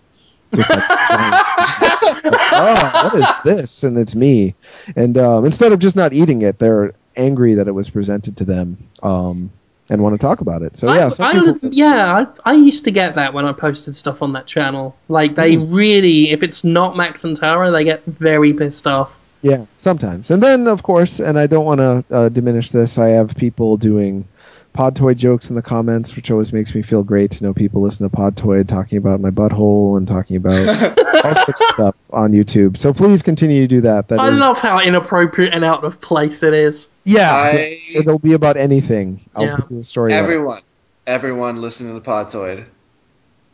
[0.53, 3.83] Just like, oh, what is this?
[3.83, 4.55] And it's me.
[4.95, 8.45] And um, instead of just not eating it, they're angry that it was presented to
[8.45, 8.77] them.
[9.03, 9.51] Um,
[9.89, 10.77] and want to talk about it.
[10.77, 13.51] So yeah, I, some I, people, yeah, I, I used to get that when I
[13.51, 14.95] posted stuff on that channel.
[15.09, 15.73] Like they Hmm.
[15.73, 19.17] really, if it's not Max and Tara, they get very pissed off.
[19.41, 20.31] yeah, sometimes.
[20.31, 22.97] And then of course, and I don't want to uh, diminish this.
[22.97, 24.25] I have people doing
[24.73, 28.09] Podtoid jokes in the comments, which always makes me feel great to know people listen
[28.09, 30.65] to Podtoid talking about my butthole and talking about
[31.25, 32.77] all sorts of stuff on YouTube.
[32.77, 34.07] So please continue to do that.
[34.07, 36.87] That I is- love how inappropriate and out of place it is.
[37.03, 39.19] Yeah, I- it'll be about anything.
[39.35, 39.57] I'll Yeah.
[39.69, 40.13] do a story.
[40.13, 40.23] about it.
[40.23, 40.61] Everyone,
[41.05, 42.65] everyone listening to Podtoid.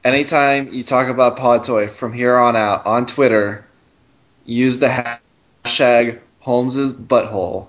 [0.03, 3.65] Anytime you talk about Podtoid from here on out on Twitter,
[4.45, 5.17] use the
[5.65, 7.67] hashtag Holmes's butthole.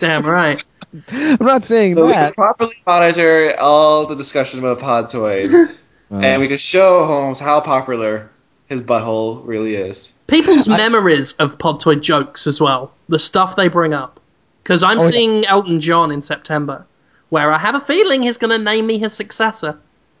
[0.00, 0.62] Damn right.
[1.08, 2.34] I'm not saying So we can that.
[2.34, 5.72] properly monitor all the discussion about Podtoid, Uh,
[6.14, 8.30] and we can show Holmes how popular
[8.66, 10.12] his butthole really is.
[10.26, 12.92] People's memories of Podtoid jokes as well.
[13.08, 14.18] The stuff they bring up.
[14.62, 15.10] Because I'm Oh, yeah.
[15.10, 16.86] seeing Elton John in September,
[17.30, 19.76] where I have a feeling he's going to name me his successor.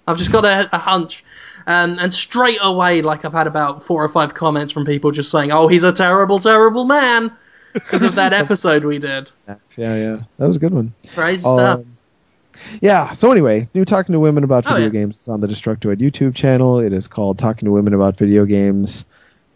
[0.06, 1.24] I've just got a, a hunch.
[1.66, 5.30] Um, and straight away, like I've had about four or five comments from people just
[5.30, 7.30] saying, "Oh, he's a terrible, terrible man,"
[7.72, 9.30] because of that episode we did.
[9.46, 10.94] yeah, yeah, that was a good one.
[11.14, 11.80] Crazy stuff.
[11.80, 11.96] Um,
[12.80, 13.12] yeah.
[13.12, 14.90] So anyway, new talking to women about Oh, video yeah.
[14.92, 16.80] games is on the Destructoid YouTube channel.
[16.80, 19.04] It is called Talking to Women About Video Games.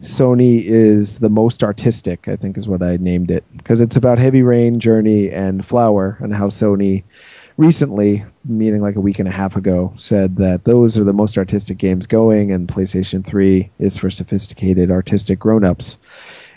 [0.01, 4.19] Sony is the most artistic, I think, is what I named it because it's about
[4.19, 7.03] Heavy Rain, Journey, and Flower, and how Sony
[7.57, 11.35] recently, meaning like a week and a half ago, said that those are the most
[11.37, 15.97] artistic games going, and PlayStation 3 is for sophisticated, artistic grown-ups.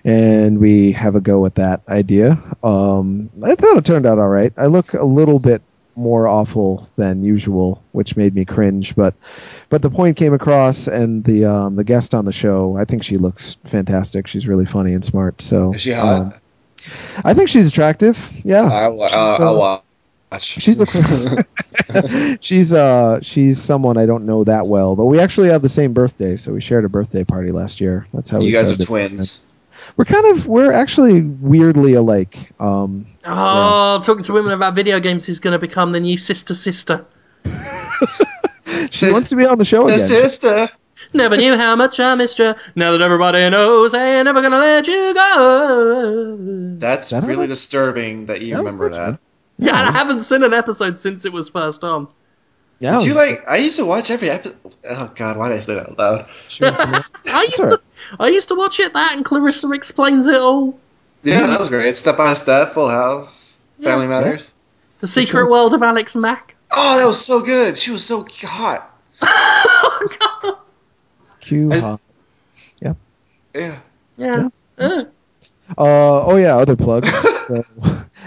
[0.04, 2.42] And we have a go at that idea.
[2.62, 4.52] Um, I thought it turned out all right.
[4.56, 5.62] I look a little bit
[5.96, 8.96] more awful than usual, which made me cringe.
[8.96, 9.14] But
[9.68, 13.04] but the point came across, and the um, the guest on the show, I think
[13.04, 14.26] she looks fantastic.
[14.26, 15.42] She's really funny and smart.
[15.42, 16.20] So Is she hot?
[16.20, 16.34] um,
[17.24, 18.30] I think she's attractive.
[18.44, 19.80] Yeah, I, will she's, I'll uh,
[20.32, 20.42] watch.
[20.42, 21.44] She's a
[22.40, 25.92] she's uh she's someone I don't know that well, but we actually have the same
[25.92, 28.06] birthday, so we shared a birthday party last year.
[28.14, 29.44] That's how we you guys are twins.
[29.96, 32.52] We're kind of we're actually weirdly alike.
[32.60, 36.54] Um, Oh, talking to women about video games is going to become the new sister
[36.54, 37.04] sister.
[38.90, 40.06] she wants to be on the show The again.
[40.06, 40.68] sister.
[41.14, 42.54] Never knew how much I missed you.
[42.76, 46.36] Now that everybody knows, I ain't never gonna let you go.
[46.78, 47.46] That's That really her?
[47.46, 49.06] disturbing that you That remember good, that.
[49.10, 49.18] man.
[49.58, 52.08] Yeah, it I haven't seen an episode since it was first on.
[52.80, 53.48] yeah, Did it you like?
[53.48, 54.56] I used to watch every episode.
[54.88, 56.28] Oh God, why did I say that out loud?
[56.48, 57.04] sure, come on.
[57.26, 57.78] I used alright.
[57.80, 58.92] to, I used to watch it.
[58.92, 60.78] That and Clarissa explains it all.
[61.22, 61.94] Yeah, that was great.
[61.96, 64.20] Step by Step, Full House, Family Yeah.
[64.20, 64.54] Matters.
[65.00, 66.54] The Secret World of Alex Mack.
[66.72, 67.76] Oh, that was so good.
[67.78, 68.96] She was so hot.
[71.40, 72.00] Q I- hot.
[73.54, 73.80] Yeah.
[74.16, 74.48] Yeah.
[74.78, 75.04] Uh,
[75.78, 77.08] Uh, oh yeah, other plugs.
[77.48, 77.64] so,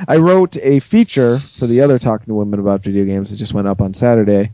[0.08, 3.54] I wrote a feature for the other talking to women about video games that just
[3.54, 4.52] went up on Saturday.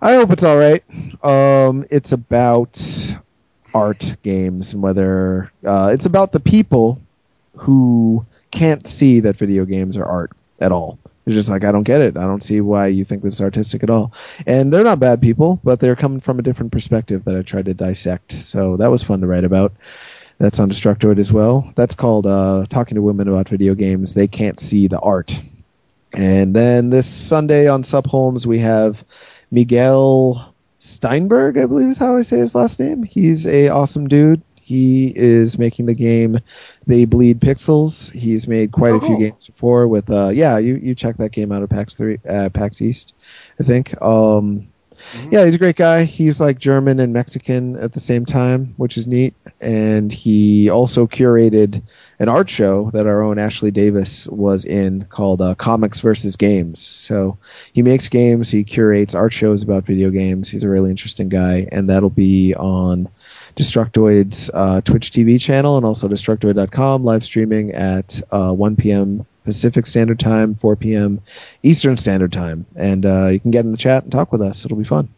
[0.00, 0.82] I hope it's all right.
[1.24, 2.80] Um, it's about
[3.74, 7.00] art games and whether uh, it's about the people
[7.56, 10.98] who can't see that video games are art at all.
[11.24, 12.16] They're just like, I don't get it.
[12.16, 14.12] I don't see why you think this is artistic at all.
[14.46, 17.66] And they're not bad people, but they're coming from a different perspective that I tried
[17.66, 18.32] to dissect.
[18.32, 19.72] So that was fun to write about.
[20.38, 21.70] That's on Destructoid as well.
[21.76, 24.14] That's called uh, Talking to Women About Video Games.
[24.14, 25.38] They Can't See the Art.
[26.14, 29.04] And then this Sunday on Sup Holmes, we have
[29.50, 30.49] Miguel
[30.80, 33.02] Steinberg, I believe is how I say his last name.
[33.02, 34.42] He's a awesome dude.
[34.56, 36.38] He is making the game
[36.86, 38.12] They Bleed Pixels.
[38.12, 41.32] He's made quite Oh, a few games before with uh yeah, you, you check that
[41.32, 43.14] game out at PAX three uh, PAX East,
[43.60, 44.00] I think.
[44.00, 44.69] Um
[45.30, 46.04] yeah, he's a great guy.
[46.04, 49.34] He's like German and Mexican at the same time, which is neat.
[49.60, 51.82] And he also curated
[52.18, 56.80] an art show that our own Ashley Davis was in called uh, Comics versus Games.
[56.80, 57.38] So
[57.72, 60.50] he makes games, he curates art shows about video games.
[60.50, 63.08] He's a really interesting guy, and that'll be on
[63.56, 69.26] Destructoid's uh, Twitch TV channel and also Destructoid.com live streaming at uh, 1 p.m.
[69.44, 71.20] Pacific Standard Time, 4 p.m.
[71.62, 74.64] Eastern Standard Time, and uh, you can get in the chat and talk with us.
[74.64, 75.08] It'll be fun.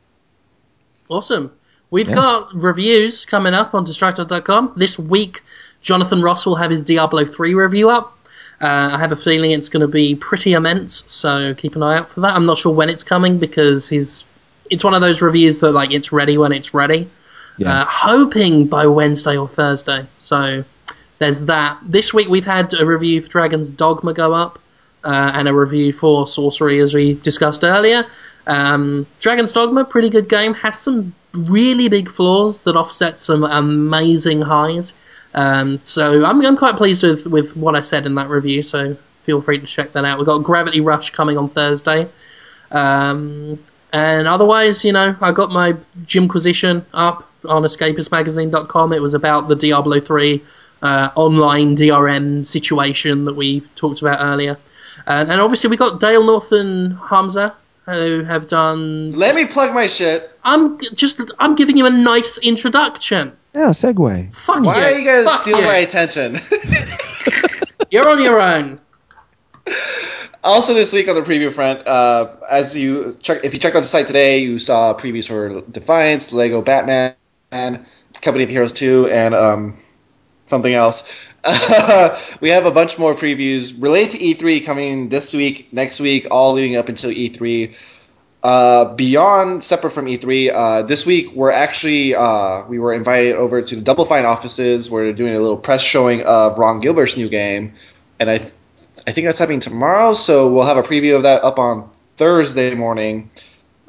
[1.08, 1.52] Awesome.
[1.90, 2.14] We've Yeah.
[2.14, 4.72] got reviews coming up on Destructoid.com.
[4.76, 5.42] This week,
[5.82, 8.16] Jonathan Ross will have his Diablo 3 review up.
[8.60, 11.98] Uh, I have a feeling it's going to be pretty immense, so keep an eye
[11.98, 12.34] out for that.
[12.34, 14.24] I'm not sure when it's coming because his
[14.70, 17.10] it's one of those reviews that like it's ready when it's ready.
[17.58, 17.82] Yeah.
[17.82, 20.06] Uh, hoping by Wednesday or Thursday.
[20.20, 20.64] So
[21.22, 21.78] there's that.
[21.82, 24.58] This week we've had a review for Dragon's Dogma go up,
[25.04, 28.06] uh, and a review for Sorcery as we discussed earlier.
[28.46, 34.42] Um, Dragon's Dogma, pretty good game, has some really big flaws that offset some amazing
[34.42, 34.94] highs.
[35.34, 38.62] Um, so I'm, I'm quite pleased with, with what I said in that review.
[38.62, 40.18] So feel free to check that out.
[40.18, 42.08] We've got Gravity Rush coming on Thursday.
[42.70, 43.58] Um,
[43.92, 48.92] and otherwise, you know, I got my Jimquisition up on escapistmagazine.com.
[48.92, 50.42] It was about the Diablo 3
[50.82, 54.58] uh, online DRM situation that we talked about earlier.
[55.06, 57.54] And, and obviously, we got Dale North and Hamza
[57.86, 59.12] who have done.
[59.12, 60.30] Let me plug my shit.
[60.44, 61.20] I'm just.
[61.38, 63.32] I'm giving you a nice introduction.
[63.54, 64.34] Yeah, segue.
[64.34, 64.84] Fuck Why you.
[64.84, 65.68] are you guys Fuck stealing you.
[65.68, 66.38] my attention?
[67.90, 68.80] You're on your own.
[70.44, 73.82] Also, this week on the preview front, uh, as you check, if you checked out
[73.82, 77.14] the site today, you saw previews for Defiance, Lego Batman,
[78.22, 79.78] Company of Heroes 2, and um,
[80.46, 81.08] something else.
[82.40, 86.52] we have a bunch more previews related to E3 coming this week, next week, all
[86.52, 87.74] leading up until E3.
[88.42, 93.62] Uh, beyond, separate from E3, uh, this week we're actually uh, we were invited over
[93.62, 94.90] to the Double Fine offices.
[94.90, 97.74] We're doing a little press showing of Ron Gilbert's new game,
[98.18, 98.50] and I
[99.06, 102.74] I think that's happening tomorrow, so we'll have a preview of that up on Thursday
[102.74, 103.30] morning.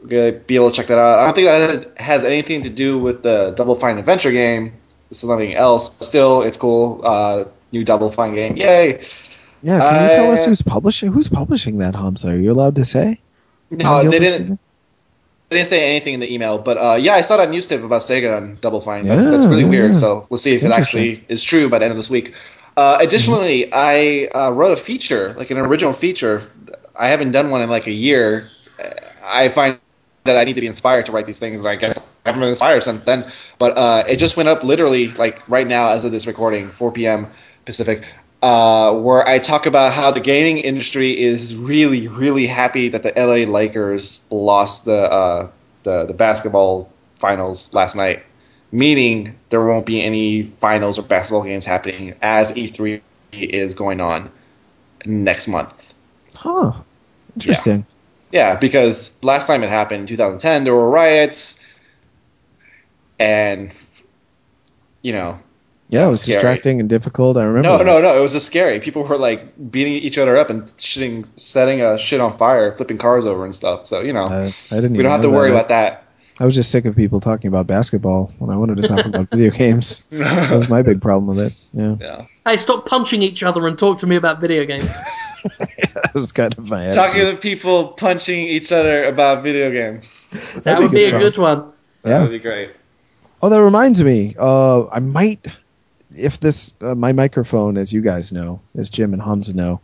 [0.01, 1.19] We're gonna be able to check that out.
[1.19, 4.73] I don't think that has anything to do with the Double Fine Adventure game.
[5.13, 5.89] Something else.
[5.89, 7.01] But still, it's cool.
[7.03, 8.57] Uh, new Double Fine game.
[8.57, 9.05] Yay!
[9.61, 11.11] Yeah, can you tell us Uh, who's publishing?
[11.13, 12.29] Who's publishing that, Hamza?
[12.29, 13.19] Are you allowed to say?
[13.71, 14.59] No, they didn't.
[15.49, 17.83] They didn't say anything in the email, but uh, yeah, I saw that news tip
[17.83, 19.07] about Sega and Double Fine.
[19.07, 19.93] That's, Yeah, that's really yeah, weird.
[19.93, 19.99] yeah.
[19.99, 22.33] So we'll see if it actually is true by the end of this week.
[22.75, 26.49] Uh, additionally, I uh, wrote a feature, like an original feature.
[26.95, 28.49] I haven't done one in like a year.
[29.23, 29.77] I find
[30.23, 32.49] that I need to be inspired to write these things, I guess I haven't been
[32.49, 33.25] inspired since then.
[33.59, 36.91] But uh, it just went up literally like right now as of this recording, 4
[36.91, 37.27] p.m.
[37.65, 38.05] Pacific.
[38.41, 43.13] Uh, where I talk about how the gaming industry is really, really happy that the
[43.15, 45.49] LA Lakers lost the uh,
[45.83, 48.23] the, the basketball finals last night,
[48.73, 53.01] meaning there won't be any finals or basketball games happening as E3
[53.31, 54.29] is going on
[55.05, 55.93] next month.
[56.35, 56.73] Huh.
[57.35, 57.85] Interesting.
[58.33, 61.63] Yeah, because last time it happened in 2010, there were riots,
[63.19, 63.71] and
[65.03, 65.39] you know,
[65.89, 66.33] Yeah, it was Scary.
[66.35, 67.37] distracting and difficult.
[67.37, 67.69] I remember.
[67.69, 67.83] no, that.
[67.85, 68.79] no, no, it was just scary.
[68.79, 72.97] People were like beating each other up and shitting, setting a shit on fire, flipping
[72.97, 73.85] cars over and stuff.
[73.85, 74.93] So you know, Uh, I didn't.
[74.97, 75.55] we don't have to worry that.
[75.55, 76.02] about that.
[76.43, 79.29] I was just sick of people talking about basketball when I wanted to talk about
[79.29, 80.03] video games.
[80.09, 81.53] That was my big problem with it.
[81.71, 82.25] Yeah, Yeah.
[82.45, 84.93] Hey, stop punching each other and talk to me about video games.
[85.59, 87.35] that was kind of my Talking attitude.
[87.37, 90.31] to people punching each other about video games.
[90.65, 91.41] that would be a good good sauce.
[91.59, 91.71] one.
[92.01, 92.21] That Yeah.
[92.23, 92.71] would be great.
[93.41, 94.35] Oh, that reminds me.
[94.37, 95.47] Uh, I might,
[96.13, 99.79] if this, uh, my microphone, as you guys know, as Jim and Hamza know,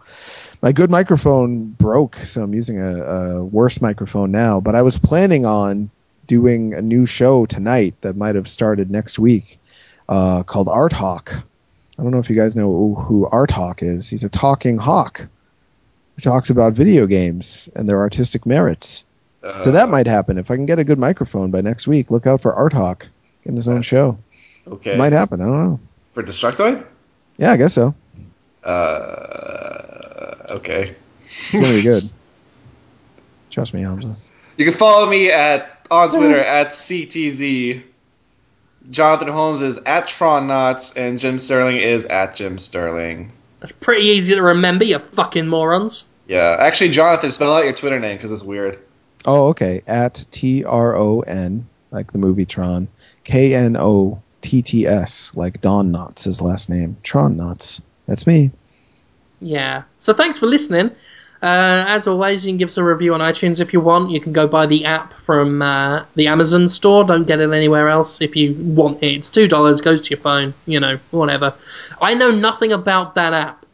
[0.61, 4.59] my good microphone broke, so I'm using a, a worse microphone now.
[4.59, 5.89] But I was planning on
[6.29, 9.59] doing a new show tonight that might have started next week,
[10.07, 11.33] uh, called Art Hawk.
[11.97, 14.07] I don't know if you guys know who Art Hawk is.
[14.07, 15.27] He's a talking hawk
[16.15, 19.03] who talks about video games and their artistic merits.
[19.59, 22.11] so that might happen if I can get a good microphone by next week.
[22.11, 23.07] Look out for Art Hawk
[23.43, 24.17] in his own show.
[24.67, 25.41] okay It might happen.
[25.41, 25.79] I don't know.
[26.13, 26.85] for Destructoid.
[27.37, 27.95] Yeah, I guess so.
[28.63, 30.95] Uh, okay.
[31.51, 32.03] It's gonna be good.
[33.49, 34.15] Trust me, Hamza.
[34.57, 37.83] You can follow me at on Twitter at CTZ.
[38.89, 43.31] Jonathan Holmes is at Tron Knotts, and Jim Sterling is at Jim Sterling.
[43.59, 46.05] That's pretty easy to remember, you fucking morons.
[46.27, 48.79] Yeah, actually, Jonathan, spell out your Twitter name because it's weird.
[49.25, 49.81] Oh, okay.
[49.87, 52.87] At T R O N, like the movie Tron.
[53.23, 56.97] K N O T T S, like Don Knotts, his last name.
[57.03, 57.81] Tron Knotts.
[58.05, 58.51] That's me.
[59.41, 59.83] Yeah.
[59.97, 60.91] So thanks for listening.
[61.41, 64.11] Uh, as always, you can give us a review on iTunes if you want.
[64.11, 67.05] You can go buy the app from uh, the Amazon store.
[67.05, 69.13] Don't get it anywhere else if you want it.
[69.13, 69.79] It's two dollars.
[69.79, 70.53] Goes to your phone.
[70.65, 71.53] You know, whatever.
[72.01, 73.65] I know nothing about that app.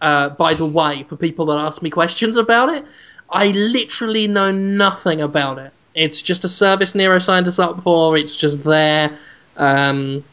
[0.00, 2.84] Uh, by the way, for people that ask me questions about it,
[3.30, 5.72] I literally know nothing about it.
[5.94, 8.16] It's just a service Niero signed us up for.
[8.16, 9.16] It's just there.
[9.56, 10.24] Um,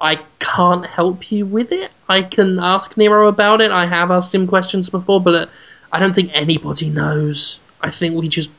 [0.00, 1.90] I can't help you with it.
[2.08, 3.70] I can ask Niero about it.
[3.70, 5.46] I have asked him questions before, but uh,
[5.92, 7.58] I don't think anybody knows.
[7.80, 8.50] I think we just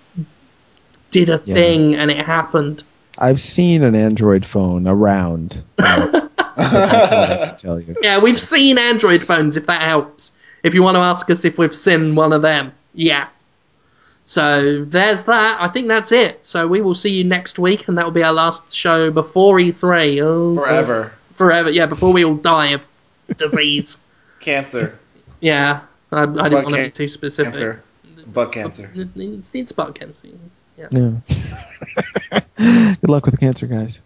[1.12, 1.54] did a Yeah.
[1.56, 2.84] thing and it happened.
[3.20, 5.64] I've seen an Android phone around.
[5.78, 7.96] That's what I can tell you.
[8.02, 10.32] Yeah, we've seen Android phones, if that helps.
[10.64, 13.28] If you want to ask us if we've seen one of them, yeah.
[14.26, 15.58] So there's that.
[15.62, 16.40] I think that's it.
[16.44, 19.58] So we will see you next week, and that will be our last show before
[19.58, 20.22] E3.
[20.24, 21.12] Oh, Forever.
[21.36, 22.82] Forever, yeah, before we all die of
[23.36, 23.98] disease.
[24.40, 24.98] Cancer.
[25.42, 25.82] yeah,
[26.14, 27.54] I, I didn't want to be too specific.
[27.54, 27.84] Cancer.
[28.28, 28.92] Butt cancer.
[28.96, 30.28] It's, it's butt cancer.
[30.78, 30.88] Yeah.
[30.92, 32.42] Yeah.
[33.02, 34.02] Good luck with the cancer, guys.